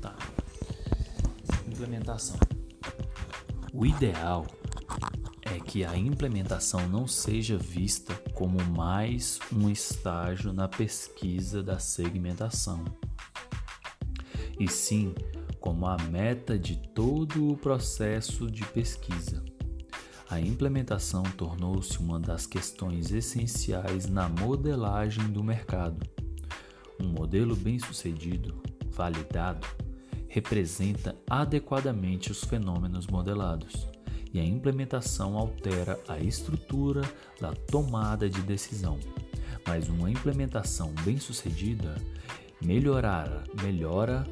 Tá. 0.00 0.16
Implementação. 1.66 2.38
O 3.72 3.86
ideal 3.86 4.46
é 5.42 5.58
que 5.60 5.84
a 5.84 5.96
implementação 5.96 6.88
não 6.88 7.06
seja 7.06 7.56
vista 7.56 8.14
como 8.34 8.62
mais 8.64 9.38
um 9.52 9.70
estágio 9.70 10.52
na 10.52 10.68
pesquisa 10.68 11.62
da 11.62 11.78
segmentação, 11.78 12.84
e 14.58 14.68
sim 14.68 15.14
como 15.60 15.86
a 15.86 15.96
meta 15.96 16.58
de 16.58 16.76
todo 16.76 17.50
o 17.50 17.56
processo 17.56 18.50
de 18.50 18.64
pesquisa. 18.66 19.44
A 20.30 20.40
implementação 20.40 21.22
tornou-se 21.22 21.98
uma 21.98 22.20
das 22.20 22.46
questões 22.46 23.10
essenciais 23.10 24.06
na 24.06 24.28
modelagem 24.28 25.26
do 25.30 25.42
mercado. 25.42 26.06
Um 27.00 27.08
modelo 27.08 27.56
bem-sucedido, 27.56 28.60
validado, 28.90 29.66
representa 30.28 31.16
adequadamente 31.28 32.30
os 32.30 32.44
fenômenos 32.44 33.06
modelados, 33.06 33.88
e 34.32 34.38
a 34.38 34.44
implementação 34.44 35.38
altera 35.38 35.98
a 36.06 36.18
estrutura 36.18 37.00
da 37.40 37.54
tomada 37.54 38.28
de 38.28 38.42
decisão. 38.42 38.98
Mas 39.66 39.88
uma 39.88 40.10
implementação 40.10 40.92
bem-sucedida 41.04 41.96
melhorar, 42.60 43.44
melhora 43.62 44.26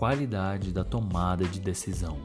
qualidade 0.00 0.72
da 0.72 0.82
tomada 0.82 1.44
de 1.44 1.60
decisão. 1.60 2.22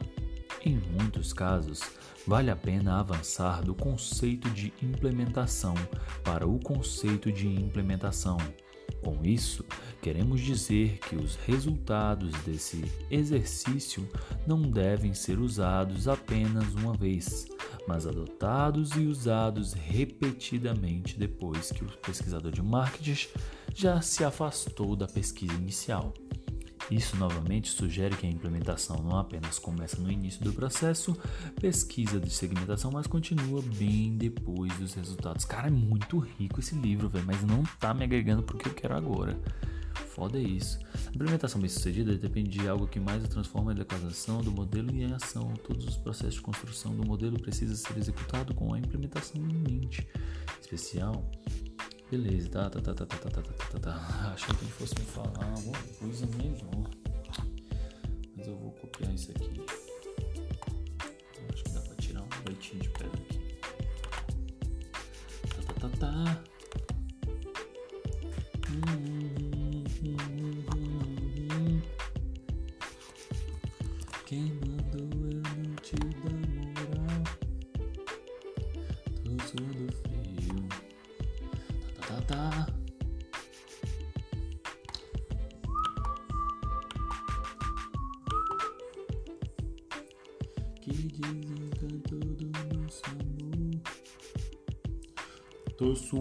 Em 0.66 0.80
muitos 0.94 1.34
casos, 1.34 1.82
vale 2.26 2.50
a 2.50 2.56
pena 2.56 3.02
avançar 3.02 3.62
do 3.62 3.76
conceito 3.76 4.50
de 4.52 4.72
implementação 4.82 5.74
para 6.24 6.48
o 6.48 6.58
conceito 6.58 7.30
de 7.34 7.50
implementação. 7.50 8.38
Com 9.04 9.20
isso, 9.26 9.66
queremos 10.02 10.40
dizer 10.40 11.00
que 11.00 11.18
os 11.18 11.36
resultados 11.36 12.32
desse 12.46 12.90
exercício 13.12 14.08
não 14.48 14.62
devem 14.62 15.14
ser 15.14 15.38
usados 15.38 16.08
apenas 16.08 16.74
uma 16.76 16.94
vez, 16.94 17.46
mas 17.86 18.08
adotados 18.08 18.92
e 18.92 19.02
usados 19.02 19.74
repetidamente 19.74 21.20
depois 21.20 21.74
que 21.74 21.84
o 21.84 21.88
pesquisador 21.98 22.54
de 22.54 22.62
marketing 22.62 23.28
já 23.74 24.00
se 24.00 24.24
afastou 24.24 24.96
da 24.96 25.08
pesquisa 25.08 25.56
inicial. 25.56 26.14
Isso 26.90 27.16
novamente 27.18 27.70
sugere 27.70 28.16
que 28.16 28.28
a 28.28 28.30
implementação 28.30 29.02
não 29.02 29.18
apenas 29.18 29.58
começa 29.58 30.00
no 30.00 30.12
início 30.12 30.44
do 30.44 30.54
processo, 30.54 31.18
pesquisa 31.60 32.20
de 32.20 32.30
segmentação, 32.30 32.92
mas 32.92 33.08
continua 33.08 33.62
bem 33.62 34.16
depois 34.16 34.72
dos 34.78 34.94
resultados. 34.94 35.46
Cara, 35.46 35.68
é 35.68 35.72
muito 35.72 36.20
rico 36.20 36.60
esse 36.60 36.76
livro, 36.76 37.10
velho, 37.10 37.26
mas 37.26 37.42
não 37.44 37.64
tá 37.80 37.94
me 37.94 38.04
agregando 38.04 38.44
pro 38.44 38.58
que 38.58 38.70
eu 38.70 38.74
quero 38.74 38.96
agora. 38.96 39.38
Foda 40.16 40.40
isso. 40.40 40.80
A 41.08 41.10
implementação 41.10 41.60
bem 41.60 41.70
sucedida 41.70 42.16
depende 42.16 42.60
de 42.60 42.68
algo 42.68 42.88
que 42.88 43.00
mais 43.00 43.28
transforma 43.28 43.72
a 43.72 43.74
adequação 43.74 44.42
do 44.42 44.52
modelo 44.52 44.90
em 44.92 45.12
ação. 45.12 45.54
Todos 45.68 45.86
os 45.86 45.98
processos 45.98 46.36
de 46.36 46.42
construção 46.42 46.96
do 46.96 47.06
modelo 47.06 47.40
precisam 47.40 47.76
ser 47.76 47.98
executados 47.98 48.56
com 48.56 48.74
a 48.74 48.80
implementação 48.80 49.42
em 49.42 49.54
mente. 49.54 50.08
Especial 50.62 51.30
Beleza, 52.12 52.50
tá, 52.50 52.70
tá, 52.70 52.82
tá, 52.82 52.94
tá, 52.94 53.06
tá, 53.06 53.18
tá, 53.18 53.30
tá, 53.30 53.42
tá, 53.42 53.66
tá, 53.66 53.80
tá. 53.80 54.32
Achei 54.34 54.56
que 54.56 54.64
ele 54.64 54.72
fosse 54.72 54.94
me 55.00 55.06
falar 55.06 55.44
alguma 55.44 55.78
coisa 56.00 56.26
melhor. 56.38 56.90
Mas 58.38 58.48
eu 58.48 58.56
vou 58.58 58.72
copiar 58.74 59.14
isso 59.14 59.32
aqui. 59.32 59.66
Acho 61.52 61.64
que 61.64 61.70
dá 61.72 61.82
pra 61.82 61.96
tirar 61.96 62.22
um 62.22 62.30
leitinho 62.48 62.84
de 62.84 62.90
pedra 62.90 63.20
aqui. 63.22 63.40
Tá, 65.50 65.74
tá, 65.74 65.90
tá, 65.90 65.98
tá. 65.98 66.44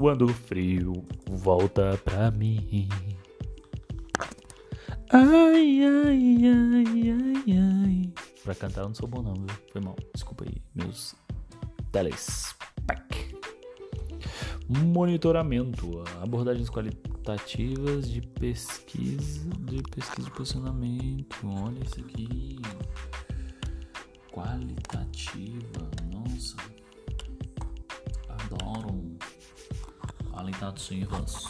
Suando 0.04 0.28
frio, 0.28 1.02
volta 1.30 1.98
pra 2.04 2.30
mim. 2.30 2.86
Ai, 5.10 5.80
ai, 5.82 6.36
ai, 6.44 7.10
ai, 7.10 7.58
ai. 7.58 8.12
Pra 8.42 8.54
cantar 8.54 8.82
eu 8.82 8.88
não 8.88 8.94
sou 8.94 9.08
bom 9.08 9.22
não, 9.22 9.32
viu? 9.32 9.46
Foi 9.72 9.80
mal. 9.80 9.96
Desculpa 10.12 10.44
aí, 10.44 10.60
meus 10.74 11.14
telespec. 11.90 13.34
Monitoramento, 14.68 16.04
abordagens 16.20 16.68
qualitativas 16.68 18.06
de 18.06 18.20
pesquisa, 18.20 19.48
de 19.60 19.82
pesquisa 19.84 20.28
de 20.28 20.34
posicionamento. 20.34 21.34
Olha 21.44 21.82
isso 21.82 22.00
aqui. 22.00 22.58
Qualitativa, 24.30 25.90
nossa. 26.12 26.56
Adoro. 28.28 29.13
Qualitativas. 30.44 31.48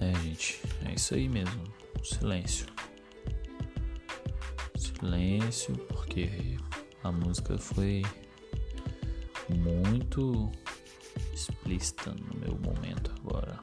É, 0.00 0.12
gente, 0.24 0.60
é 0.84 0.94
isso 0.94 1.14
aí 1.14 1.28
mesmo. 1.28 1.62
Silêncio. 2.02 2.66
Silêncio, 4.76 5.76
porque 5.86 6.58
a 7.04 7.12
música 7.12 7.56
foi 7.58 8.02
muito 9.48 10.50
explícita 11.68 12.12
no 12.12 12.40
meu 12.40 12.58
momento 12.58 13.12
agora. 13.20 13.60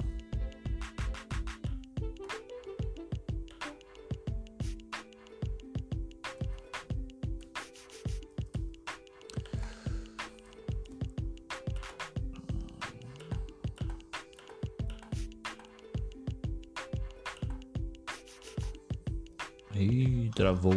Ih, 19.73 20.29
travou. 20.35 20.73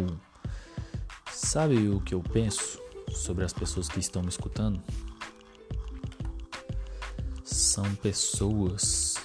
Sabe 1.31 1.87
o 1.89 2.01
que 2.01 2.13
eu 2.13 2.21
penso 2.21 2.79
sobre 3.11 3.45
as 3.45 3.53
pessoas 3.53 3.87
que 3.87 3.99
estão 3.99 4.21
me 4.21 4.29
escutando? 4.29 4.83
São 7.79 7.95
pessoas 7.95 9.15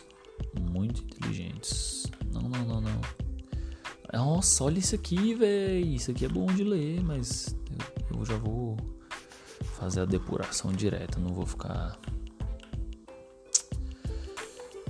muito 0.71 1.03
inteligentes. 1.03 2.07
Não, 2.33 2.43
não, 2.43 2.65
não, 2.65 2.81
não. 2.81 3.01
Nossa, 4.13 4.63
olha 4.63 4.79
isso 4.79 4.95
aqui, 4.95 5.35
velho. 5.35 5.85
Isso 5.85 6.13
aqui 6.13 6.25
é 6.25 6.29
bom 6.29 6.47
de 6.47 6.63
ler, 6.63 7.03
mas 7.03 7.57
eu 8.09 8.25
já 8.25 8.37
vou 8.37 8.77
fazer 9.77 10.03
a 10.03 10.05
depuração 10.05 10.71
direta, 10.71 11.19
não 11.19 11.35
vou 11.35 11.45
ficar. 11.45 11.99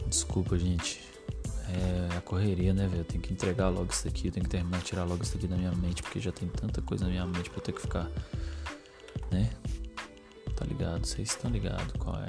Desculpa, 0.08 0.58
gente. 0.58 1.02
É 1.66 2.18
a 2.18 2.20
correria, 2.20 2.74
né, 2.74 2.86
velho? 2.86 3.00
Eu 3.00 3.06
tenho 3.06 3.22
que 3.22 3.32
entregar 3.32 3.70
logo 3.70 3.90
isso 3.90 4.04
daqui, 4.04 4.26
eu 4.26 4.32
tenho 4.32 4.44
que 4.44 4.50
terminar 4.50 4.76
de 4.80 4.84
tirar 4.84 5.04
logo 5.04 5.22
isso 5.22 5.32
daqui 5.32 5.46
da 5.46 5.56
minha 5.56 5.72
mente, 5.72 6.02
porque 6.02 6.20
já 6.20 6.30
tem 6.30 6.50
tanta 6.50 6.82
coisa 6.82 7.06
na 7.06 7.10
minha 7.12 7.24
mente 7.24 7.48
pra 7.48 7.60
eu 7.60 7.64
ter 7.64 7.72
que 7.72 7.80
ficar, 7.80 8.10
né? 9.30 9.50
Tá 10.54 10.66
ligado? 10.66 11.06
Vocês 11.06 11.30
estão 11.30 11.50
ligados 11.50 11.94
qual 11.98 12.16
é. 12.22 12.23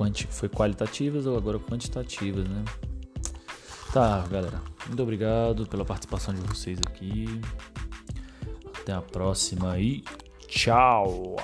Quanti 0.00 0.26
foi 0.28 0.48
qualitativas 0.48 1.26
ou 1.26 1.36
agora 1.36 1.58
quantitativas, 1.58 2.48
né? 2.48 2.64
Tá, 3.92 4.26
galera. 4.28 4.62
Muito 4.86 5.02
obrigado 5.02 5.66
pela 5.66 5.84
participação 5.84 6.32
de 6.32 6.40
vocês 6.40 6.78
aqui. 6.86 7.26
Até 8.80 8.94
a 8.94 9.02
próxima 9.02 9.78
e 9.78 10.02
tchau. 10.48 11.36